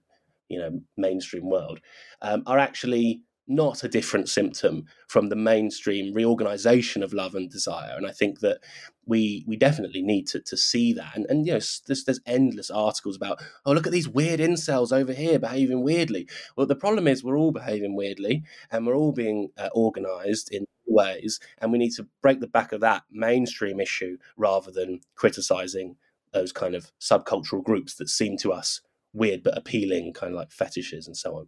you 0.50 0.60
know 0.60 0.80
mainstream 0.96 1.50
world 1.50 1.80
um, 2.22 2.44
are 2.46 2.60
actually 2.60 3.22
not 3.48 3.84
a 3.84 3.88
different 3.88 4.30
symptom 4.30 4.86
from 5.08 5.30
the 5.30 5.36
mainstream 5.36 6.14
reorganization 6.14 7.02
of 7.02 7.14
love 7.14 7.34
and 7.36 7.50
desire. 7.50 7.96
And 7.96 8.06
I 8.06 8.12
think 8.12 8.40
that 8.42 8.60
we 9.06 9.46
we 9.48 9.56
definitely 9.56 10.02
need 10.02 10.28
to, 10.28 10.42
to 10.42 10.58
see 10.58 10.94
that. 10.94 11.16
And, 11.16 11.26
and 11.30 11.46
you 11.46 11.54
know, 11.54 11.60
there's, 11.88 12.04
there's 12.04 12.20
endless 12.26 12.70
articles 12.70 13.16
about, 13.16 13.42
oh, 13.66 13.72
look 13.72 13.88
at 13.88 13.94
these 13.94 14.10
weird 14.10 14.40
incels 14.40 14.92
over 14.92 15.14
here 15.14 15.40
behaving 15.40 15.84
weirdly. 15.84 16.28
Well, 16.56 16.68
the 16.68 16.76
problem 16.76 17.08
is 17.08 17.24
we're 17.24 17.38
all 17.38 17.52
behaving 17.52 17.96
weirdly 17.96 18.44
and 18.70 18.86
we're 18.86 18.98
all 18.98 19.14
being 19.14 19.50
uh, 19.58 19.70
organized 19.74 20.52
in 20.52 20.66
ways. 20.86 21.40
And 21.60 21.72
we 21.72 21.78
need 21.78 21.94
to 21.94 22.08
break 22.22 22.40
the 22.40 22.48
back 22.48 22.72
of 22.72 22.82
that 22.82 23.04
mainstream 23.12 23.80
issue 23.80 24.18
rather 24.36 24.72
than 24.72 25.02
criticizing 25.16 25.96
those 26.34 26.52
kind 26.52 26.76
of 26.76 26.92
subcultural 27.00 27.64
groups 27.64 27.96
that 27.96 28.10
seem 28.10 28.38
to 28.38 28.52
us 28.52 28.82
weird 29.14 29.42
but 29.44 29.58
appealing, 29.58 30.14
kind 30.14 30.34
of 30.34 30.38
like 30.38 30.52
fetishes 30.52 31.08
and 31.08 31.16
so 31.16 31.36
on. 31.36 31.48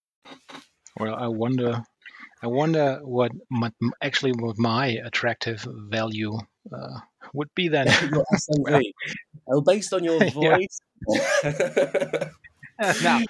Well, 0.99 1.15
I 1.15 1.27
wonder, 1.27 1.83
I 2.43 2.47
wonder 2.47 2.99
what 3.03 3.31
my, 3.49 3.71
actually 4.01 4.33
what 4.33 4.57
my 4.57 4.87
attractive 5.03 5.65
value 5.67 6.37
uh, 6.71 6.99
would 7.33 7.49
be 7.55 7.69
then. 7.69 7.87
your 8.11 8.25
SMV. 8.33 8.81
well, 9.45 9.61
based 9.61 9.93
on 9.93 10.03
your 10.03 10.19
voice. 10.31 10.81
now, 13.03 13.21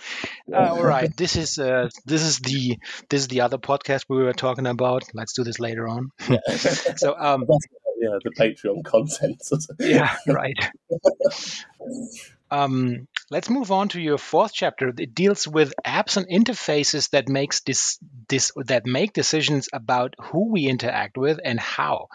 uh, 0.52 0.56
all 0.56 0.84
right. 0.84 1.16
This 1.16 1.36
is 1.36 1.60
uh, 1.60 1.90
this 2.06 2.24
is 2.24 2.40
the 2.40 2.78
this 3.10 3.22
is 3.22 3.28
the 3.28 3.42
other 3.42 3.58
podcast 3.58 4.06
we 4.10 4.18
were 4.18 4.34
talking 4.34 4.68
about. 4.68 5.04
Let's 5.14 5.34
do 5.34 5.44
this 5.44 5.60
later 5.60 5.88
on. 5.88 6.12
Yeah. 6.30 6.40
so, 6.96 7.16
um, 7.18 7.46
yeah, 8.00 8.18
the 8.24 8.32
Patreon 8.32 8.84
content. 8.84 9.42
yeah, 9.80 10.16
right. 10.28 10.58
Um, 12.52 13.08
let's 13.30 13.50
move 13.50 13.72
on 13.72 13.90
to 13.90 14.02
your 14.02 14.18
fourth 14.18 14.52
chapter. 14.54 14.90
It 14.90 15.16
deals 15.16 15.48
with 15.48 15.74
apps 15.86 16.18
and 16.18 16.28
interfaces 16.28 17.10
that 17.12 17.30
makes 17.30 17.62
this 17.62 17.98
this 18.28 18.52
that 18.66 18.86
make 18.86 19.14
decisions 19.14 19.70
about 19.72 20.16
who 20.20 20.52
we 20.52 20.68
interact 20.68 21.18
with 21.18 21.40
and 21.44 21.60
how. 21.60 22.08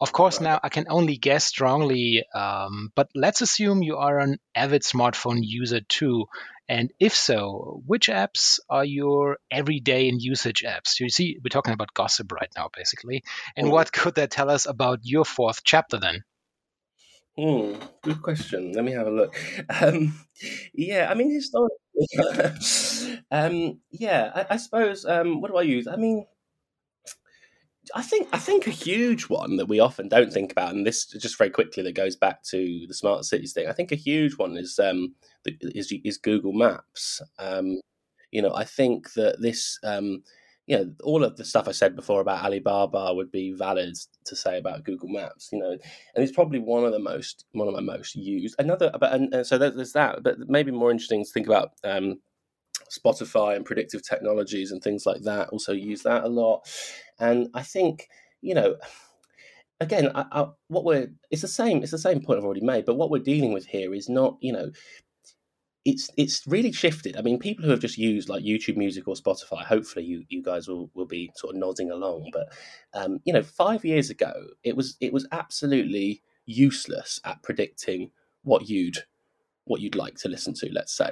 Of 0.00 0.12
course, 0.12 0.40
now 0.40 0.60
I 0.62 0.68
can 0.68 0.86
only 0.90 1.16
guess 1.16 1.44
strongly, 1.46 2.24
um, 2.34 2.90
but 2.94 3.08
let's 3.14 3.40
assume 3.40 3.82
you 3.82 3.96
are 3.96 4.18
an 4.18 4.38
avid 4.54 4.82
smartphone 4.82 5.38
user 5.42 5.80
too. 5.80 6.26
And 6.68 6.90
if 6.98 7.14
so, 7.14 7.82
which 7.86 8.08
apps 8.08 8.58
are 8.68 8.84
your 8.84 9.38
everyday 9.50 10.08
and 10.08 10.20
usage 10.20 10.64
apps? 10.66 11.00
You 11.00 11.08
see, 11.08 11.38
we're 11.42 11.48
talking 11.48 11.72
about 11.72 11.94
gossip 11.94 12.32
right 12.32 12.50
now, 12.56 12.68
basically. 12.76 13.22
And 13.56 13.70
what 13.70 13.92
could 13.92 14.16
that 14.16 14.30
tell 14.30 14.50
us 14.50 14.66
about 14.66 15.00
your 15.02 15.24
fourth 15.24 15.62
chapter 15.64 15.98
then? 15.98 16.24
Hmm, 17.38 17.74
good 18.02 18.22
question. 18.22 18.72
Let 18.72 18.84
me 18.84 18.92
have 18.92 19.06
a 19.06 19.10
look. 19.10 19.36
Um, 19.80 20.14
yeah, 20.72 21.08
I 21.10 21.14
mean, 21.14 21.30
historically, 21.30 21.78
um, 23.30 23.80
yeah, 23.90 24.32
I, 24.34 24.54
I 24.54 24.56
suppose. 24.56 25.04
Um, 25.04 25.40
what 25.42 25.50
do 25.50 25.56
I 25.58 25.62
use? 25.62 25.86
I 25.86 25.96
mean, 25.96 26.26
I 27.94 28.02
think 28.02 28.28
I 28.32 28.38
think 28.38 28.66
a 28.66 28.70
huge 28.70 29.24
one 29.28 29.56
that 29.56 29.66
we 29.68 29.78
often 29.78 30.08
don't 30.08 30.32
think 30.32 30.50
about, 30.50 30.74
and 30.74 30.84
this 30.84 31.06
just 31.06 31.38
very 31.38 31.50
quickly 31.50 31.82
that 31.84 31.94
goes 31.94 32.16
back 32.16 32.42
to 32.44 32.84
the 32.88 32.94
smart 32.94 33.24
cities 33.24 33.52
thing. 33.52 33.68
I 33.68 33.72
think 33.72 33.92
a 33.92 33.96
huge 33.96 34.36
one 34.38 34.56
is 34.56 34.78
um, 34.80 35.14
is, 35.44 35.92
is 36.04 36.18
Google 36.18 36.52
Maps. 36.52 37.22
Um, 37.38 37.80
you 38.32 38.42
know, 38.42 38.52
I 38.54 38.64
think 38.64 39.12
that 39.12 39.40
this 39.40 39.78
um, 39.84 40.24
you 40.66 40.76
know, 40.76 40.92
all 41.04 41.22
of 41.22 41.36
the 41.36 41.44
stuff 41.44 41.68
I 41.68 41.72
said 41.72 41.94
before 41.94 42.20
about 42.20 42.44
Alibaba 42.44 43.14
would 43.14 43.30
be 43.30 43.52
valid 43.52 43.96
to 44.24 44.36
say 44.36 44.58
about 44.58 44.84
Google 44.84 45.08
Maps. 45.08 45.48
You 45.52 45.60
know, 45.60 45.70
and 45.70 45.80
it's 46.24 46.32
probably 46.32 46.58
one 46.58 46.84
of 46.84 46.92
the 46.92 46.98
most 46.98 47.44
one 47.52 47.68
of 47.68 47.74
my 47.74 47.80
most 47.80 48.16
used. 48.16 48.56
Another, 48.58 48.90
but 49.00 49.12
and, 49.12 49.32
and 49.32 49.46
so 49.46 49.58
there's 49.58 49.92
that. 49.92 50.22
But 50.22 50.38
maybe 50.48 50.70
more 50.70 50.90
interesting 50.90 51.24
to 51.24 51.30
think 51.30 51.46
about. 51.46 51.72
Um, 51.84 52.20
Spotify 52.90 53.56
and 53.56 53.64
predictive 53.64 54.06
technologies 54.06 54.70
and 54.70 54.80
things 54.80 55.06
like 55.06 55.22
that 55.22 55.48
also 55.48 55.72
use 55.72 56.02
that 56.02 56.22
a 56.22 56.28
lot, 56.28 56.68
and 57.18 57.48
I 57.52 57.62
think 57.62 58.06
you 58.42 58.54
know 58.54 58.76
again, 59.80 60.10
I, 60.14 60.24
I, 60.32 60.46
what 60.68 60.84
we're 60.84 61.08
it's 61.30 61.42
the 61.42 61.48
same 61.48 61.82
it's 61.82 61.90
the 61.90 61.98
same 61.98 62.20
point 62.20 62.38
I've 62.38 62.44
already 62.44 62.60
made, 62.60 62.84
but 62.84 62.96
what 62.96 63.10
we're 63.10 63.22
dealing 63.22 63.52
with 63.52 63.66
here 63.66 63.94
is 63.94 64.08
not 64.08 64.36
you 64.40 64.52
know 64.52 64.70
it's 65.86 66.10
it's 66.16 66.44
really 66.48 66.72
shifted. 66.72 67.16
I 67.16 67.22
mean, 67.22 67.38
people 67.38 67.64
who 67.64 67.70
have 67.70 67.78
just 67.78 67.96
used 67.96 68.28
like 68.28 68.42
YouTube 68.42 68.76
Music 68.76 69.06
or 69.06 69.14
Spotify, 69.14 69.64
hopefully 69.64 70.04
you 70.04 70.24
you 70.28 70.42
guys 70.42 70.66
will, 70.66 70.90
will 70.94 71.06
be 71.06 71.30
sort 71.36 71.54
of 71.54 71.60
nodding 71.60 71.92
along. 71.92 72.30
But 72.32 72.52
um, 72.92 73.20
you 73.24 73.32
know, 73.32 73.42
five 73.42 73.84
years 73.84 74.10
ago, 74.10 74.32
it 74.64 74.76
was 74.76 74.96
it 75.00 75.12
was 75.12 75.28
absolutely 75.30 76.22
useless 76.44 77.20
at 77.24 77.40
predicting 77.44 78.10
what 78.42 78.68
you'd 78.68 79.04
what 79.64 79.80
you'd 79.80 79.94
like 79.94 80.16
to 80.16 80.28
listen 80.28 80.54
to. 80.54 80.68
Let's 80.72 80.92
say, 80.92 81.10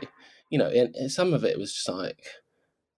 you 0.50 0.58
know, 0.58 0.68
and, 0.68 0.92
and 0.96 1.10
some 1.10 1.32
of 1.32 1.44
it 1.44 1.56
was 1.56 1.72
just 1.72 1.88
like 1.88 2.26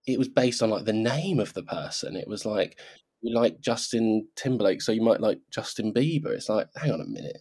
it 0.07 0.17
was 0.17 0.29
based 0.29 0.63
on 0.63 0.71
like 0.71 0.85
the 0.85 0.93
name 0.93 1.39
of 1.39 1.53
the 1.53 1.63
person. 1.63 2.15
It 2.15 2.27
was 2.27 2.43
like 2.43 2.79
you 3.21 3.35
like 3.35 3.61
Justin 3.61 4.27
Timberlake, 4.35 4.81
so 4.81 4.91
you 4.91 5.03
might 5.03 5.21
like 5.21 5.41
Justin 5.51 5.93
Bieber. 5.93 6.31
It's 6.31 6.49
like, 6.49 6.69
hang 6.75 6.91
on 6.91 7.01
a 7.01 7.05
minute. 7.05 7.37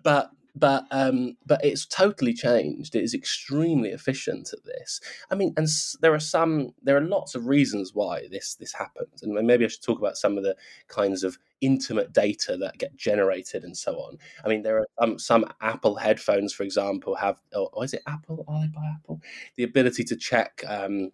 but 0.02 0.30
but 0.54 0.86
um, 0.90 1.36
but 1.46 1.64
it's 1.64 1.86
totally 1.86 2.34
changed. 2.34 2.94
It 2.94 3.02
is 3.02 3.14
extremely 3.14 3.90
efficient 3.90 4.52
at 4.52 4.64
this. 4.64 5.00
I 5.30 5.34
mean, 5.34 5.54
and 5.56 5.68
there 6.00 6.14
are 6.14 6.20
some, 6.20 6.74
there 6.82 6.96
are 6.96 7.02
lots 7.02 7.34
of 7.34 7.46
reasons 7.46 7.92
why 7.94 8.26
this 8.30 8.54
this 8.54 8.72
happens, 8.72 9.22
and 9.22 9.34
maybe 9.46 9.64
I 9.64 9.68
should 9.68 9.82
talk 9.82 9.98
about 9.98 10.16
some 10.16 10.36
of 10.36 10.44
the 10.44 10.56
kinds 10.88 11.24
of 11.24 11.38
intimate 11.60 12.12
data 12.12 12.56
that 12.56 12.78
get 12.78 12.96
generated 12.96 13.64
and 13.64 13.76
so 13.76 13.96
on. 13.96 14.18
I 14.44 14.48
mean, 14.48 14.62
there 14.62 14.78
are 14.78 14.88
um, 14.98 15.18
some 15.18 15.44
Apple 15.60 15.96
headphones, 15.96 16.52
for 16.52 16.62
example, 16.62 17.14
have 17.16 17.40
or, 17.54 17.70
or 17.72 17.84
is 17.84 17.94
it 17.94 18.02
Apple? 18.06 18.44
Are 18.48 18.60
they 18.60 18.68
by 18.68 18.86
Apple? 18.94 19.20
The 19.56 19.64
ability 19.64 20.04
to 20.04 20.16
check. 20.16 20.62
Um, 20.66 21.10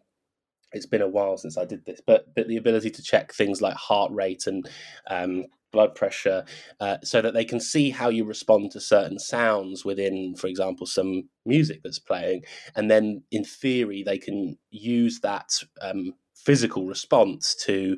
it's 0.72 0.87
been 0.87 1.03
a 1.03 1.09
while 1.09 1.37
since 1.37 1.57
I 1.57 1.64
did 1.64 1.84
this, 1.84 2.01
but 2.05 2.34
but 2.34 2.49
the 2.49 2.57
ability 2.57 2.91
to 2.91 3.03
check 3.03 3.32
things 3.32 3.62
like 3.62 3.74
heart 3.74 4.12
rate 4.12 4.47
and 4.47 4.68
um, 5.09 5.47
blood 5.77 5.95
pressure, 5.95 6.41
uh, 6.85 6.97
so 7.03 7.18
that 7.22 7.35
they 7.35 7.45
can 7.53 7.61
see 7.61 7.91
how 7.91 8.09
you 8.16 8.24
respond 8.24 8.70
to 8.72 8.81
certain 8.81 9.18
sounds 9.18 9.85
within, 9.85 10.35
for 10.41 10.49
example, 10.49 10.87
some 10.87 11.29
music 11.45 11.79
that's 11.83 11.99
playing, 12.11 12.45
and 12.77 12.91
then 12.91 13.05
in 13.31 13.45
theory 13.45 14.01
they 14.03 14.18
can 14.27 14.57
use 14.70 15.20
that 15.20 15.51
um, 15.87 16.03
physical 16.47 16.87
response 16.87 17.55
to 17.66 17.97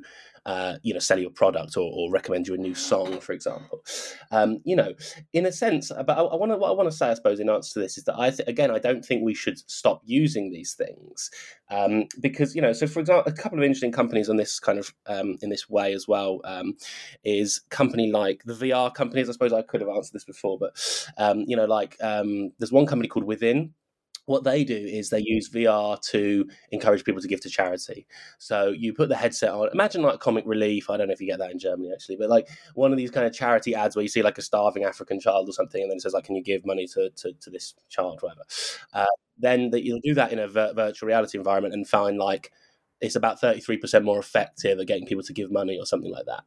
uh, 0.48 0.78
you 0.82 0.94
know, 0.94 0.98
sell 0.98 1.18
your 1.18 1.30
product 1.30 1.76
or, 1.76 1.92
or, 1.94 2.10
recommend 2.10 2.48
you 2.48 2.54
a 2.54 2.56
new 2.56 2.74
song, 2.74 3.20
for 3.20 3.34
example. 3.34 3.84
Um, 4.30 4.60
you 4.64 4.74
know, 4.74 4.94
in 5.34 5.44
a 5.44 5.52
sense, 5.52 5.92
but 5.94 6.08
I, 6.08 6.22
I 6.22 6.36
want 6.36 6.52
to 6.52 6.56
what 6.56 6.70
I 6.70 6.72
want 6.72 6.90
to 6.90 6.96
say, 6.96 7.10
I 7.10 7.14
suppose, 7.14 7.38
in 7.38 7.50
answer 7.50 7.74
to 7.74 7.80
this 7.80 7.98
is 7.98 8.04
that 8.04 8.18
I 8.18 8.30
th- 8.30 8.48
again 8.48 8.70
I 8.70 8.78
don't 8.78 9.04
think 9.04 9.22
we 9.22 9.34
should 9.34 9.58
stop 9.70 10.00
using 10.06 10.50
these 10.50 10.72
things 10.72 11.30
um, 11.70 12.04
because 12.18 12.54
you 12.54 12.62
know, 12.62 12.72
so 12.72 12.86
for 12.86 13.00
example, 13.00 13.30
a 13.30 13.36
couple 13.36 13.58
of 13.58 13.64
interesting 13.64 13.92
companies 13.92 14.30
on 14.30 14.38
this 14.38 14.58
kind 14.58 14.78
of 14.78 14.94
um, 15.06 15.36
in 15.42 15.50
this 15.50 15.68
way 15.68 15.92
as 15.92 16.08
well 16.08 16.40
um, 16.44 16.78
is 17.24 17.60
company 17.68 18.10
like 18.10 18.42
the 18.46 18.54
VR 18.54 18.92
companies. 18.94 19.28
I 19.28 19.32
suppose 19.32 19.52
I 19.52 19.60
could 19.60 19.82
have 19.82 19.90
answered 19.90 20.14
this 20.14 20.24
before, 20.24 20.58
but 20.58 20.78
um, 21.18 21.44
you 21.46 21.56
know, 21.56 21.66
like 21.66 21.98
um, 22.00 22.52
there's 22.58 22.72
one 22.72 22.86
company 22.86 23.08
called 23.08 23.26
Within 23.26 23.74
what 24.28 24.44
they 24.44 24.62
do 24.62 24.76
is 24.76 25.08
they 25.08 25.22
use 25.24 25.48
VR 25.48 25.98
to 26.10 26.46
encourage 26.70 27.02
people 27.02 27.22
to 27.22 27.26
give 27.26 27.40
to 27.40 27.48
charity. 27.48 28.06
So 28.36 28.68
you 28.68 28.92
put 28.92 29.08
the 29.08 29.16
headset 29.16 29.50
on. 29.50 29.70
Imagine 29.72 30.02
like 30.02 30.20
Comic 30.20 30.44
Relief. 30.46 30.90
I 30.90 30.98
don't 30.98 31.08
know 31.08 31.14
if 31.14 31.20
you 31.20 31.26
get 31.26 31.38
that 31.38 31.50
in 31.50 31.58
Germany 31.58 31.90
actually, 31.90 32.16
but 32.16 32.28
like 32.28 32.46
one 32.74 32.92
of 32.92 32.98
these 32.98 33.10
kind 33.10 33.26
of 33.26 33.32
charity 33.32 33.74
ads 33.74 33.96
where 33.96 34.02
you 34.02 34.08
see 34.08 34.22
like 34.22 34.36
a 34.36 34.42
starving 34.42 34.84
African 34.84 35.18
child 35.18 35.48
or 35.48 35.52
something, 35.52 35.80
and 35.80 35.90
then 35.90 35.96
it 35.96 36.02
says 36.02 36.12
like, 36.12 36.24
"Can 36.24 36.36
you 36.36 36.42
give 36.42 36.66
money 36.66 36.86
to 36.88 37.08
to, 37.08 37.32
to 37.32 37.50
this 37.50 37.74
child?" 37.88 38.18
Whatever. 38.20 38.42
Uh, 38.92 39.06
then 39.38 39.70
the, 39.70 39.82
you'll 39.82 40.00
do 40.00 40.12
that 40.14 40.30
in 40.30 40.38
a 40.38 40.46
vir- 40.46 40.74
virtual 40.74 41.06
reality 41.06 41.38
environment 41.38 41.72
and 41.72 41.88
find 41.88 42.18
like 42.18 42.52
it's 43.00 43.16
about 43.16 43.40
thirty 43.40 43.60
three 43.60 43.78
percent 43.78 44.04
more 44.04 44.18
effective 44.18 44.78
at 44.78 44.86
getting 44.86 45.06
people 45.06 45.24
to 45.24 45.32
give 45.32 45.50
money 45.50 45.78
or 45.78 45.86
something 45.86 46.12
like 46.12 46.26
that. 46.26 46.44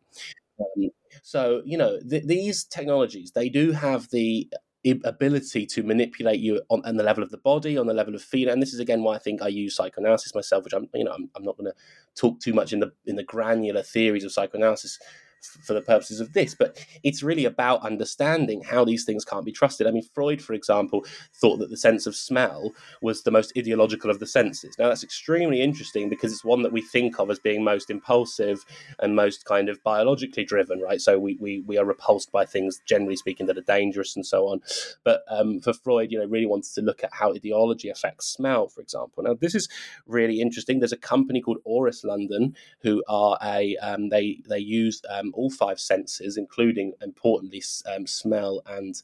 Um, 0.60 0.90
so 1.24 1.64
you 1.66 1.80
know 1.80 2.00
th- 2.08 2.26
these 2.26 2.64
technologies 2.64 3.32
they 3.32 3.50
do 3.50 3.72
have 3.72 4.08
the 4.12 4.48
ability 4.84 5.66
to 5.68 5.84
manipulate 5.84 6.40
you 6.40 6.62
on, 6.70 6.84
on, 6.86 6.98
the 6.98 7.04
level 7.04 7.24
of 7.24 7.30
the 7.30 7.38
body, 7.38 7.78
on 7.78 7.86
the 7.86 7.94
level 7.94 8.16
of 8.16 8.22
feeling. 8.22 8.54
And 8.54 8.62
this 8.62 8.74
is 8.74 8.80
again 8.80 9.04
why 9.04 9.16
I 9.16 9.20
think 9.20 9.42
I 9.42 9.48
use 9.48 9.76
psychoanalysis 9.76 10.34
myself, 10.34 10.64
which 10.64 10.74
I'm 10.74 10.88
you 10.94 11.04
know 11.04 11.12
I'm, 11.12 11.30
I'm 11.36 11.44
not 11.44 11.58
going 11.58 11.72
to 11.72 11.78
talk 12.16 12.40
too 12.40 12.54
much 12.54 12.74
in 12.74 12.80
the 12.80 12.92
in 13.06 13.16
the 13.16 13.24
granular 13.24 13.84
theories 13.84 14.24
of 14.24 14.32
psychoanalysis 14.32 15.00
for 15.42 15.74
the 15.74 15.82
purposes 15.82 16.20
of 16.20 16.34
this, 16.34 16.56
but 16.56 16.86
it's 17.04 17.24
really 17.24 17.46
about 17.46 17.82
understanding 17.82 18.62
how 18.64 18.86
these 18.86 19.04
things 19.04 19.26
can't 19.26 19.46
be 19.46 19.52
trusted. 19.52 19.88
I 19.88 19.92
mean, 19.92 20.08
Freud, 20.14 20.42
for 20.42 20.54
example, 20.54 21.06
thought 21.34 21.58
that 21.58 21.70
the 21.70 21.78
sense 21.78 22.06
of 22.06 22.16
smell 22.16 22.72
was 23.02 23.24
the 23.24 23.32
most 23.32 23.52
ideological 23.58 24.10
of 24.10 24.20
the 24.20 24.28
senses. 24.28 24.76
Now, 24.78 24.90
that's 24.90 25.04
extremely 25.04 25.62
interesting 25.62 26.10
because 26.10 26.32
it's 26.32 26.46
one 26.46 26.64
that 26.64 26.72
we 26.72 26.82
think 26.82 27.20
of 27.20 27.30
as 27.30 27.40
being 27.40 27.64
most 27.64 27.90
impulsive 27.90 28.66
and 29.00 29.16
most 29.16 29.46
kind 29.46 29.70
of 29.70 29.84
biologically 29.84 30.44
driven, 30.44 30.80
right? 30.80 31.02
So 31.02 31.20
we, 31.20 31.38
we, 31.40 31.62
we 31.62 31.78
are 31.78 31.86
repulsed 31.86 32.32
by 32.32 32.46
things, 32.46 32.82
generally 32.86 33.16
speaking, 33.16 33.48
that 33.48 33.58
are 33.58 33.62
dangerous 33.62 34.16
and 34.16 34.26
so 34.26 34.48
on. 34.48 34.62
But 35.04 35.24
um, 35.30 35.60
for 35.60 35.74
Freud, 35.74 36.12
you 36.12 36.20
know, 36.20 36.26
really 36.26 36.46
wanted 36.46 36.74
to 36.76 36.82
look 36.82 37.04
at 37.04 37.14
how 37.14 37.34
ideology 37.34 37.90
affects 37.90 38.28
smell, 38.28 38.68
for 38.68 38.82
example. 38.82 39.24
Now, 39.24 39.34
this 39.34 39.56
is 39.56 39.68
really 40.06 40.40
interesting. 40.42 40.80
There's 40.80 40.92
a 40.92 40.98
company 40.98 41.42
called 41.42 41.64
Auris 41.68 42.04
London 42.04 42.56
who 42.82 43.04
are 43.08 43.38
a, 43.44 43.76
um, 43.78 44.10
they, 44.10 44.40
they 44.48 44.60
use 44.60 45.02
um, 45.10 45.31
all 45.34 45.50
five 45.50 45.80
senses, 45.80 46.38
including 46.38 46.94
importantly 47.02 47.64
um, 47.86 48.08
smell 48.08 48.62
and 48.66 49.02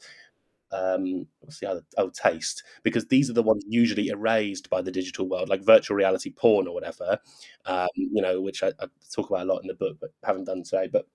um, 0.71 1.27
what's 1.39 1.59
the 1.59 1.69
other? 1.69 1.81
Oh, 1.97 2.09
taste, 2.09 2.63
because 2.83 3.05
these 3.05 3.29
are 3.29 3.33
the 3.33 3.43
ones 3.43 3.63
usually 3.67 4.09
erased 4.09 4.69
by 4.69 4.81
the 4.81 4.91
digital 4.91 5.27
world, 5.29 5.49
like 5.49 5.63
virtual 5.63 5.95
reality 5.95 6.29
porn 6.29 6.67
or 6.67 6.73
whatever. 6.73 7.19
Um, 7.65 7.87
you 7.95 8.21
know, 8.21 8.41
which 8.41 8.63
I, 8.63 8.69
I, 8.79 8.87
talk 9.13 9.29
about 9.29 9.43
a 9.43 9.53
lot 9.53 9.61
in 9.61 9.67
the 9.67 9.73
book, 9.73 9.97
but 9.99 10.11
haven't 10.23 10.45
done 10.45 10.63
today. 10.63 10.89
But 10.91 11.07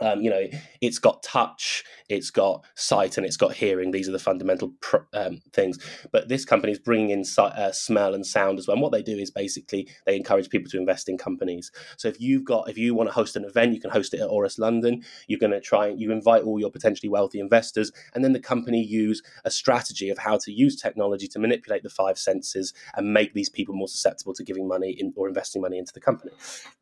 um, 0.00 0.20
you 0.20 0.30
know, 0.30 0.46
it's 0.80 0.98
got 0.98 1.22
touch, 1.22 1.84
it's 2.08 2.30
got 2.30 2.64
sight, 2.74 3.16
and 3.16 3.26
it's 3.26 3.36
got 3.36 3.54
hearing. 3.54 3.90
These 3.90 4.08
are 4.08 4.12
the 4.12 4.18
fundamental 4.18 4.72
pr- 4.80 5.08
um, 5.12 5.40
things. 5.52 5.78
But 6.12 6.28
this 6.28 6.44
company 6.44 6.72
is 6.72 6.78
bringing 6.78 7.10
in 7.10 7.24
si- 7.24 7.42
uh, 7.42 7.72
smell 7.72 8.14
and 8.14 8.26
sound 8.26 8.58
as 8.58 8.66
well. 8.66 8.74
And 8.74 8.82
what 8.82 8.92
they 8.92 9.02
do 9.02 9.18
is 9.18 9.30
basically 9.30 9.88
they 10.06 10.16
encourage 10.16 10.48
people 10.48 10.70
to 10.70 10.78
invest 10.78 11.08
in 11.08 11.18
companies. 11.18 11.70
So 11.96 12.08
if 12.08 12.20
you've 12.20 12.44
got, 12.44 12.68
if 12.68 12.78
you 12.78 12.94
want 12.94 13.08
to 13.08 13.14
host 13.14 13.36
an 13.36 13.44
event, 13.44 13.74
you 13.74 13.80
can 13.80 13.90
host 13.90 14.14
it 14.14 14.20
at 14.20 14.28
Auris 14.28 14.58
London. 14.58 15.02
You're 15.28 15.38
going 15.38 15.52
to 15.52 15.60
try 15.60 15.88
and 15.88 16.00
you 16.00 16.12
invite 16.12 16.42
all 16.42 16.58
your 16.58 16.70
potentially 16.70 17.08
wealthy 17.08 17.40
investors, 17.40 17.92
and 18.14 18.24
then 18.24 18.32
the 18.32 18.40
company 18.40 18.82
use 18.82 19.22
a 19.44 19.50
strategy 19.50 20.08
of 20.10 20.18
how 20.18 20.38
to 20.38 20.52
use 20.52 20.76
technology 20.76 21.28
to 21.28 21.38
manipulate 21.38 21.82
the 21.82 21.90
five 21.90 22.18
senses 22.18 22.72
and 22.94 23.12
make 23.12 23.34
these 23.34 23.48
people 23.48 23.74
more 23.74 23.88
susceptible 23.88 24.34
to 24.34 24.44
giving 24.44 24.66
money 24.66 24.96
in, 24.98 25.12
or 25.16 25.28
investing 25.28 25.62
money 25.62 25.78
into 25.78 25.92
the 25.92 26.00
company 26.00 26.32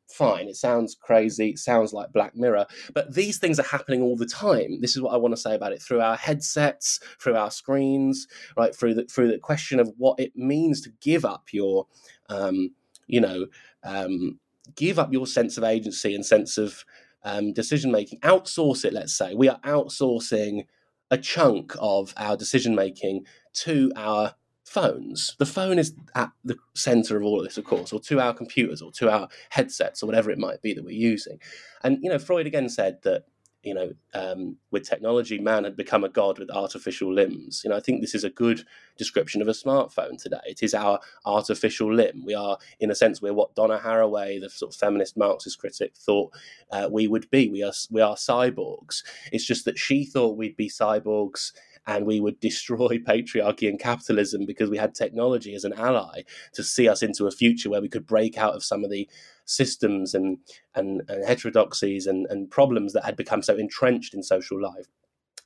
fine. 0.08 0.48
It 0.48 0.56
sounds 0.56 0.94
crazy. 0.94 1.50
It 1.50 1.58
sounds 1.58 1.92
like 1.92 2.12
Black 2.12 2.36
Mirror. 2.36 2.66
But 2.94 3.14
these 3.14 3.38
things 3.38 3.58
are 3.58 3.64
happening 3.64 4.02
all 4.02 4.16
the 4.16 4.26
time. 4.26 4.80
This 4.80 4.96
is 4.96 5.02
what 5.02 5.14
I 5.14 5.18
want 5.18 5.34
to 5.34 5.40
say 5.40 5.54
about 5.54 5.72
it 5.72 5.82
through 5.82 6.00
our 6.00 6.16
headsets, 6.16 7.00
through 7.20 7.36
our 7.36 7.50
screens, 7.50 8.26
right? 8.56 8.74
Through 8.74 8.94
the 8.94 9.04
through 9.04 9.28
the 9.28 9.38
question 9.38 9.80
of 9.80 9.92
what 9.96 10.18
it 10.18 10.36
means 10.36 10.80
to 10.82 10.90
give 11.00 11.24
up 11.24 11.52
your, 11.52 11.86
um, 12.28 12.70
you 13.06 13.20
know, 13.20 13.46
um, 13.84 14.38
give 14.74 14.98
up 14.98 15.12
your 15.12 15.26
sense 15.26 15.56
of 15.56 15.64
agency 15.64 16.14
and 16.14 16.24
sense 16.24 16.58
of 16.58 16.84
um, 17.24 17.52
decision 17.52 17.90
making. 17.90 18.20
Outsource 18.20 18.84
it. 18.84 18.92
Let's 18.92 19.16
say 19.16 19.34
we 19.34 19.48
are 19.48 19.60
outsourcing 19.60 20.66
a 21.10 21.18
chunk 21.18 21.74
of 21.78 22.12
our 22.16 22.36
decision 22.36 22.74
making 22.74 23.24
to 23.54 23.90
our 23.96 24.34
phones. 24.68 25.34
The 25.38 25.46
phone 25.46 25.78
is 25.78 25.94
at 26.14 26.30
the 26.44 26.56
center 26.74 27.16
of 27.16 27.24
all 27.24 27.38
of 27.40 27.44
this, 27.44 27.58
of 27.58 27.64
course, 27.64 27.92
or 27.92 28.00
to 28.00 28.20
our 28.20 28.34
computers 28.34 28.82
or 28.82 28.92
to 28.92 29.10
our 29.10 29.28
headsets 29.50 30.02
or 30.02 30.06
whatever 30.06 30.30
it 30.30 30.38
might 30.38 30.62
be 30.62 30.74
that 30.74 30.84
we're 30.84 30.90
using. 30.90 31.40
And, 31.82 31.98
you 32.02 32.10
know, 32.10 32.18
Freud 32.18 32.46
again 32.46 32.68
said 32.68 32.98
that, 33.02 33.24
you 33.64 33.74
know, 33.74 33.92
um, 34.14 34.56
with 34.70 34.88
technology, 34.88 35.38
man 35.38 35.64
had 35.64 35.76
become 35.76 36.04
a 36.04 36.08
god 36.08 36.38
with 36.38 36.50
artificial 36.50 37.12
limbs. 37.12 37.62
You 37.64 37.70
know, 37.70 37.76
I 37.76 37.80
think 37.80 38.00
this 38.00 38.14
is 38.14 38.22
a 38.22 38.30
good 38.30 38.64
description 38.96 39.42
of 39.42 39.48
a 39.48 39.52
smartphone 39.52 40.20
today. 40.22 40.38
It 40.44 40.62
is 40.62 40.74
our 40.74 41.00
artificial 41.24 41.92
limb. 41.92 42.24
We 42.24 42.34
are, 42.34 42.56
in 42.78 42.90
a 42.90 42.94
sense, 42.94 43.20
we're 43.20 43.34
what 43.34 43.56
Donna 43.56 43.78
Haraway, 43.78 44.40
the 44.40 44.48
sort 44.48 44.72
of 44.72 44.78
feminist 44.78 45.16
Marxist 45.16 45.58
critic, 45.58 45.96
thought 45.96 46.32
uh, 46.70 46.88
we 46.90 47.08
would 47.08 47.28
be. 47.30 47.48
We 47.48 47.64
are, 47.64 47.72
we 47.90 48.00
are 48.00 48.14
cyborgs. 48.14 49.02
It's 49.32 49.44
just 49.44 49.64
that 49.64 49.78
she 49.78 50.04
thought 50.04 50.36
we'd 50.36 50.56
be 50.56 50.70
cyborgs 50.70 51.52
and 51.88 52.06
we 52.06 52.20
would 52.20 52.38
destroy 52.38 52.98
patriarchy 53.08 53.68
and 53.68 53.80
capitalism 53.80 54.46
because 54.46 54.70
we 54.70 54.76
had 54.76 54.94
technology 54.94 55.54
as 55.54 55.64
an 55.64 55.72
ally 55.72 56.22
to 56.52 56.62
see 56.62 56.88
us 56.88 57.02
into 57.02 57.26
a 57.26 57.32
future 57.32 57.70
where 57.70 57.82
we 57.82 57.88
could 57.88 58.06
break 58.06 58.38
out 58.38 58.54
of 58.54 58.62
some 58.62 58.84
of 58.84 58.90
the 58.90 59.08
systems 59.46 60.14
and 60.14 60.38
and, 60.76 61.02
and 61.08 61.24
heterodoxies 61.24 62.06
and, 62.06 62.26
and 62.26 62.50
problems 62.50 62.92
that 62.92 63.04
had 63.04 63.16
become 63.16 63.42
so 63.42 63.56
entrenched 63.56 64.14
in 64.14 64.22
social 64.22 64.60
life 64.60 64.86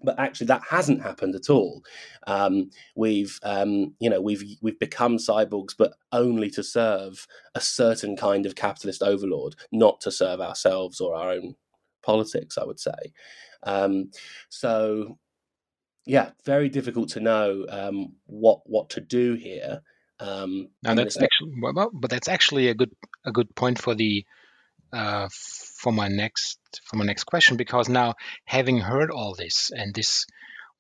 but 0.05 0.19
actually 0.19 0.49
that 0.49 0.63
hasn't 0.69 1.01
happened 1.01 1.37
at 1.37 1.49
all. 1.49 1.81
Um, 2.27 2.71
we've 2.97 3.39
um, 3.45 3.95
you 4.01 4.11
know 4.11 4.21
we've 4.21 4.43
we've 4.61 4.81
become 4.81 5.17
cyborgs, 5.17 5.75
but 5.79 5.95
only 6.11 6.51
to 6.51 6.65
serve 6.65 7.29
a 7.55 7.61
certain 7.61 8.17
kind 8.17 8.45
of 8.45 8.57
capitalist 8.57 9.01
overlord, 9.01 9.55
not 9.71 10.01
to 10.01 10.11
serve 10.11 10.41
ourselves 10.41 11.01
or 11.01 11.15
our 11.15 11.31
own 11.31 11.55
politics. 12.03 12.59
I 12.59 12.65
would 12.65 12.81
say. 12.81 13.13
Um, 13.63 14.11
so 14.49 15.19
yeah, 16.05 16.31
very 16.45 16.69
difficult 16.69 17.11
to 17.11 17.21
know 17.21 17.67
um, 17.69 18.15
what 18.27 18.61
what 18.65 18.91
to 18.91 19.01
do 19.01 19.35
here. 19.35 19.83
Um, 20.21 20.69
and 20.85 20.99
that's 20.99 21.17
actually, 21.17 21.53
well, 21.61 21.91
but 21.93 22.11
that's 22.11 22.29
actually 22.29 22.69
a 22.69 22.75
good 22.75 22.93
a 23.25 23.33
good 23.33 23.55
point 23.55 23.81
for 23.81 23.95
the 23.95 24.25
uh, 24.93 25.29
for 25.79 25.93
my 25.93 26.09
next 26.09 26.59
for 26.85 26.97
my 26.97 27.05
next 27.05 27.25
question 27.25 27.57
because 27.57 27.89
now 27.89 28.15
having 28.45 28.79
heard 28.79 29.11
all 29.11 29.35
this 29.35 29.71
and 29.75 29.95
this 29.95 30.27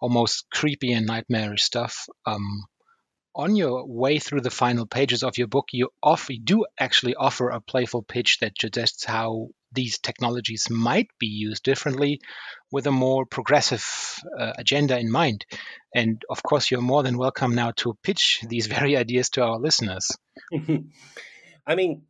almost 0.00 0.46
creepy 0.50 0.92
and 0.92 1.06
nightmarish 1.06 1.62
stuff, 1.62 2.08
um, 2.26 2.64
on 3.34 3.56
your 3.56 3.86
way 3.86 4.18
through 4.18 4.40
the 4.40 4.50
final 4.50 4.86
pages 4.86 5.22
of 5.22 5.38
your 5.38 5.46
book, 5.46 5.68
you 5.72 5.88
offer 6.02 6.32
you 6.32 6.40
do 6.40 6.66
actually 6.78 7.14
offer 7.14 7.48
a 7.48 7.60
playful 7.60 8.02
pitch 8.02 8.38
that 8.40 8.52
suggests 8.58 9.04
how 9.04 9.48
these 9.72 9.98
technologies 9.98 10.68
might 10.70 11.08
be 11.18 11.26
used 11.26 11.62
differently 11.62 12.20
with 12.70 12.86
a 12.86 12.92
more 12.92 13.26
progressive 13.26 13.84
uh, 14.38 14.52
agenda 14.58 14.98
in 14.98 15.10
mind. 15.10 15.44
And 15.94 16.22
of 16.30 16.42
course, 16.42 16.70
you're 16.70 16.80
more 16.80 17.02
than 17.02 17.18
welcome 17.18 17.54
now 17.54 17.72
to 17.76 17.96
pitch 18.02 18.40
these 18.48 18.66
very 18.78 18.96
ideas 18.96 19.30
to 19.30 19.42
our 19.42 19.58
listeners. 19.58 20.10
I 21.66 21.74
mean, 21.74 22.02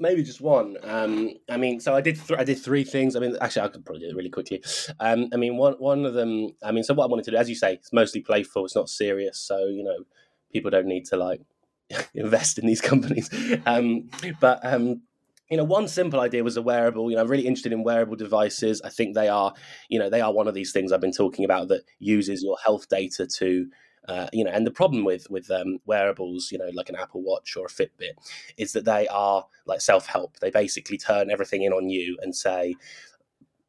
maybe 0.00 0.22
just 0.22 0.40
one. 0.40 0.76
Um, 0.82 1.30
I 1.48 1.56
mean, 1.56 1.80
so 1.80 1.94
I 1.94 2.00
did 2.00 2.16
th- 2.16 2.38
I 2.38 2.44
did 2.44 2.58
three 2.58 2.84
things. 2.84 3.16
I 3.16 3.20
mean, 3.20 3.36
actually, 3.40 3.62
I 3.62 3.68
could 3.68 3.84
probably 3.84 4.00
do 4.00 4.10
it 4.10 4.16
really 4.16 4.30
quickly. 4.30 4.62
Um, 5.00 5.28
I 5.32 5.36
mean, 5.36 5.56
one 5.56 5.74
one 5.74 6.04
of 6.04 6.14
them. 6.14 6.50
I 6.62 6.72
mean, 6.72 6.84
so 6.84 6.94
what 6.94 7.04
I 7.04 7.08
wanted 7.08 7.24
to 7.26 7.30
do, 7.32 7.36
as 7.36 7.48
you 7.48 7.54
say, 7.54 7.74
it's 7.74 7.92
mostly 7.92 8.20
playful. 8.20 8.64
It's 8.64 8.76
not 8.76 8.88
serious. 8.88 9.38
So 9.38 9.66
you 9.66 9.84
know, 9.84 10.04
people 10.52 10.70
don't 10.70 10.86
need 10.86 11.06
to 11.06 11.16
like 11.16 11.42
invest 12.14 12.58
in 12.58 12.66
these 12.66 12.80
companies. 12.80 13.30
Um, 13.66 14.10
but 14.40 14.64
um, 14.64 15.02
you 15.50 15.56
know, 15.56 15.64
one 15.64 15.88
simple 15.88 16.20
idea 16.20 16.44
was 16.44 16.56
a 16.56 16.62
wearable. 16.62 17.10
You 17.10 17.16
know, 17.16 17.22
I'm 17.22 17.28
really 17.28 17.46
interested 17.46 17.72
in 17.72 17.82
wearable 17.82 18.16
devices. 18.16 18.82
I 18.82 18.90
think 18.90 19.14
they 19.14 19.28
are, 19.28 19.54
you 19.88 19.98
know, 19.98 20.10
they 20.10 20.20
are 20.20 20.32
one 20.32 20.48
of 20.48 20.54
these 20.54 20.72
things 20.72 20.92
I've 20.92 21.00
been 21.00 21.12
talking 21.12 21.44
about 21.44 21.68
that 21.68 21.84
uses 21.98 22.42
your 22.42 22.58
health 22.64 22.88
data 22.88 23.26
to, 23.26 23.66
uh, 24.08 24.28
you 24.32 24.44
know, 24.44 24.50
and 24.50 24.66
the 24.66 24.70
problem 24.70 25.04
with 25.04 25.26
with 25.30 25.50
um, 25.50 25.78
wearables, 25.86 26.50
you 26.52 26.58
know, 26.58 26.68
like 26.74 26.90
an 26.90 26.96
Apple 26.96 27.22
Watch 27.22 27.56
or 27.56 27.66
a 27.66 27.68
Fitbit, 27.68 28.12
is 28.58 28.72
that 28.72 28.84
they 28.84 29.08
are 29.08 29.46
like 29.66 29.80
self 29.80 30.06
help. 30.06 30.38
They 30.40 30.50
basically 30.50 30.98
turn 30.98 31.30
everything 31.30 31.62
in 31.62 31.72
on 31.72 31.88
you 31.88 32.18
and 32.20 32.36
say, 32.36 32.74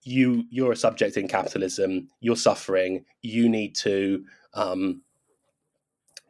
you 0.03 0.43
you're 0.49 0.73
a 0.73 0.77
subject 0.77 1.15
in 1.15 1.29
capitalism. 1.29 2.09
You're 2.19 2.35
suffering. 2.35 3.05
You 3.21 3.47
need 3.47 3.75
to 3.75 4.25
um, 4.53 5.01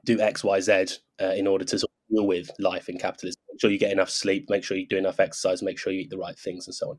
do 0.05 0.19
X, 0.19 0.43
Y, 0.43 0.59
Z 0.59 0.85
uh, 1.19 1.33
in 1.35 1.47
order 1.47 1.65
to 1.65 1.79
sort 1.79 1.91
deal 2.11 2.27
with 2.27 2.51
life 2.59 2.89
in 2.89 2.97
capitalism 2.97 3.39
Make 3.51 3.61
sure 3.61 3.71
you 3.71 3.79
get 3.79 3.91
enough 3.91 4.09
sleep, 4.09 4.49
make 4.49 4.63
sure 4.63 4.77
you 4.77 4.87
do 4.87 4.97
enough 4.97 5.19
exercise, 5.19 5.61
make 5.61 5.77
sure 5.77 5.91
you 5.91 6.01
eat 6.01 6.09
the 6.09 6.17
right 6.17 6.37
things, 6.39 6.65
and 6.67 6.73
so 6.73 6.91
on. 6.91 6.97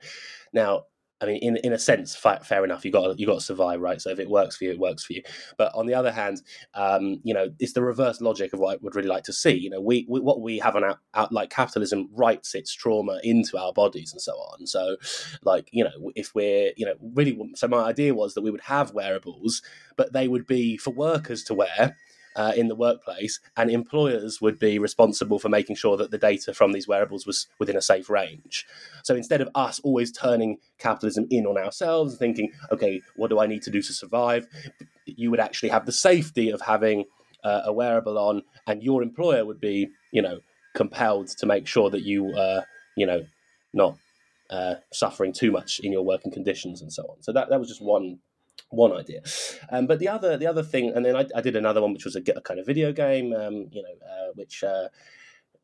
Now, 0.52 0.84
I 1.22 1.26
mean, 1.26 1.36
in 1.42 1.56
in 1.58 1.74
a 1.74 1.78
sense, 1.78 2.16
fair 2.16 2.64
enough. 2.64 2.82
You 2.82 2.90
got 2.90 3.18
you 3.18 3.26
got 3.26 3.34
to 3.34 3.40
survive, 3.42 3.80
right? 3.80 4.00
So 4.00 4.08
if 4.10 4.18
it 4.18 4.30
works 4.30 4.56
for 4.56 4.64
you, 4.64 4.70
it 4.70 4.78
works 4.78 5.04
for 5.04 5.12
you. 5.12 5.22
But 5.58 5.70
on 5.74 5.84
the 5.86 5.92
other 5.92 6.10
hand, 6.10 6.40
um, 6.72 7.20
you 7.24 7.34
know, 7.34 7.48
it's 7.58 7.74
the 7.74 7.82
reverse 7.82 8.22
logic 8.22 8.54
of 8.54 8.58
what 8.60 8.74
I 8.74 8.78
would 8.80 8.94
really 8.94 9.08
like 9.08 9.24
to 9.24 9.32
see. 9.32 9.52
You 9.52 9.68
know, 9.68 9.82
we, 9.82 10.06
we 10.08 10.20
what 10.20 10.40
we 10.40 10.58
have 10.60 10.76
on 10.76 10.84
our, 10.84 11.28
like 11.30 11.50
capitalism 11.50 12.08
writes 12.14 12.54
its 12.54 12.72
trauma 12.72 13.20
into 13.22 13.58
our 13.58 13.72
bodies 13.74 14.12
and 14.12 14.20
so 14.22 14.32
on. 14.32 14.66
So, 14.66 14.96
like 15.42 15.68
you 15.72 15.84
know, 15.84 16.10
if 16.16 16.34
we're 16.34 16.72
you 16.76 16.86
know 16.86 16.94
really, 17.14 17.38
so 17.54 17.68
my 17.68 17.82
idea 17.84 18.14
was 18.14 18.32
that 18.34 18.42
we 18.42 18.50
would 18.50 18.62
have 18.62 18.92
wearables, 18.92 19.60
but 19.96 20.14
they 20.14 20.26
would 20.26 20.46
be 20.46 20.78
for 20.78 20.90
workers 20.90 21.44
to 21.44 21.54
wear 21.54 21.96
uh, 22.36 22.52
in 22.56 22.68
the 22.68 22.74
workplace, 22.74 23.40
and 23.56 23.70
employers 23.70 24.40
would 24.40 24.58
be 24.58 24.78
responsible 24.78 25.38
for 25.38 25.48
making 25.48 25.76
sure 25.76 25.96
that 25.96 26.10
the 26.10 26.18
data 26.18 26.54
from 26.54 26.72
these 26.72 26.86
wearables 26.86 27.26
was 27.26 27.48
within 27.58 27.76
a 27.76 27.82
safe 27.82 28.08
range. 28.08 28.66
So 29.02 29.14
instead 29.16 29.40
of 29.40 29.48
us 29.54 29.80
always 29.80 30.12
turning 30.12 30.58
capitalism 30.78 31.26
in 31.30 31.46
on 31.46 31.58
ourselves, 31.58 32.16
thinking, 32.16 32.52
okay, 32.70 33.02
what 33.16 33.30
do 33.30 33.40
I 33.40 33.46
need 33.46 33.62
to 33.62 33.70
do 33.70 33.82
to 33.82 33.92
survive? 33.92 34.46
You 35.06 35.30
would 35.30 35.40
actually 35.40 35.70
have 35.70 35.86
the 35.86 35.92
safety 35.92 36.50
of 36.50 36.60
having 36.60 37.04
uh, 37.42 37.62
a 37.64 37.72
wearable 37.72 38.18
on, 38.18 38.42
and 38.66 38.82
your 38.82 39.02
employer 39.02 39.44
would 39.44 39.60
be, 39.60 39.88
you 40.12 40.22
know, 40.22 40.40
compelled 40.74 41.28
to 41.28 41.46
make 41.46 41.66
sure 41.66 41.90
that 41.90 42.02
you, 42.02 42.32
uh, 42.36 42.62
you 42.96 43.06
know, 43.06 43.24
not 43.72 43.96
uh, 44.50 44.74
suffering 44.92 45.32
too 45.32 45.50
much 45.50 45.80
in 45.80 45.92
your 45.92 46.02
working 46.02 46.32
conditions 46.32 46.82
and 46.82 46.92
so 46.92 47.02
on. 47.04 47.22
So 47.22 47.32
that, 47.32 47.48
that 47.50 47.58
was 47.58 47.68
just 47.68 47.82
one 47.82 48.18
one 48.68 48.92
idea. 48.92 49.22
Um, 49.70 49.86
but 49.86 49.98
the 49.98 50.08
other 50.08 50.36
the 50.36 50.46
other 50.46 50.62
thing, 50.62 50.92
and 50.94 51.04
then 51.04 51.16
I, 51.16 51.26
I 51.34 51.40
did 51.40 51.56
another 51.56 51.82
one, 51.82 51.92
which 51.92 52.04
was 52.04 52.16
a, 52.16 52.22
a 52.36 52.40
kind 52.40 52.60
of 52.60 52.66
video 52.66 52.92
game, 52.92 53.32
um, 53.32 53.68
you 53.72 53.82
know, 53.82 54.06
uh, 54.06 54.32
which 54.34 54.62
uh, 54.62 54.88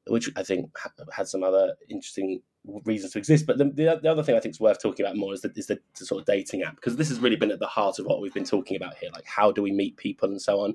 which 0.09 0.30
I 0.36 0.42
think 0.42 0.76
had 1.12 1.28
some 1.28 1.42
other 1.42 1.74
interesting 1.88 2.42
reasons 2.84 3.12
to 3.12 3.18
exist. 3.18 3.47
But 3.47 3.59
the, 3.59 3.64
the, 3.64 4.01
the, 4.03 4.11
other 4.11 4.22
thing 4.22 4.36
I 4.36 4.40
think 4.40 4.55
is 4.55 4.61
worth 4.61 4.80
talking 4.80 5.05
about 5.05 5.16
more 5.16 5.32
is 5.32 5.42
the, 5.42 5.53
is 5.57 5.66
the, 5.66 5.78
the, 5.99 6.05
sort 6.05 6.20
of 6.20 6.26
dating 6.26 6.62
app 6.62 6.76
because 6.76 6.97
this 6.97 7.09
has 7.09 7.20
really 7.20 7.36
been 7.36 7.51
at 7.51 7.59
the 7.59 7.66
heart 7.66 7.99
of 7.99 8.07
what 8.07 8.20
we've 8.20 8.34
been 8.34 8.44
talking 8.44 8.76
about 8.76 8.97
here. 8.97 9.11
Like 9.12 9.26
how 9.26 9.53
do 9.53 9.62
we 9.62 9.72
meet 9.72 9.97
people 9.97 10.28
and 10.28 10.40
so 10.40 10.61
on, 10.61 10.74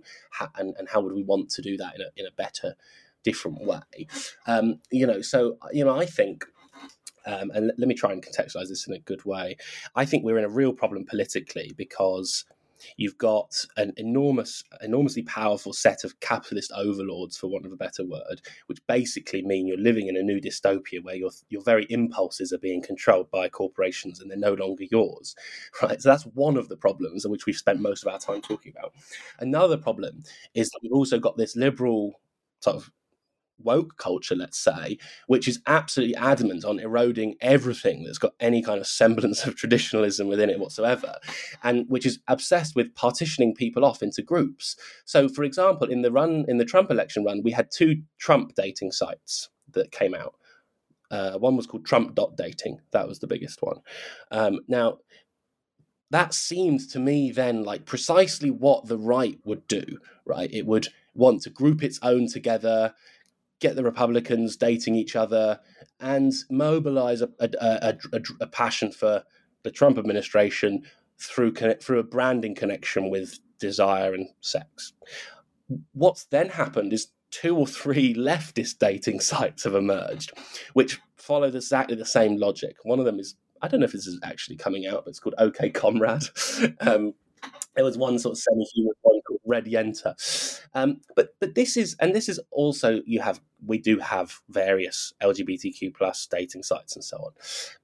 and 0.58 0.76
and 0.78 0.90
how 0.90 1.02
would 1.02 1.14
we 1.14 1.24
want 1.24 1.50
to 1.52 1.62
do 1.62 1.78
that 1.78 1.96
in 1.96 2.02
a 2.02 2.06
in 2.18 2.26
a 2.26 2.32
better, 2.32 2.76
different 3.24 3.66
way? 3.66 4.08
Um, 4.48 4.80
you 4.92 5.08
know, 5.08 5.22
so 5.22 5.58
you 5.72 5.86
know, 5.86 5.98
I 5.98 6.06
think 6.06 6.46
um, 7.26 7.52
and 7.52 7.72
let 7.78 7.88
me 7.88 7.96
try 7.96 8.12
and 8.12 8.26
contextualize 8.26 8.70
this 8.70 8.88
in 8.88 8.94
a 8.94 9.00
good 9.00 9.24
way. 9.26 9.58
I 9.96 10.06
think 10.06 10.24
we're 10.24 10.38
in 10.38 10.46
a 10.46 10.50
real 10.50 10.74
problem 10.74 11.06
politically 11.06 11.74
because 11.78 12.46
you've 12.98 13.18
got 13.18 13.54
an 13.78 13.94
enormous, 13.98 14.64
enormously 14.82 15.24
powerful 15.24 15.74
set 15.74 16.04
of 16.04 16.20
capitalist 16.20 16.72
overlords, 16.76 17.38
for 17.38 17.48
want 17.48 17.66
of 17.66 17.72
a 17.72 17.78
better 17.78 18.04
word, 18.06 18.42
which 18.68 18.80
basically 18.88 19.42
mean 19.42 19.68
you're 19.68 19.78
living 19.78 20.08
in 20.08 20.18
a 20.18 20.24
new 20.24 20.40
dystopia 20.40 21.04
where 21.04 21.16
your 21.16 21.32
your 21.50 21.62
very 21.64 21.86
impulses 21.90 22.52
are 22.54 22.58
being 22.58 22.82
controlled 22.82 23.30
by 23.32 23.48
corporations 23.50 24.20
and 24.20 24.30
they're 24.30 24.38
no 24.38 24.54
longer 24.54 24.86
yours. 24.92 25.36
Right. 25.82 26.02
So 26.02 26.10
that's 26.10 26.24
one 26.24 26.58
of 26.58 26.70
the 26.70 26.78
problems, 26.78 27.26
which 27.26 27.46
we've 27.46 27.56
spent 27.56 27.80
most 27.80 28.06
of 28.06 28.12
our 28.12 28.20
time 28.20 28.42
talking 28.42 28.74
about. 28.78 28.94
Another 29.40 29.78
problem 29.78 30.24
is 30.54 30.70
that 30.70 30.80
we've 30.84 30.92
also 30.92 31.18
got 31.18 31.38
this 31.38 31.56
liberal 31.56 32.20
sort 32.60 32.76
of 32.76 32.92
woke 33.64 33.98
culture, 33.98 34.36
let's 34.36 34.58
say, 34.58 34.98
which 35.28 35.48
is 35.48 35.62
absolutely 35.68 36.16
adamant 36.16 36.66
on 36.66 36.80
eroding 36.80 37.36
everything 37.42 38.04
that's 38.04 38.18
got 38.18 38.34
any 38.40 38.62
kind 38.62 38.80
of 38.80 38.88
semblance 38.88 39.46
of 39.46 39.56
traditionalism 39.56 40.28
within 40.28 40.50
it 40.50 40.60
whatsoever, 40.60 41.16
and 41.64 41.86
which 41.90 42.06
is 42.06 42.20
obsessed 42.28 42.76
with 42.76 42.96
partitioning 42.96 43.54
people 43.54 43.86
off 43.86 44.04
into 44.04 44.22
groups. 44.22 44.76
So, 45.06 45.30
for 45.30 45.44
example, 45.44 45.90
in 45.90 46.02
the 46.02 46.12
run 46.12 46.46
in 46.48 46.58
the 46.58 46.66
Trump 46.66 46.92
election 46.92 47.24
run, 47.24 47.42
we 47.44 47.52
had 47.52 47.70
two 47.72 48.04
Trump 48.18 48.56
dating 48.56 48.92
sites 48.92 49.50
that 49.72 49.92
came 49.92 50.14
out. 50.14 50.36
Uh, 51.10 51.38
one 51.38 51.58
was 51.58 51.68
called 51.68 51.86
Trump 51.86 52.16
dot 52.16 52.38
dating. 52.38 52.80
That 52.92 53.08
was 53.08 53.20
the 53.20 53.28
biggest 53.28 53.62
one. 53.62 53.80
Um, 54.32 54.60
now, 54.68 55.00
that 56.10 56.34
seemed 56.34 56.90
to 56.90 57.00
me 57.00 57.32
then 57.32 57.64
like 57.64 57.86
precisely 57.86 58.50
what 58.50 58.88
the 58.88 58.98
right 58.98 59.40
would 59.44 59.68
do. 59.68 60.00
Right, 60.26 60.52
it 60.54 60.66
would 60.66 60.88
want 61.14 61.42
to 61.42 61.50
group 61.50 61.84
its 61.84 62.00
own 62.02 62.28
together 62.28 62.94
get 63.62 63.76
the 63.76 63.84
Republicans 63.84 64.58
dating 64.58 64.96
each 64.96 65.16
other, 65.16 65.60
and 66.00 66.34
mobilize 66.50 67.22
a, 67.22 67.30
a, 67.40 67.50
a, 67.62 68.22
a 68.42 68.48
passion 68.48 68.92
for 68.92 69.24
the 69.64 69.72
Trump 69.72 69.98
administration 69.98 70.84
through 71.20 71.54
through 71.54 72.00
a 72.00 72.04
branding 72.04 72.56
connection 72.56 73.10
with 73.10 73.40
desire 73.60 74.14
and 74.14 74.28
sex. 74.42 74.94
What's 75.94 76.26
then 76.26 76.50
happened 76.50 76.92
is 76.92 77.08
two 77.30 77.56
or 77.56 77.68
three 77.68 78.14
leftist 78.16 78.80
dating 78.80 79.22
sites 79.22 79.64
have 79.64 79.76
emerged, 79.76 80.34
which 80.74 81.00
follow 81.16 81.48
exactly 81.48 81.96
the 81.96 82.06
same 82.06 82.38
logic. 82.38 82.76
One 82.84 83.00
of 83.00 83.06
them 83.06 83.20
is 83.20 83.36
I 83.62 83.68
don't 83.68 83.80
know 83.80 83.86
if 83.86 83.92
this 83.92 84.08
is 84.08 84.20
actually 84.24 84.56
coming 84.58 84.88
out, 84.88 85.06
but 85.06 85.12
it's 85.12 85.20
called 85.20 85.36
OK 85.38 85.70
Comrade. 85.70 86.24
Um, 86.82 87.14
there 87.76 87.86
was 87.86 87.98
one 87.98 88.20
sort 88.20 88.34
of 88.34 88.40
semi-human 88.40 88.94
one 89.02 89.22
called 89.28 89.40
Red 89.46 89.66
Yenta. 89.66 90.60
Um, 90.74 91.02
but 91.16 91.36
but 91.40 91.56
this 91.56 91.78
is 91.78 91.96
and 92.00 92.14
this 92.14 92.30
is 92.30 92.40
also 92.52 93.02
you 93.06 93.22
have 93.22 93.40
we 93.66 93.78
do 93.78 94.00
have 94.00 94.40
various 94.50 95.14
LGBTQ 95.22 95.94
plus 95.94 96.28
dating 96.30 96.64
sites 96.64 96.96
and 96.96 97.04
so 97.04 97.18
on, 97.18 97.32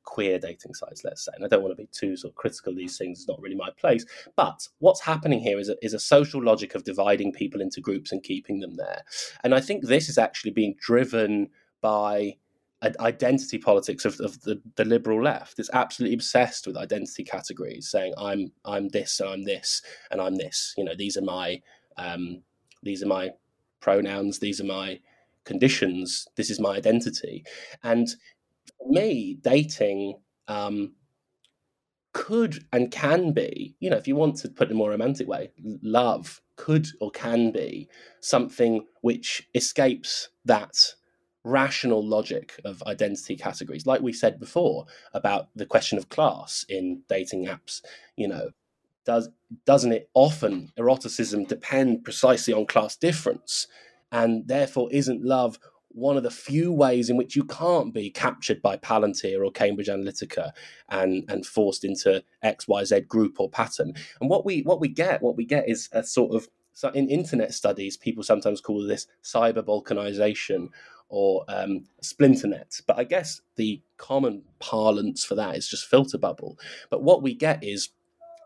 queer 0.04 0.40
dating 0.40 0.74
sites, 0.74 1.04
let's 1.04 1.24
say. 1.26 1.32
And 1.36 1.46
I 1.46 1.48
don't 1.48 1.62
want 1.62 1.72
to 1.72 1.82
be 1.82 1.90
too 1.92 2.18
sort 2.18 2.32
of 2.32 2.36
critical 2.36 2.74
of 2.74 2.78
these 2.78 2.98
things; 2.98 3.20
it's 3.20 3.28
not 3.28 3.42
really 3.42 3.56
my 3.56 3.70
place. 3.80 4.06
But 4.36 4.68
what's 4.80 5.02
happening 5.02 5.40
here 5.40 5.60
is 5.60 5.70
a, 5.70 5.76
is 5.82 5.94
a 5.94 6.00
social 6.00 6.44
logic 6.44 6.76
of 6.76 6.84
dividing 6.84 7.32
people 7.32 7.62
into 7.62 7.82
groups 7.82 8.12
and 8.12 8.24
keeping 8.24 8.60
them 8.60 8.76
there. 8.76 9.04
And 9.44 9.54
I 9.54 9.62
think 9.62 9.86
this 9.86 10.10
is 10.10 10.18
actually 10.18 10.52
being 10.52 10.76
driven 10.80 11.50
by 11.82 12.38
identity 12.84 13.58
politics 13.58 14.06
of, 14.06 14.20
of 14.20 14.40
the, 14.42 14.62
the 14.76 14.86
liberal 14.86 15.24
left. 15.24 15.58
It's 15.60 15.70
absolutely 15.74 16.16
obsessed 16.16 16.68
with 16.68 16.78
identity 16.78 17.24
categories, 17.24 17.90
saying 17.90 18.14
I'm 18.18 18.52
I'm 18.66 18.90
this 18.90 19.20
and 19.20 19.30
I'm 19.30 19.44
this 19.44 19.82
and 20.12 20.22
I'm 20.22 20.36
this. 20.36 20.74
You 20.78 20.84
know, 20.84 20.94
these 20.96 21.18
are 21.18 21.24
my 21.24 21.62
um, 21.98 22.44
these 22.84 23.02
are 23.02 23.08
my 23.08 23.32
pronouns. 23.80 24.40
These 24.40 24.62
are 24.62 24.66
my 24.66 25.00
conditions. 25.44 26.28
This 26.36 26.50
is 26.50 26.60
my 26.60 26.76
identity. 26.76 27.44
And 27.84 28.08
for 28.78 28.90
me, 28.90 29.38
dating 29.42 30.20
um, 30.48 30.94
could 32.14 32.66
and 32.72 32.92
can 32.92 33.32
be, 33.32 33.76
you 33.80 33.90
know, 33.90 33.98
if 33.98 34.08
you 34.08 34.16
want 34.16 34.38
to 34.38 34.50
put 34.50 34.68
it 34.68 34.72
in 34.72 34.78
a 34.78 34.80
more 34.80 34.92
romantic 34.92 35.28
way, 35.28 35.52
love 35.82 36.42
could 36.56 36.88
or 37.00 37.12
can 37.12 37.52
be 37.52 37.88
something 38.22 38.86
which 39.02 39.48
escapes 39.54 40.30
that 40.46 40.76
rational 41.44 42.06
logic 42.06 42.60
of 42.66 42.84
identity 42.84 43.36
categories 43.36 43.86
like 43.86 44.02
we 44.02 44.12
said 44.12 44.40
before 44.40 44.86
about 45.14 45.48
the 45.56 45.66
question 45.66 45.98
of 45.98 46.10
class 46.10 46.66
in 46.68 47.02
dating 47.08 47.46
apps 47.46 47.82
you 48.16 48.28
know 48.28 48.50
does 49.06 49.30
doesn't 49.66 49.94
it 49.94 50.10
often 50.14 50.72
eroticism 50.78 51.46
depend 51.46 52.04
precisely 52.04 52.54
on 52.54 52.66
class 52.66 52.96
difference 52.98 53.68
and 54.12 54.48
therefore 54.48 54.90
isn't 54.92 55.24
love 55.24 55.58
one 55.98 56.16
of 56.16 56.22
the 56.22 56.32
few 56.32 56.72
ways 56.72 57.10
in 57.10 57.18
which 57.18 57.36
you 57.36 57.44
can't 57.44 57.92
be 57.92 58.12
captured 58.12 58.62
by 58.62 58.78
Palantir 58.78 59.44
or 59.44 59.52
Cambridge 59.52 59.88
Analytica 59.88 60.52
and 60.90 61.24
and 61.28 61.46
forced 61.46 61.84
into 61.84 62.24
XYZ 62.44 63.08
group 63.08 63.40
or 63.40 63.50
pattern. 63.50 63.94
And 64.22 64.30
what 64.30 64.46
we 64.46 64.62
what 64.62 64.80
we 64.80 64.90
get, 64.90 65.24
what 65.24 65.36
we 65.36 65.44
get 65.44 65.68
is 65.68 65.90
a 65.92 66.04
sort 66.04 66.36
of 66.36 66.48
so 66.74 66.90
in 66.90 67.10
internet 67.10 67.52
studies, 67.56 67.98
people 67.98 68.22
sometimes 68.24 68.62
call 68.62 68.86
this 68.86 69.08
cyber 69.24 69.64
balkanization 69.64 70.70
or 71.10 71.46
um, 71.48 71.86
splinternet. 72.04 72.82
But 72.86 72.98
I 72.98 73.04
guess 73.04 73.42
the 73.56 73.82
common 73.98 74.44
parlance 74.60 75.24
for 75.24 75.36
that 75.36 75.56
is 75.56 75.68
just 75.68 75.86
filter 75.86 76.18
bubble. 76.18 76.58
But 76.90 77.04
what 77.04 77.22
we 77.22 77.34
get 77.34 77.64
is 77.64 77.90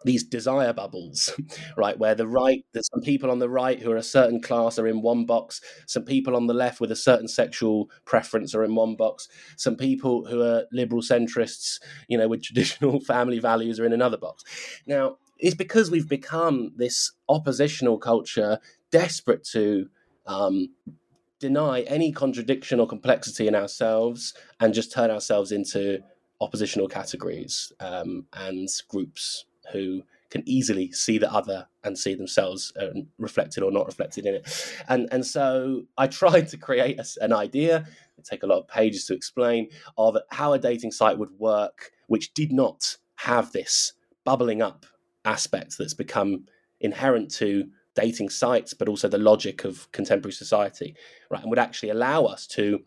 these 0.03 0.23
desire 0.23 0.73
bubbles, 0.73 1.33
right? 1.77 1.97
Where 1.97 2.15
the 2.15 2.27
right, 2.27 2.65
there's 2.73 2.89
some 2.91 3.01
people 3.01 3.29
on 3.29 3.39
the 3.39 3.49
right 3.49 3.79
who 3.79 3.91
are 3.91 3.97
a 3.97 4.03
certain 4.03 4.41
class 4.41 4.79
are 4.79 4.87
in 4.87 5.01
one 5.01 5.25
box, 5.25 5.61
some 5.85 6.03
people 6.03 6.35
on 6.35 6.47
the 6.47 6.53
left 6.53 6.79
with 6.79 6.91
a 6.91 6.95
certain 6.95 7.27
sexual 7.27 7.89
preference 8.05 8.55
are 8.55 8.63
in 8.63 8.75
one 8.75 8.95
box, 8.95 9.27
some 9.57 9.75
people 9.75 10.25
who 10.25 10.41
are 10.41 10.65
liberal 10.71 11.01
centrists, 11.01 11.79
you 12.07 12.17
know, 12.17 12.27
with 12.27 12.43
traditional 12.43 12.99
family 12.99 13.39
values 13.39 13.79
are 13.79 13.85
in 13.85 13.93
another 13.93 14.17
box. 14.17 14.43
Now, 14.85 15.17
it's 15.37 15.55
because 15.55 15.89
we've 15.89 16.09
become 16.09 16.71
this 16.75 17.11
oppositional 17.27 17.97
culture, 17.97 18.59
desperate 18.91 19.43
to 19.51 19.89
um, 20.27 20.69
deny 21.41 21.81
any 21.81 22.11
contradiction 22.11 22.79
or 22.79 22.87
complexity 22.87 23.47
in 23.47 23.55
ourselves 23.55 24.33
and 24.59 24.73
just 24.73 24.93
turn 24.93 25.11
ourselves 25.11 25.51
into 25.51 25.99
oppositional 26.39 26.87
categories 26.87 27.73
um, 27.79 28.25
and 28.33 28.69
groups 28.87 29.45
who 29.73 30.03
can 30.29 30.43
easily 30.45 30.91
see 30.91 31.17
the 31.17 31.31
other 31.31 31.67
and 31.83 31.97
see 31.97 32.15
themselves 32.15 32.71
uh, 32.79 32.87
reflected 33.17 33.63
or 33.63 33.71
not 33.71 33.85
reflected 33.85 34.25
in 34.25 34.35
it. 34.35 34.73
And 34.87 35.09
and 35.11 35.25
so 35.25 35.83
I 35.97 36.07
tried 36.07 36.47
to 36.49 36.57
create 36.57 36.99
a, 36.99 37.05
an 37.21 37.33
idea. 37.33 37.85
It 38.17 38.25
take 38.25 38.43
a 38.43 38.47
lot 38.47 38.59
of 38.59 38.67
pages 38.67 39.05
to 39.05 39.13
explain 39.13 39.69
of 39.97 40.17
how 40.29 40.53
a 40.53 40.59
dating 40.59 40.91
site 40.91 41.17
would 41.17 41.37
work, 41.39 41.91
which 42.07 42.33
did 42.33 42.51
not 42.51 42.97
have 43.15 43.51
this 43.51 43.93
bubbling 44.23 44.61
up 44.61 44.85
aspect 45.25 45.77
that's 45.77 45.93
become 45.93 46.45
inherent 46.79 47.31
to 47.31 47.69
dating 47.95 48.29
sites, 48.29 48.73
but 48.73 48.87
also 48.87 49.07
the 49.07 49.17
logic 49.17 49.63
of 49.63 49.91
contemporary 49.91 50.33
society, 50.33 50.95
right? 51.29 51.41
And 51.41 51.49
would 51.49 51.59
actually 51.59 51.89
allow 51.89 52.25
us 52.25 52.47
to 52.47 52.79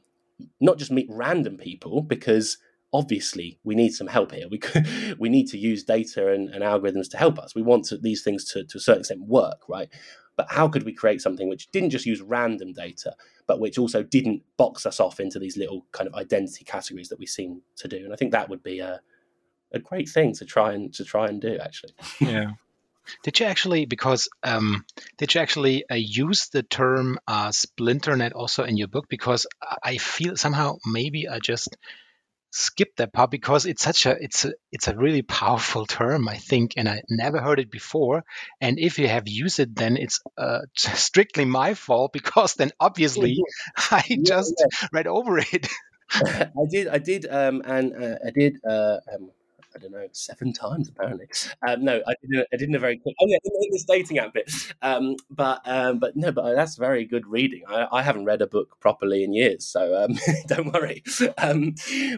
not 0.61 0.79
just 0.79 0.91
meet 0.91 1.07
random 1.11 1.57
people 1.57 2.03
because 2.03 2.59
obviously 2.93 3.59
we 3.65 3.75
need 3.75 3.93
some 3.93 4.07
help 4.07 4.33
here. 4.33 4.47
We 4.49 4.61
we 5.19 5.29
need 5.29 5.49
to 5.49 5.59
use 5.59 5.83
data 5.83 6.33
and, 6.33 6.49
and 6.49 6.63
algorithms 6.63 7.11
to 7.11 7.17
help 7.17 7.39
us. 7.39 7.55
We 7.55 7.63
want 7.63 7.85
to, 7.87 7.99
these 7.99 8.23
things 8.23 8.45
to, 8.53 8.65
to 8.65 8.79
a 8.79 8.81
certain 8.81 9.01
extent 9.01 9.23
work, 9.23 9.69
right? 9.69 9.89
But 10.37 10.47
how 10.51 10.67
could 10.69 10.85
we 10.85 10.93
create 10.93 11.21
something 11.21 11.49
which 11.49 11.71
didn't 11.71 11.91
just 11.91 12.07
use 12.07 12.21
random 12.21 12.73
data, 12.73 13.15
but 13.47 13.61
which 13.61 13.79
also 13.79 14.03
didn't 14.03 14.43
box 14.57 14.85
us 14.85 14.99
off 14.99 15.21
into 15.21 15.39
these 15.39 15.57
little 15.57 15.87
kind 15.93 16.09
of 16.09 16.15
identity 16.15 16.65
categories 16.65 17.09
that 17.09 17.21
we 17.21 17.27
seem 17.27 17.63
to 17.77 17.87
do? 17.87 17.99
And 17.99 18.13
I 18.13 18.17
think 18.17 18.33
that 18.33 18.49
would 18.49 18.63
be 18.63 18.81
a 18.81 19.01
a 19.73 19.79
great 19.81 20.09
thing 20.09 20.33
to 20.33 20.45
try 20.45 20.73
and 20.73 20.95
to 20.95 21.05
try 21.05 21.27
and 21.27 21.41
do 21.41 21.59
actually. 21.61 21.93
Yeah. 22.21 22.53
Did 23.23 23.41
you 23.41 23.47
actually, 23.47 23.87
because 23.87 24.29
um, 24.43 24.85
did 25.19 25.35
you 25.35 25.41
actually 25.41 25.85
uh, 25.91 25.95
use 25.95 26.49
the 26.49 26.63
term 26.63 27.19
uh, 27.27 27.49
splinternet 27.49 28.33
also 28.35 28.65
in 28.65 28.77
your 28.77 28.89
book? 28.89 29.07
Because 29.09 29.47
I 29.83 29.99
feel 29.99 30.37
somehow 30.37 30.77
maybe 30.87 31.29
I 31.29 31.39
just 31.39 31.77
skipped 32.51 32.99
that 32.99 33.13
part 33.13 33.33
because 33.33 33.67
it's 33.67 33.83
such 33.83 34.07
a 34.07 34.17
it's 34.23 34.45
a 34.45 34.53
it's 34.71 34.87
a 34.87 34.97
really 34.97 35.23
powerful 35.23 35.87
term 35.87 36.29
I 36.29 36.37
think, 36.37 36.75
and 36.77 36.89
I 36.89 37.03
never 37.11 37.41
heard 37.41 37.59
it 37.59 37.71
before. 37.71 38.25
And 38.61 38.79
if 38.79 38.99
you 38.99 39.09
have 39.09 39.27
used 39.27 39.59
it, 39.59 39.75
then 39.75 39.97
it's 39.97 40.21
uh, 40.39 40.61
strictly 40.77 41.45
my 41.45 41.75
fault 41.75 42.13
because 42.13 42.55
then 42.55 42.71
obviously 42.79 43.43
I 43.91 44.03
just 44.25 44.55
yeah. 44.59 44.89
read 44.93 45.07
over 45.07 45.39
it. 45.39 45.69
I 46.15 46.67
did, 46.71 46.87
I 46.87 46.99
did, 46.99 47.27
um, 47.29 47.63
and 47.65 47.93
uh, 47.93 48.19
I 48.25 48.31
did. 48.31 48.57
Uh, 48.65 48.99
um, 49.13 49.31
I 49.75 49.79
don't 49.79 49.93
know, 49.93 50.07
seven 50.13 50.53
times 50.53 50.89
apparently. 50.89 51.27
Um, 51.67 51.85
no, 51.85 52.01
I 52.07 52.15
did. 52.23 52.47
I 52.53 52.57
did 52.57 52.75
a 52.75 52.79
very 52.79 52.99
quick. 52.99 53.15
Oh 53.21 53.27
yeah, 53.27 53.39
in 53.45 53.71
this 53.73 53.85
dating 53.85 54.19
app 54.19 54.35
bit. 54.35 54.53
Um, 54.83 55.17
but 55.31 55.61
um, 55.65 55.99
but 55.99 56.17
no, 56.17 56.31
but 56.33 56.55
that's 56.55 56.77
very 56.77 57.05
good 57.05 57.27
reading. 57.27 57.63
I, 57.69 57.87
I 57.91 58.03
haven't 58.03 58.25
read 58.25 58.43
a 58.43 58.47
book 58.47 58.79
properly 58.81 59.25
in 59.25 59.33
years, 59.33 59.67
so 59.67 60.05
um, 60.05 60.19
don't 60.47 60.73
worry. 60.73 61.03
Um, 61.39 61.75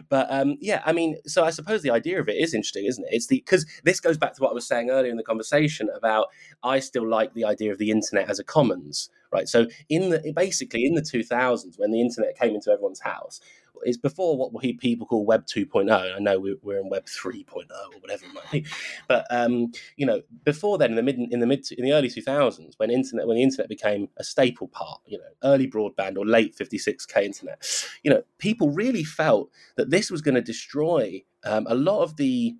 but 0.09 0.27
um, 0.29 0.57
yeah, 0.59 0.81
I 0.85 0.93
mean, 0.93 1.17
so 1.25 1.43
I 1.43 1.49
suppose 1.49 1.81
the 1.81 1.91
idea 1.91 2.19
of 2.19 2.29
it 2.29 2.37
is 2.37 2.53
interesting, 2.53 2.85
isn't 2.85 3.03
it? 3.05 3.13
It's 3.13 3.27
the 3.27 3.37
because 3.37 3.65
this 3.83 3.99
goes 3.99 4.17
back 4.17 4.33
to 4.35 4.41
what 4.41 4.51
I 4.51 4.53
was 4.53 4.67
saying 4.67 4.89
earlier 4.89 5.11
in 5.11 5.17
the 5.17 5.23
conversation 5.23 5.89
about 5.95 6.27
I 6.63 6.79
still 6.79 7.07
like 7.07 7.33
the 7.33 7.45
idea 7.45 7.71
of 7.71 7.77
the 7.77 7.91
internet 7.91 8.29
as 8.29 8.39
a 8.39 8.43
commons, 8.43 9.09
right? 9.31 9.47
So 9.47 9.67
in 9.89 10.09
the 10.09 10.33
basically 10.35 10.85
in 10.85 10.93
the 10.95 11.01
2000s 11.01 11.77
when 11.79 11.91
the 11.91 12.01
internet 12.01 12.37
came 12.37 12.55
into 12.55 12.71
everyone's 12.71 13.01
house 13.01 13.39
it's 13.83 13.97
before 13.97 14.37
what 14.37 14.53
we, 14.53 14.73
people 14.73 15.07
call 15.07 15.25
Web 15.25 15.45
2.0. 15.45 15.91
I 15.91 16.19
know 16.19 16.39
we're, 16.39 16.57
we're 16.61 16.79
in 16.79 16.89
Web 16.89 17.05
3.0 17.05 17.45
or 17.69 17.99
whatever 17.99 18.25
it 18.25 18.33
might 18.33 18.51
be, 18.51 18.65
but 19.07 19.25
um, 19.29 19.71
you 19.95 20.05
know, 20.05 20.21
before 20.43 20.77
then, 20.77 20.91
in 20.91 20.95
the 20.95 21.03
mid 21.03 21.17
in 21.17 21.39
the 21.39 21.47
mid 21.47 21.65
in 21.71 21.85
the 21.85 21.93
early 21.93 22.09
2000s, 22.09 22.73
when 22.77 22.89
internet 22.89 23.27
when 23.27 23.37
the 23.37 23.43
internet 23.43 23.69
became 23.69 24.09
a 24.17 24.23
staple 24.23 24.67
part, 24.67 25.01
you 25.05 25.17
know, 25.17 25.23
early 25.43 25.69
broadband 25.69 26.17
or 26.17 26.25
late 26.25 26.55
56k 26.55 27.23
internet, 27.23 27.65
you 28.03 28.11
know, 28.11 28.23
people 28.37 28.69
really 28.69 29.03
felt 29.03 29.49
that 29.75 29.89
this 29.89 30.11
was 30.11 30.21
going 30.21 30.35
to 30.35 30.41
destroy 30.41 31.23
um, 31.43 31.65
a 31.69 31.75
lot 31.75 32.01
of 32.01 32.17
the 32.17 32.55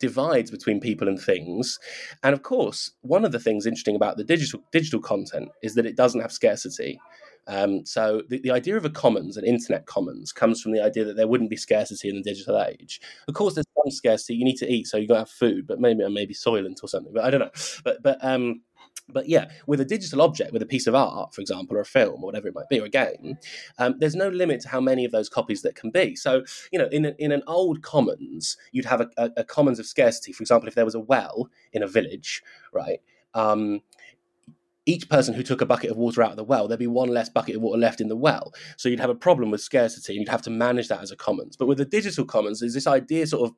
divides 0.00 0.50
between 0.50 0.80
people 0.80 1.06
and 1.06 1.20
things. 1.20 1.78
And 2.22 2.32
of 2.32 2.42
course, 2.42 2.90
one 3.02 3.24
of 3.24 3.32
the 3.32 3.38
things 3.38 3.66
interesting 3.66 3.96
about 3.96 4.16
the 4.16 4.24
digital 4.24 4.62
digital 4.72 5.00
content 5.00 5.50
is 5.62 5.74
that 5.74 5.86
it 5.86 5.96
doesn't 5.96 6.20
have 6.20 6.32
scarcity. 6.32 7.00
Um, 7.46 7.84
so 7.84 8.22
the, 8.28 8.40
the 8.40 8.50
idea 8.50 8.76
of 8.76 8.84
a 8.84 8.90
commons, 8.90 9.36
an 9.36 9.44
internet 9.44 9.86
commons, 9.86 10.32
comes 10.32 10.60
from 10.60 10.72
the 10.72 10.80
idea 10.80 11.04
that 11.04 11.16
there 11.16 11.26
wouldn't 11.26 11.50
be 11.50 11.56
scarcity 11.56 12.08
in 12.08 12.16
the 12.16 12.22
digital 12.22 12.60
age. 12.60 13.00
Of 13.28 13.34
course, 13.34 13.54
there's 13.54 13.66
some 13.82 13.90
scarcity. 13.90 14.34
You 14.34 14.44
need 14.44 14.58
to 14.58 14.70
eat, 14.70 14.86
so 14.86 14.98
you 14.98 15.08
got 15.08 15.14
to 15.14 15.20
have 15.20 15.30
food, 15.30 15.66
but 15.66 15.80
maybe 15.80 16.06
maybe 16.08 16.34
Soylent 16.34 16.82
or 16.82 16.88
something. 16.88 17.12
But 17.12 17.24
I 17.24 17.30
don't 17.30 17.40
know. 17.40 17.50
But 17.82 18.02
but 18.02 18.18
um, 18.22 18.62
but 19.12 19.28
yeah, 19.28 19.50
with 19.66 19.80
a 19.80 19.84
digital 19.84 20.22
object, 20.22 20.52
with 20.52 20.62
a 20.62 20.66
piece 20.66 20.86
of 20.86 20.94
art, 20.94 21.34
for 21.34 21.40
example, 21.40 21.76
or 21.76 21.80
a 21.80 21.84
film, 21.84 22.22
or 22.22 22.26
whatever 22.26 22.48
it 22.48 22.54
might 22.54 22.68
be, 22.68 22.80
or 22.80 22.84
a 22.84 22.88
game, 22.88 23.38
um, 23.78 23.96
there's 23.98 24.14
no 24.14 24.28
limit 24.28 24.60
to 24.62 24.68
how 24.68 24.80
many 24.80 25.04
of 25.04 25.12
those 25.12 25.28
copies 25.28 25.62
that 25.62 25.74
can 25.74 25.90
be. 25.90 26.14
So, 26.16 26.44
you 26.72 26.78
know, 26.78 26.88
in, 26.92 27.04
a, 27.06 27.14
in 27.18 27.32
an 27.32 27.42
old 27.46 27.82
commons, 27.82 28.56
you'd 28.72 28.84
have 28.86 29.00
a, 29.00 29.10
a, 29.16 29.30
a, 29.38 29.44
commons 29.44 29.78
of 29.78 29.86
scarcity. 29.86 30.32
For 30.32 30.42
example, 30.42 30.68
if 30.68 30.74
there 30.74 30.84
was 30.84 30.94
a 30.94 31.00
well 31.00 31.50
in 31.72 31.82
a 31.82 31.88
village, 31.88 32.42
right? 32.72 33.00
Um, 33.34 33.80
each 34.86 35.08
person 35.08 35.34
who 35.34 35.42
took 35.42 35.60
a 35.60 35.66
bucket 35.66 35.90
of 35.90 35.96
water 35.96 36.22
out 36.22 36.32
of 36.32 36.36
the 36.36 36.44
well, 36.44 36.66
there'd 36.66 36.80
be 36.80 36.86
one 36.86 37.10
less 37.10 37.28
bucket 37.28 37.54
of 37.54 37.62
water 37.62 37.78
left 37.78 38.00
in 38.00 38.08
the 38.08 38.16
well. 38.16 38.52
So 38.76 38.88
you'd 38.88 39.00
have 39.00 39.10
a 39.10 39.14
problem 39.14 39.50
with 39.50 39.60
scarcity 39.60 40.14
and 40.14 40.20
you'd 40.20 40.30
have 40.30 40.42
to 40.42 40.50
manage 40.50 40.88
that 40.88 41.02
as 41.02 41.10
a 41.10 41.16
commons. 41.16 41.56
But 41.56 41.66
with 41.66 41.78
the 41.78 41.84
digital 41.84 42.24
commons, 42.24 42.60
there's 42.60 42.74
this 42.74 42.86
idea 42.86 43.26
sort 43.26 43.48
of 43.48 43.56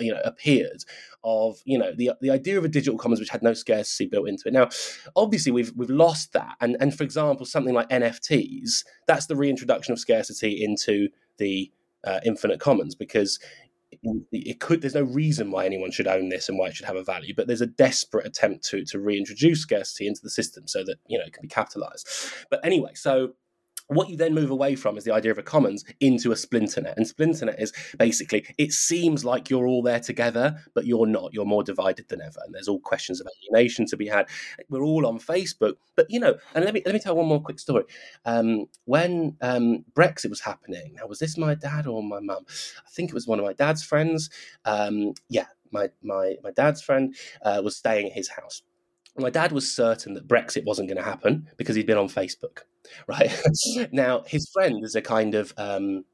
you 0.00 0.12
know 0.12 0.20
appeared 0.24 0.84
of 1.24 1.60
you 1.64 1.78
know 1.78 1.92
the 1.94 2.12
the 2.20 2.30
idea 2.30 2.58
of 2.58 2.64
a 2.64 2.68
digital 2.68 2.98
commons 2.98 3.20
which 3.20 3.30
had 3.30 3.42
no 3.42 3.54
scarcity 3.54 4.06
built 4.06 4.28
into 4.28 4.44
it. 4.46 4.52
Now 4.52 4.68
obviously 5.14 5.52
we've 5.52 5.72
we've 5.76 5.90
lost 5.90 6.32
that. 6.32 6.56
And 6.60 6.76
and 6.80 6.96
for 6.96 7.04
example 7.04 7.46
something 7.46 7.74
like 7.74 7.88
nfts 7.88 8.84
that's 9.06 9.26
the 9.26 9.36
reintroduction 9.36 9.92
of 9.92 9.98
scarcity 9.98 10.62
into 10.62 11.08
the 11.38 11.70
uh, 12.04 12.20
infinite 12.24 12.60
commons 12.60 12.94
because 12.94 13.38
it 14.32 14.60
could 14.60 14.82
there's 14.82 14.94
no 14.94 15.02
reason 15.02 15.50
why 15.50 15.64
anyone 15.64 15.90
should 15.90 16.06
own 16.06 16.28
this 16.28 16.48
and 16.48 16.58
why 16.58 16.68
it 16.68 16.76
should 16.76 16.86
have 16.86 16.96
a 16.96 17.02
value 17.02 17.32
but 17.36 17.46
there's 17.46 17.60
a 17.60 17.66
desperate 17.66 18.26
attempt 18.26 18.64
to 18.64 18.84
to 18.84 18.98
reintroduce 18.98 19.60
scarcity 19.60 20.06
into 20.06 20.20
the 20.22 20.30
system 20.30 20.66
so 20.66 20.84
that 20.84 20.96
you 21.06 21.18
know 21.18 21.24
it 21.24 21.32
can 21.32 21.42
be 21.42 21.48
capitalized. 21.48 22.06
But 22.50 22.64
anyway 22.64 22.92
so 22.94 23.32
what 23.88 24.08
you 24.08 24.16
then 24.16 24.34
move 24.34 24.50
away 24.50 24.74
from 24.74 24.96
is 24.96 25.04
the 25.04 25.14
idea 25.14 25.30
of 25.30 25.38
a 25.38 25.42
commons 25.42 25.84
into 26.00 26.32
a 26.32 26.34
splinternet. 26.34 26.96
And 26.96 27.06
splinternet 27.06 27.60
is 27.60 27.72
basically, 27.98 28.44
it 28.58 28.72
seems 28.72 29.24
like 29.24 29.48
you're 29.48 29.66
all 29.66 29.82
there 29.82 30.00
together, 30.00 30.58
but 30.74 30.86
you're 30.86 31.06
not. 31.06 31.32
You're 31.32 31.44
more 31.44 31.62
divided 31.62 32.08
than 32.08 32.20
ever. 32.20 32.40
And 32.44 32.54
there's 32.54 32.68
all 32.68 32.80
questions 32.80 33.20
of 33.20 33.28
alienation 33.44 33.86
to 33.86 33.96
be 33.96 34.08
had. 34.08 34.28
We're 34.68 34.82
all 34.82 35.06
on 35.06 35.18
Facebook. 35.18 35.74
But, 35.94 36.06
you 36.10 36.18
know, 36.18 36.36
and 36.54 36.64
let 36.64 36.74
me 36.74 36.82
let 36.84 36.94
me 36.94 37.00
tell 37.00 37.16
one 37.16 37.26
more 37.26 37.40
quick 37.40 37.58
story. 37.58 37.84
Um, 38.24 38.66
when 38.84 39.36
um, 39.40 39.84
Brexit 39.94 40.30
was 40.30 40.40
happening, 40.40 40.94
now, 40.94 41.06
was 41.06 41.18
this 41.18 41.38
my 41.38 41.54
dad 41.54 41.86
or 41.86 42.02
my 42.02 42.20
mum? 42.20 42.44
I 42.48 42.90
think 42.90 43.10
it 43.10 43.14
was 43.14 43.26
one 43.26 43.38
of 43.38 43.44
my 43.44 43.52
dad's 43.52 43.82
friends. 43.82 44.30
Um, 44.64 45.14
yeah, 45.28 45.46
my, 45.70 45.90
my, 46.02 46.36
my 46.42 46.50
dad's 46.50 46.82
friend 46.82 47.14
uh, 47.42 47.60
was 47.62 47.76
staying 47.76 48.06
at 48.06 48.12
his 48.12 48.28
house. 48.28 48.62
My 49.18 49.30
dad 49.30 49.52
was 49.52 49.70
certain 49.70 50.12
that 50.14 50.28
Brexit 50.28 50.64
wasn't 50.66 50.88
going 50.88 50.98
to 50.98 51.02
happen 51.02 51.48
because 51.56 51.74
he'd 51.74 51.86
been 51.86 51.96
on 51.96 52.08
Facebook 52.08 52.60
right? 53.06 53.30
now, 53.92 54.22
his 54.26 54.48
friend 54.52 54.84
is 54.84 54.94
a 54.94 55.02
kind 55.02 55.34
of 55.34 55.52
um, 55.56 56.04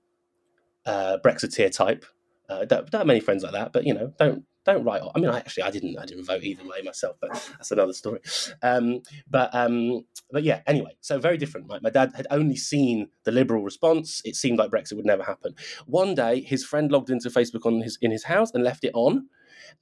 uh, 0.87 1.19
Brexiteer 1.25 1.71
type. 1.71 2.05
Uh, 2.49 2.65
don't, 2.65 2.91
don't 2.91 3.01
have 3.01 3.07
many 3.07 3.21
friends 3.21 3.43
like 3.43 3.53
that, 3.53 3.73
but 3.73 3.87
you 3.87 3.95
know, 3.95 4.13
don't 4.19 4.45
don't 4.65 4.85
write. 4.85 5.03
I 5.15 5.19
mean, 5.19 5.31
I 5.31 5.39
actually 5.39 5.65
I 5.65 5.71
didn't 5.71 5.99
I 5.99 6.07
didn't 6.07 6.25
vote 6.25 6.43
either 6.43 6.65
way 6.65 6.83
myself, 6.83 7.17
but 7.21 7.31
that's 7.53 7.71
another 7.71 7.93
story. 7.93 8.21
Um, 8.63 9.03
but 9.29 9.55
um, 9.55 10.05
but 10.31 10.45
yeah. 10.45 10.61
Anyway, 10.67 10.97
so 11.01 11.19
very 11.19 11.37
different. 11.37 11.69
Right? 11.69 11.83
My 11.83 11.91
dad 11.91 12.13
had 12.15 12.27
only 12.31 12.57
seen 12.57 13.09
the 13.25 13.33
Liberal 13.33 13.63
response. 13.63 14.23
It 14.25 14.37
seemed 14.37 14.59
like 14.59 14.71
Brexit 14.71 14.95
would 14.95 15.07
never 15.07 15.23
happen. 15.25 15.55
One 15.87 16.15
day, 16.15 16.41
his 16.41 16.65
friend 16.65 16.93
logged 16.93 17.11
into 17.11 17.29
Facebook 17.29 17.67
on 17.67 17.81
his 17.81 17.99
in 18.01 18.11
his 18.11 18.25
house 18.25 18.53
and 18.53 18.63
left 18.63 18.85
it 18.85 18.93
on. 18.95 19.29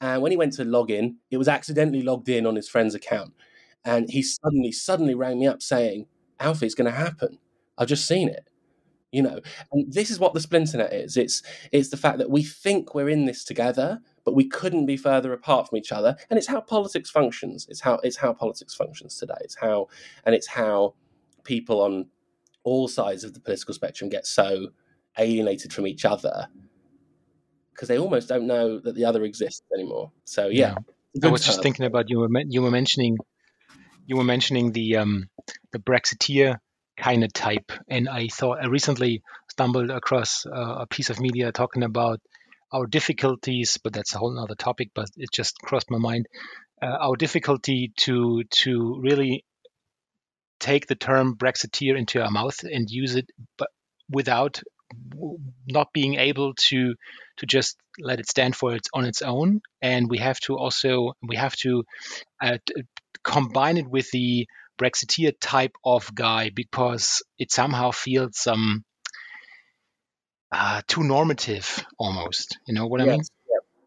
And 0.01 0.23
when 0.23 0.31
he 0.31 0.37
went 0.37 0.55
to 0.55 0.65
log 0.65 0.91
in, 0.91 1.17
it 1.31 1.37
was 1.37 1.49
accidentally 1.49 2.03
logged 2.03 2.29
in 2.29 2.47
on 2.47 2.57
his 2.57 2.69
friend's 2.69 2.95
account. 2.95 3.35
And 3.85 4.09
he 4.11 4.23
suddenly 4.23 4.73
suddenly 4.73 5.15
rang 5.15 5.41
me 5.41 5.47
up 5.47 5.63
saying, 5.63 6.07
Alfie, 6.41 6.67
it's 6.67 6.75
going 6.75 6.91
to 6.91 6.97
happen. 6.97 7.39
I've 7.79 7.89
just 7.89 8.07
seen 8.07 8.29
it. 8.29 8.47
You 9.13 9.23
know, 9.23 9.41
and 9.73 9.93
this 9.93 10.09
is 10.09 10.21
what 10.21 10.35
the 10.35 10.41
splinternet 10.41 10.93
is. 10.93 11.17
It's 11.17 11.43
it's 11.73 11.89
the 11.89 11.97
fact 11.97 12.19
that 12.19 12.31
we 12.31 12.45
think 12.45 12.95
we're 12.95 13.09
in 13.09 13.25
this 13.25 13.45
together, 13.45 14.01
but 14.25 14.37
we 14.37 14.47
couldn't 14.47 14.87
be 14.87 14.97
further 14.97 15.33
apart 15.33 15.69
from 15.69 15.79
each 15.79 15.91
other. 15.91 16.15
And 16.31 16.39
it's 16.39 16.47
how 16.47 16.61
politics 16.61 17.11
functions. 17.11 17.67
It's 17.69 17.81
how 17.81 17.95
it's 18.05 18.19
how 18.19 18.33
politics 18.33 18.73
functions 18.73 19.17
today. 19.17 19.35
It's 19.41 19.57
how 19.57 19.89
and 20.25 20.33
it's 20.33 20.47
how 20.47 20.95
people 21.43 21.81
on 21.83 22.07
all 22.63 22.87
sides 22.87 23.25
of 23.25 23.35
the 23.35 23.41
political 23.41 23.75
spectrum 23.75 24.11
get 24.11 24.27
so 24.27 24.69
alienated 25.19 25.73
from 25.73 25.89
each 25.89 26.05
other 26.05 26.47
because 27.73 27.89
they 27.89 27.99
almost 27.99 28.29
don't 28.29 28.47
know 28.47 28.79
that 28.79 28.95
the 28.95 29.05
other 29.05 29.25
exists 29.25 29.63
anymore. 29.75 30.13
So 30.25 30.49
yeah, 30.49 30.77
yeah. 31.15 31.29
I 31.29 31.33
was 31.33 31.45
just 31.45 31.63
thinking 31.63 31.87
about 31.87 32.11
you 32.11 32.19
were 32.19 32.29
you 32.47 32.63
were 32.63 32.71
mentioning 32.71 33.17
you 34.11 34.17
were 34.17 34.25
mentioning 34.25 34.73
the 34.73 34.97
um, 34.97 35.31
the 35.71 35.79
Brexiteer 35.79 36.57
kind 36.97 37.23
of 37.23 37.33
type, 37.33 37.71
and 37.89 38.09
I 38.09 38.27
thought 38.27 38.59
I 38.61 38.67
recently 38.67 39.23
stumbled 39.49 39.89
across 39.91 40.45
uh, 40.45 40.79
a 40.81 40.87
piece 40.89 41.11
of 41.11 41.21
media 41.21 41.53
talking 41.53 41.85
about 41.85 42.21
our 42.73 42.87
difficulties, 42.87 43.79
but 43.83 43.93
that's 43.93 44.13
a 44.13 44.19
whole 44.19 44.37
other 44.37 44.57
topic. 44.57 44.91
But 44.97 45.11
it 45.17 45.31
just 45.33 45.61
crossed 45.63 45.93
my 45.93 45.99
mind. 45.99 46.27
Uh, 46.83 46.87
our 46.87 47.15
difficulty 47.15 47.93
to 47.99 48.43
to 48.63 49.01
really 49.01 49.45
take 50.59 50.89
the 50.89 50.97
term 50.97 51.37
Brexiteer 51.37 51.97
into 51.97 52.21
our 52.21 52.33
mouth 52.33 52.65
and 52.65 52.91
use 52.91 53.15
it, 53.15 53.31
but 53.57 53.69
without 54.09 54.61
not 55.69 55.93
being 55.93 56.17
able 56.17 56.55
to 56.55 56.95
to 57.37 57.47
just 57.47 57.77
let 57.99 58.21
it 58.21 58.29
stand 58.29 58.57
for 58.57 58.75
its 58.75 58.89
on 58.93 59.05
its 59.05 59.23
own 59.23 59.61
and 59.81 60.11
we 60.11 60.19
have 60.19 60.41
to 60.41 60.57
also 60.57 61.15
we 61.23 61.37
have 61.37 61.55
to 61.57 61.85
uh, 62.43 62.59
combine 63.23 63.77
it 63.77 63.89
with 63.89 64.11
the 64.11 64.47
Brexiteer 64.81 65.35
type 65.41 65.77
of 65.85 66.15
guy 66.15 66.51
because 66.55 67.23
it 67.39 67.53
somehow 67.53 67.91
feels 67.91 68.47
um, 68.47 68.83
uh, 70.51 70.81
too 70.87 71.03
normative 71.03 71.85
almost. 71.99 72.59
You 72.67 72.75
know 72.75 72.87
what 72.87 73.01
yes. 73.01 73.09
I 73.09 73.13
mean? 73.13 73.21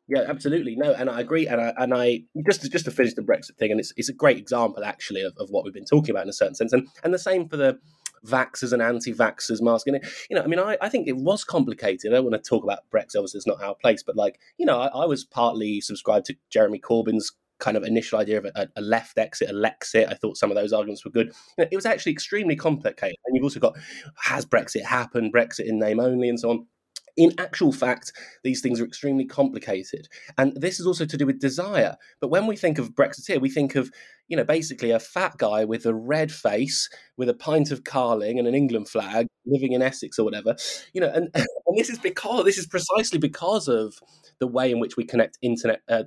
Yeah, 0.08 0.22
yeah, 0.22 0.30
absolutely. 0.30 0.76
No, 0.76 0.94
and 0.94 1.10
I 1.10 1.20
agree. 1.20 1.48
And 1.48 1.60
I 1.60 1.74
and 1.78 1.94
I 1.94 2.24
just 2.46 2.62
to, 2.62 2.70
just 2.70 2.86
to 2.86 2.92
finish 2.92 3.16
the 3.16 3.24
Brexit 3.24 3.58
thing, 3.58 3.72
and 3.72 3.80
it's 3.80 3.92
it's 3.98 4.10
a 4.10 4.14
great 4.14 4.38
example 4.38 4.84
actually 4.84 5.24
of, 5.24 5.34
of 5.38 5.50
what 5.50 5.64
we've 5.64 5.74
been 5.74 5.86
talking 5.86 6.12
about 6.12 6.24
in 6.24 6.30
a 6.30 6.34
certain 6.34 6.56
sense, 6.56 6.74
and 6.74 6.88
and 7.04 7.14
the 7.14 7.20
same 7.20 7.50
for 7.50 7.58
the 7.58 7.80
vaxxers 8.26 8.74
and 8.74 8.82
anti-vaxxers 8.82 9.62
masking 9.62 9.96
it. 9.96 10.06
You 10.30 10.36
know, 10.36 10.44
I 10.44 10.48
mean, 10.48 10.60
I, 10.60 10.78
I 10.82 10.90
think 10.90 11.08
it 11.08 11.18
was 11.18 11.44
complicated. 11.44 12.12
I 12.12 12.16
don't 12.16 12.30
want 12.30 12.42
to 12.42 12.50
talk 12.50 12.64
about 12.64 12.80
Brexit, 12.94 13.18
obviously 13.18 13.38
it's 13.38 13.48
not 13.48 13.62
our 13.62 13.76
place, 13.76 14.04
but 14.04 14.16
like, 14.16 14.40
you 14.58 14.66
know, 14.66 14.80
I, 14.80 14.88
I 14.88 15.06
was 15.06 15.26
partly 15.26 15.82
subscribed 15.82 16.26
to 16.28 16.36
Jeremy 16.50 16.80
Corbyn's 16.80 17.32
kind 17.60 17.78
of 17.78 17.84
initial 17.84 18.20
idea 18.20 18.40
of 18.40 18.46
a, 18.46 18.68
a, 18.76 18.82
left 18.82 19.18
exit, 19.18 19.50
a 19.50 19.54
Lexit. 19.54 20.10
I 20.10 20.16
thought 20.16 20.38
some 20.38 20.52
of 20.52 20.56
those 20.56 20.74
arguments 20.74 21.06
were 21.06 21.12
good. 21.12 21.28
You 21.28 21.64
know, 21.64 21.68
it 21.72 21.76
was 21.76 21.86
actually 21.86 22.12
extremely 22.12 22.56
complicated. 22.56 23.16
And 23.26 23.36
you've 23.36 23.44
also 23.44 23.60
got 23.60 23.78
has 24.18 24.46
Brexit 24.46 24.84
happened, 24.84 25.34
Brexit 25.34 25.66
in 25.66 25.80
name 25.80 26.00
only, 26.00 26.30
and 26.30 26.40
so 26.40 26.50
on. 26.50 26.68
In 27.16 27.32
actual 27.38 27.72
fact, 27.72 28.12
these 28.44 28.62
things 28.62 28.82
are 28.82 28.86
extremely 28.86 29.26
complicated. 29.26 30.08
And 30.38 30.54
this 30.60 30.80
is 30.80 30.88
also 30.88 31.06
to 31.06 31.18
do 31.18 31.26
with 31.26 31.40
desire. 31.40 31.96
But 32.20 32.30
when 32.30 32.48
we 32.48 32.56
think 32.56 32.80
of 32.80 32.96
Brexiteer, 32.96 33.40
we 33.40 33.50
think 33.50 33.76
of, 33.76 33.92
you 34.28 34.38
know, 34.38 34.44
basically 34.44 34.90
a 34.92 35.00
fat 35.00 35.38
guy 35.38 35.64
with 35.64 35.86
a 35.86 35.94
red 35.94 36.32
face, 36.32 36.90
with 37.18 37.30
a 37.30 37.34
pint 37.34 37.72
of 37.72 37.84
Carling 37.84 38.40
and 38.40 38.48
an 38.48 38.56
England 38.56 38.90
flag, 38.90 39.28
living 39.46 39.74
in 39.74 39.82
Essex 39.82 40.18
or 40.18 40.24
whatever. 40.24 40.56
You 40.94 41.02
know, 41.02 41.12
and, 41.14 41.30
and 41.36 41.78
this 41.78 41.90
is 41.90 42.00
because 42.00 42.46
this 42.46 42.58
is 42.58 42.66
precisely 42.66 43.20
because 43.20 43.68
of 43.68 43.96
the 44.40 44.48
way 44.48 44.72
in 44.72 44.80
which 44.80 44.98
we 44.98 45.06
connect 45.06 45.38
internet 45.42 45.82
uh, 45.88 46.04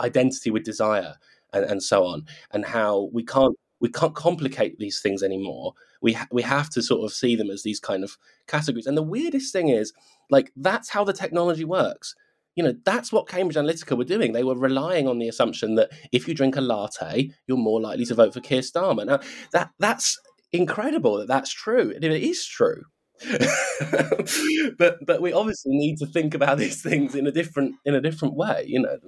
identity 0.00 0.50
with 0.50 0.62
desire 0.62 1.14
and, 1.52 1.64
and 1.64 1.82
so 1.82 2.04
on, 2.04 2.24
and 2.52 2.64
how 2.64 3.08
we 3.12 3.24
can't 3.24 3.56
we 3.80 3.88
can't 3.88 4.14
complicate 4.14 4.78
these 4.78 5.00
things 5.00 5.22
anymore. 5.22 5.74
We 6.00 6.14
ha- 6.14 6.28
we 6.30 6.42
have 6.42 6.70
to 6.70 6.82
sort 6.82 7.04
of 7.04 7.12
see 7.12 7.36
them 7.36 7.50
as 7.50 7.62
these 7.62 7.80
kind 7.80 8.04
of 8.04 8.16
categories. 8.46 8.86
And 8.86 8.96
the 8.96 9.02
weirdest 9.02 9.52
thing 9.52 9.68
is, 9.68 9.92
like 10.30 10.52
that's 10.56 10.90
how 10.90 11.04
the 11.04 11.12
technology 11.12 11.64
works. 11.64 12.14
You 12.54 12.64
know, 12.64 12.74
that's 12.84 13.12
what 13.12 13.28
Cambridge 13.28 13.56
Analytica 13.56 13.98
were 13.98 14.04
doing. 14.04 14.32
They 14.32 14.44
were 14.44 14.56
relying 14.56 15.06
on 15.06 15.18
the 15.18 15.28
assumption 15.28 15.74
that 15.74 15.90
if 16.10 16.26
you 16.26 16.34
drink 16.34 16.56
a 16.56 16.62
latte, 16.62 17.30
you're 17.46 17.58
more 17.58 17.80
likely 17.80 18.06
to 18.06 18.14
vote 18.14 18.32
for 18.32 18.40
Keir 18.40 18.62
Starmer. 18.62 19.04
Now, 19.04 19.20
that 19.52 19.70
that's 19.78 20.18
incredible 20.52 21.18
that 21.18 21.28
that's 21.28 21.52
true. 21.52 21.90
It 21.90 22.02
is 22.04 22.46
true. 22.46 22.84
but 24.78 24.98
but 25.06 25.22
we 25.22 25.32
obviously 25.32 25.74
need 25.74 25.96
to 25.98 26.06
think 26.06 26.34
about 26.34 26.58
these 26.58 26.82
things 26.82 27.14
in 27.14 27.26
a 27.26 27.32
different 27.32 27.76
in 27.84 27.94
a 27.94 28.00
different 28.00 28.34
way, 28.34 28.64
you 28.66 28.80
know. 28.80 28.98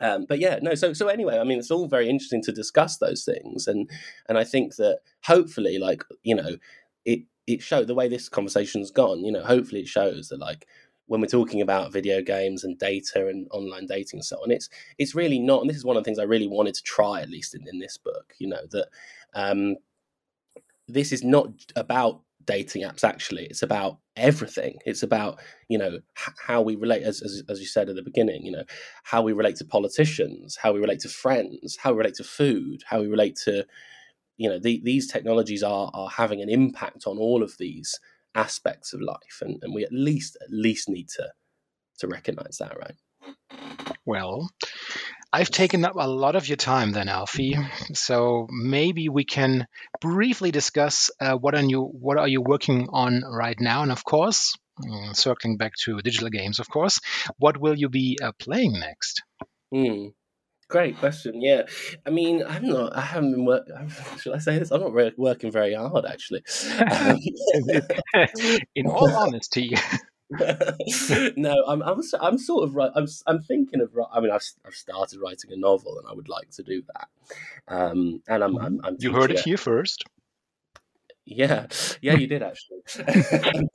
Um, 0.00 0.26
but 0.28 0.38
yeah, 0.38 0.58
no. 0.62 0.74
So 0.74 0.92
so 0.92 1.08
anyway, 1.08 1.38
I 1.38 1.44
mean, 1.44 1.58
it's 1.58 1.70
all 1.70 1.88
very 1.88 2.08
interesting 2.08 2.42
to 2.42 2.52
discuss 2.52 2.98
those 2.98 3.24
things, 3.24 3.66
and 3.66 3.90
and 4.28 4.38
I 4.38 4.44
think 4.44 4.76
that 4.76 5.00
hopefully, 5.24 5.78
like 5.78 6.04
you 6.22 6.34
know, 6.34 6.56
it 7.04 7.20
it 7.46 7.62
showed 7.62 7.86
the 7.86 7.94
way 7.94 8.08
this 8.08 8.28
conversation's 8.28 8.90
gone. 8.90 9.24
You 9.24 9.32
know, 9.32 9.44
hopefully 9.44 9.82
it 9.82 9.88
shows 9.88 10.28
that 10.28 10.38
like 10.38 10.66
when 11.06 11.20
we're 11.20 11.26
talking 11.26 11.62
about 11.62 11.92
video 11.92 12.20
games 12.20 12.64
and 12.64 12.78
data 12.78 13.28
and 13.28 13.48
online 13.50 13.86
dating 13.86 14.18
and 14.18 14.24
so 14.24 14.36
on, 14.42 14.50
it's 14.50 14.68
it's 14.98 15.14
really 15.14 15.38
not. 15.38 15.62
And 15.62 15.70
this 15.70 15.76
is 15.76 15.84
one 15.84 15.96
of 15.96 16.04
the 16.04 16.08
things 16.08 16.18
I 16.18 16.24
really 16.24 16.48
wanted 16.48 16.74
to 16.74 16.82
try, 16.82 17.20
at 17.20 17.30
least 17.30 17.54
in, 17.54 17.66
in 17.66 17.78
this 17.78 17.96
book. 17.96 18.34
You 18.38 18.48
know 18.48 18.66
that 18.70 18.88
um, 19.34 19.76
this 20.86 21.12
is 21.12 21.24
not 21.24 21.50
about 21.76 22.20
dating 22.48 22.82
apps. 22.82 23.04
Actually, 23.04 23.44
it's 23.44 23.62
about 23.62 23.98
everything. 24.16 24.78
It's 24.86 25.02
about 25.02 25.38
you 25.68 25.78
know 25.78 26.00
how 26.38 26.62
we 26.62 26.74
relate, 26.74 27.02
as, 27.04 27.22
as 27.22 27.42
as 27.48 27.60
you 27.60 27.66
said 27.66 27.88
at 27.88 27.94
the 27.94 28.02
beginning. 28.02 28.44
You 28.44 28.52
know 28.52 28.64
how 29.04 29.22
we 29.22 29.32
relate 29.32 29.56
to 29.56 29.64
politicians, 29.64 30.56
how 30.56 30.72
we 30.72 30.80
relate 30.80 31.00
to 31.00 31.08
friends, 31.08 31.76
how 31.76 31.92
we 31.92 31.98
relate 31.98 32.14
to 32.14 32.24
food, 32.24 32.82
how 32.86 33.00
we 33.00 33.06
relate 33.06 33.36
to 33.44 33.64
you 34.38 34.48
know 34.48 34.58
the, 34.58 34.80
these 34.82 35.06
technologies 35.06 35.62
are 35.62 35.90
are 35.94 36.08
having 36.08 36.40
an 36.40 36.48
impact 36.48 37.06
on 37.06 37.18
all 37.18 37.42
of 37.42 37.56
these 37.58 38.00
aspects 38.34 38.92
of 38.92 39.02
life, 39.02 39.42
and, 39.42 39.62
and 39.62 39.74
we 39.74 39.84
at 39.84 39.92
least 39.92 40.36
at 40.40 40.50
least 40.50 40.88
need 40.88 41.08
to 41.10 41.28
to 41.98 42.08
recognize 42.08 42.58
that, 42.58 42.76
right? 42.78 42.96
Well, 44.06 44.50
I've 45.32 45.50
taken 45.50 45.84
up 45.84 45.94
a 45.96 46.08
lot 46.08 46.36
of 46.36 46.48
your 46.48 46.56
time 46.56 46.92
then, 46.92 47.08
Alfie. 47.08 47.56
So 47.92 48.46
maybe 48.50 49.08
we 49.08 49.24
can 49.24 49.66
briefly 50.00 50.50
discuss 50.50 51.10
uh, 51.20 51.34
what 51.34 51.54
are 51.54 51.62
you 51.62 51.82
what 51.82 52.18
are 52.18 52.28
you 52.28 52.40
working 52.40 52.88
on 52.90 53.22
right 53.22 53.58
now, 53.60 53.82
and 53.82 53.92
of 53.92 54.04
course, 54.04 54.54
mm, 54.82 55.14
circling 55.14 55.58
back 55.58 55.72
to 55.84 56.00
digital 56.00 56.30
games, 56.30 56.60
of 56.60 56.68
course, 56.68 56.98
what 57.36 57.60
will 57.60 57.74
you 57.74 57.88
be 57.88 58.18
uh, 58.22 58.32
playing 58.38 58.80
next? 58.80 59.22
Mm. 59.72 60.12
Great 60.68 60.98
question. 60.98 61.40
Yeah, 61.40 61.62
I 62.04 62.10
mean, 62.10 62.44
I'm 62.46 62.66
not. 62.66 62.94
I 62.94 63.00
haven't 63.00 63.32
been 63.32 63.46
working. 63.46 63.74
Should 64.20 64.34
I 64.34 64.38
say 64.38 64.58
this? 64.58 64.70
I'm 64.70 64.82
not 64.82 64.92
really 64.92 65.14
working 65.16 65.50
very 65.50 65.74
hard, 65.74 66.04
actually. 66.04 66.44
Um, 66.78 67.18
In 68.74 68.86
all 68.86 69.10
honesty. 69.16 69.74
no, 71.36 71.64
I'm, 71.66 71.82
I'm, 71.82 72.02
I'm 72.20 72.38
sort 72.38 72.64
of 72.64 72.74
right. 72.74 72.90
I'm, 72.94 73.06
I'm 73.26 73.40
thinking 73.40 73.80
of. 73.80 73.90
I 74.12 74.20
mean, 74.20 74.30
I've, 74.30 74.44
I've 74.66 74.74
started 74.74 75.20
writing 75.20 75.52
a 75.52 75.56
novel, 75.56 75.98
and 75.98 76.06
I 76.06 76.12
would 76.12 76.28
like 76.28 76.50
to 76.50 76.62
do 76.62 76.82
that. 76.94 77.08
Um, 77.68 78.22
and 78.28 78.44
I'm, 78.44 78.58
I'm, 78.58 78.80
I'm 78.84 78.96
you 78.98 79.12
heard 79.12 79.30
it 79.30 79.40
here 79.40 79.56
first. 79.56 80.04
Yeah, 81.30 81.66
yeah, 82.00 82.14
you 82.14 82.26
did 82.26 82.42
actually. 82.42 82.78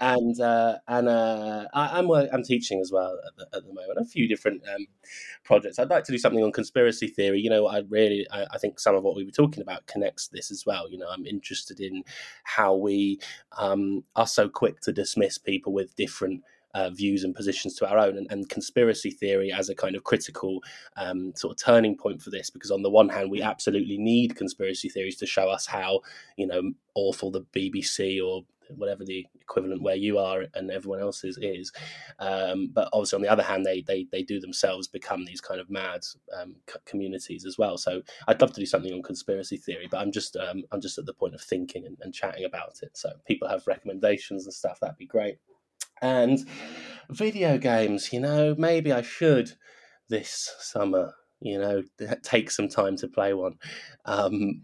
and 0.00 0.40
uh, 0.40 0.76
and 0.86 1.08
uh, 1.08 1.64
I, 1.72 1.98
am 1.98 2.10
I'm, 2.10 2.28
I'm 2.32 2.42
teaching 2.42 2.80
as 2.80 2.92
well 2.92 3.18
at 3.26 3.36
the, 3.36 3.56
at 3.56 3.62
the 3.64 3.72
moment. 3.72 3.98
A 3.98 4.04
few 4.04 4.28
different 4.28 4.62
um, 4.68 4.86
projects. 5.42 5.78
I'd 5.78 5.88
like 5.88 6.04
to 6.04 6.12
do 6.12 6.18
something 6.18 6.44
on 6.44 6.52
conspiracy 6.52 7.08
theory. 7.08 7.40
You 7.40 7.48
know, 7.48 7.66
I 7.66 7.78
really 7.88 8.26
I, 8.30 8.44
I, 8.50 8.58
think 8.58 8.78
some 8.78 8.94
of 8.94 9.04
what 9.04 9.16
we 9.16 9.24
were 9.24 9.30
talking 9.30 9.62
about 9.62 9.86
connects 9.86 10.28
this 10.28 10.50
as 10.50 10.64
well. 10.66 10.90
You 10.90 10.98
know, 10.98 11.08
I'm 11.08 11.24
interested 11.24 11.80
in 11.80 12.04
how 12.44 12.74
we 12.74 13.20
um, 13.56 14.04
are 14.14 14.26
so 14.26 14.50
quick 14.50 14.80
to 14.80 14.92
dismiss 14.92 15.38
people 15.38 15.72
with 15.72 15.96
different 15.96 16.42
uh, 16.74 16.90
views 16.90 17.24
and 17.24 17.34
positions 17.34 17.74
to 17.74 17.88
our 17.88 17.98
own, 17.98 18.16
and, 18.16 18.26
and, 18.30 18.48
conspiracy 18.48 19.10
theory 19.10 19.52
as 19.52 19.68
a 19.68 19.74
kind 19.74 19.96
of 19.96 20.04
critical 20.04 20.62
um, 20.96 21.32
sort 21.34 21.52
of 21.52 21.64
turning 21.64 21.96
point 21.96 22.20
for 22.20 22.30
this. 22.30 22.50
Because 22.50 22.70
on 22.70 22.82
the 22.82 22.90
one 22.90 23.08
hand, 23.08 23.30
we 23.30 23.42
absolutely 23.42 23.98
need 23.98 24.36
conspiracy 24.36 24.88
theories 24.88 25.16
to 25.16 25.26
show 25.26 25.48
us 25.48 25.66
how 25.66 26.00
you 26.36 26.46
know 26.46 26.72
awful 26.94 27.30
the 27.30 27.42
BBC 27.54 28.24
or 28.24 28.44
whatever 28.76 29.04
the 29.04 29.26
equivalent 29.40 29.82
where 29.82 29.96
you 29.96 30.18
are 30.18 30.44
and 30.54 30.70
everyone 30.70 31.00
else's 31.00 31.38
is. 31.40 31.72
Um, 32.18 32.70
but 32.72 32.88
obviously, 32.92 33.16
on 33.16 33.22
the 33.22 33.30
other 33.30 33.42
hand, 33.42 33.64
they 33.64 33.82
they 33.82 34.06
they 34.10 34.22
do 34.22 34.40
themselves 34.40 34.86
become 34.86 35.24
these 35.24 35.40
kind 35.40 35.60
of 35.60 35.70
mad 35.70 36.00
um, 36.38 36.56
communities 36.84 37.44
as 37.44 37.58
well. 37.58 37.78
So 37.78 38.02
I'd 38.26 38.40
love 38.40 38.52
to 38.52 38.60
do 38.60 38.66
something 38.66 38.92
on 38.92 39.02
conspiracy 39.02 39.56
theory, 39.56 39.88
but 39.90 39.98
I'm 39.98 40.12
just 40.12 40.36
um, 40.36 40.64
I'm 40.72 40.80
just 40.80 40.98
at 40.98 41.06
the 41.06 41.14
point 41.14 41.34
of 41.34 41.40
thinking 41.40 41.86
and, 41.86 41.96
and 42.00 42.14
chatting 42.14 42.44
about 42.44 42.80
it. 42.82 42.96
So 42.96 43.10
people 43.26 43.48
have 43.48 43.66
recommendations 43.66 44.44
and 44.44 44.52
stuff. 44.52 44.80
That'd 44.80 44.98
be 44.98 45.06
great. 45.06 45.38
And 46.00 46.46
video 47.10 47.58
games, 47.58 48.12
you 48.12 48.20
know, 48.20 48.54
maybe 48.56 48.92
I 48.92 49.02
should 49.02 49.52
this 50.08 50.54
summer, 50.60 51.14
you 51.40 51.58
know, 51.58 51.82
take 52.22 52.50
some 52.50 52.68
time 52.68 52.96
to 52.96 53.08
play 53.08 53.34
one. 53.34 53.54
Um, 54.04 54.62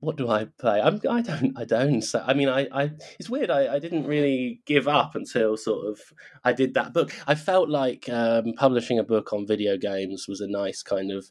what 0.00 0.16
do 0.16 0.28
I 0.28 0.46
play? 0.58 0.80
I'm, 0.80 1.00
I 1.10 1.22
don't. 1.22 1.58
I 1.58 1.64
don't. 1.64 2.02
So, 2.02 2.22
I 2.24 2.32
mean, 2.32 2.48
I, 2.48 2.68
I. 2.72 2.90
It's 3.18 3.28
weird. 3.28 3.50
I, 3.50 3.74
I 3.74 3.78
didn't 3.80 4.06
really 4.06 4.60
give 4.64 4.86
up 4.86 5.16
until 5.16 5.56
sort 5.56 5.86
of 5.86 6.00
I 6.44 6.52
did 6.52 6.74
that 6.74 6.92
book. 6.92 7.12
I 7.26 7.34
felt 7.34 7.68
like 7.68 8.08
um, 8.08 8.52
publishing 8.56 8.98
a 9.00 9.04
book 9.04 9.32
on 9.32 9.46
video 9.46 9.76
games 9.76 10.28
was 10.28 10.40
a 10.40 10.46
nice 10.46 10.82
kind 10.84 11.10
of 11.10 11.30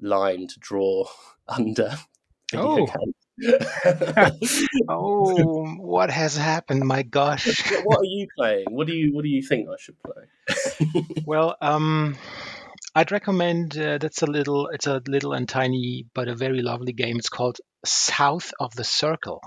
line 0.00 0.46
to 0.46 0.58
draw 0.60 1.08
under. 1.48 1.96
oh, 2.54 2.86
games. 2.86 3.25
oh, 4.88 5.66
what 5.78 6.10
has 6.10 6.36
happened? 6.36 6.82
My 6.84 7.02
gosh! 7.02 7.62
what 7.84 7.98
are 7.98 8.04
you 8.04 8.26
playing? 8.36 8.66
What 8.70 8.86
do 8.86 8.94
you 8.94 9.14
What 9.14 9.22
do 9.22 9.28
you 9.28 9.42
think 9.42 9.68
I 9.68 9.76
should 9.78 9.96
play? 10.02 10.24
well, 11.26 11.56
um, 11.60 12.16
I'd 12.94 13.12
recommend 13.12 13.76
uh, 13.76 13.98
that's 13.98 14.22
a 14.22 14.26
little. 14.26 14.68
It's 14.68 14.86
a 14.86 15.02
little 15.06 15.34
and 15.34 15.48
tiny, 15.48 16.06
but 16.14 16.28
a 16.28 16.34
very 16.34 16.62
lovely 16.62 16.92
game. 16.92 17.18
It's 17.18 17.28
called 17.28 17.58
South 17.84 18.52
of 18.58 18.74
the 18.74 18.84
Circle, 18.84 19.42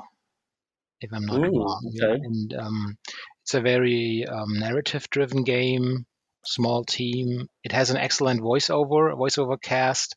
if 1.01 1.11
I'm 1.11 1.25
not 1.25 1.39
Ooh, 1.39 1.59
wrong. 1.59 1.91
Okay. 1.95 2.13
And 2.13 2.53
um, 2.53 2.97
it's 3.43 3.55
a 3.55 3.61
very 3.61 4.25
um, 4.29 4.59
narrative-driven 4.59 5.43
game. 5.43 6.05
Small 6.45 6.85
team. 6.85 7.47
It 7.63 7.71
has 7.71 7.89
an 7.89 7.97
excellent 7.97 8.41
voiceover, 8.41 9.13
voiceover 9.17 9.59
cast 9.59 10.15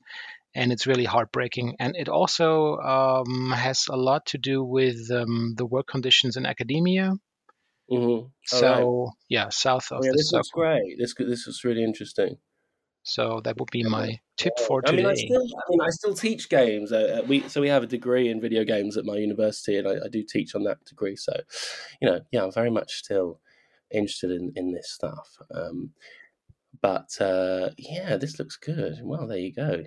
and 0.54 0.72
it's 0.72 0.86
really 0.86 1.04
heartbreaking. 1.04 1.76
And 1.78 1.96
it 1.96 2.08
also 2.08 2.76
um, 2.76 3.52
has 3.52 3.86
a 3.88 3.96
lot 3.96 4.26
to 4.26 4.38
do 4.38 4.62
with 4.62 5.10
um, 5.10 5.54
the 5.56 5.66
work 5.66 5.86
conditions 5.86 6.36
in 6.36 6.46
academia. 6.46 7.14
Mm-hmm. 7.90 8.26
So 8.44 9.04
right. 9.04 9.12
yeah, 9.28 9.48
south 9.50 9.90
of 9.90 9.98
oh, 9.98 10.04
yeah, 10.04 10.12
the 10.12 10.16
this 10.18 10.30
circle. 10.30 10.40
is 10.40 10.50
great. 10.54 10.98
This 10.98 11.14
this 11.18 11.46
is 11.46 11.64
really 11.64 11.84
interesting. 11.84 12.36
So 13.04 13.40
that 13.42 13.58
would 13.58 13.70
be 13.72 13.82
my 13.82 14.20
tip 14.36 14.52
for 14.60 14.80
today. 14.80 15.02
I 15.02 15.06
mean, 15.06 15.06
I 15.06 15.14
still, 15.14 15.42
I, 15.42 15.70
mean, 15.70 15.80
I 15.80 15.90
still 15.90 16.14
teach 16.14 16.48
games. 16.48 16.92
Uh, 16.92 17.20
uh, 17.20 17.26
we 17.26 17.40
so 17.48 17.60
we 17.60 17.68
have 17.68 17.82
a 17.82 17.88
degree 17.88 18.28
in 18.28 18.40
video 18.40 18.64
games 18.64 18.96
at 18.96 19.04
my 19.04 19.16
university, 19.16 19.76
and 19.76 19.88
I, 19.88 20.04
I, 20.04 20.08
do 20.08 20.22
teach 20.22 20.54
on 20.54 20.62
that 20.64 20.84
degree. 20.84 21.16
So, 21.16 21.32
you 22.00 22.08
know, 22.08 22.20
yeah, 22.30 22.44
I'm 22.44 22.52
very 22.52 22.70
much 22.70 22.92
still 22.92 23.40
interested 23.92 24.30
in 24.30 24.52
in 24.54 24.72
this 24.72 24.92
stuff. 24.92 25.36
Um, 25.52 25.90
but 26.80 27.20
uh, 27.20 27.70
yeah, 27.76 28.16
this 28.16 28.38
looks 28.38 28.56
good. 28.56 29.00
Well, 29.02 29.26
there 29.26 29.38
you 29.38 29.52
go 29.52 29.82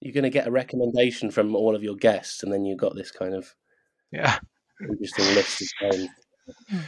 you're 0.00 0.14
going 0.14 0.24
to 0.24 0.30
get 0.30 0.46
a 0.46 0.50
recommendation 0.50 1.30
from 1.30 1.54
all 1.56 1.74
of 1.74 1.82
your 1.82 1.96
guests, 1.96 2.42
and 2.42 2.52
then 2.52 2.64
you've 2.64 2.78
got 2.78 2.94
this 2.94 3.10
kind 3.10 3.34
of 3.34 3.54
yeah 4.12 4.38
interesting 4.80 5.24
list 5.34 5.62
of 5.62 5.90
games. 5.90 6.08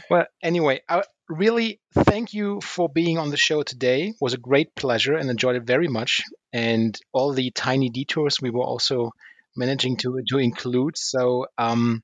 Well, 0.09 0.25
anyway, 0.41 0.81
I 0.89 1.03
really 1.29 1.79
thank 1.93 2.33
you 2.33 2.61
for 2.61 2.89
being 2.89 3.17
on 3.17 3.29
the 3.29 3.37
show 3.37 3.63
today. 3.63 4.07
It 4.07 4.15
was 4.19 4.33
a 4.33 4.37
great 4.37 4.75
pleasure 4.75 5.15
and 5.15 5.29
enjoyed 5.29 5.55
it 5.55 5.63
very 5.63 5.87
much. 5.87 6.23
And 6.51 6.97
all 7.13 7.33
the 7.33 7.51
tiny 7.51 7.89
detours 7.89 8.41
we 8.41 8.49
were 8.49 8.63
also 8.63 9.11
managing 9.55 9.97
to 9.97 10.21
to 10.29 10.37
include. 10.37 10.97
So 10.97 11.47
um, 11.57 12.01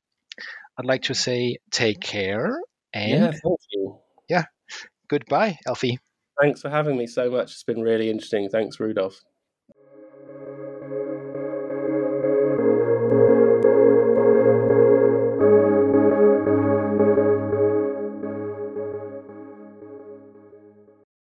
I'd 0.78 0.86
like 0.86 1.04
to 1.04 1.16
say 1.16 1.58
take 1.72 2.00
care 2.00 2.60
and 2.94 3.22
yeah, 3.22 3.32
thank 3.32 3.60
you. 3.72 4.00
Yeah, 4.30 4.44
goodbye, 5.08 5.58
Alfie. 5.68 6.00
Thanks 6.42 6.62
for 6.62 6.70
having 6.70 6.98
me 6.98 7.08
so 7.08 7.32
much. 7.32 7.52
It's 7.54 7.64
been 7.64 7.82
really 7.82 8.10
interesting. 8.10 8.50
Thanks, 8.50 8.80
Rudolf. 8.80 9.22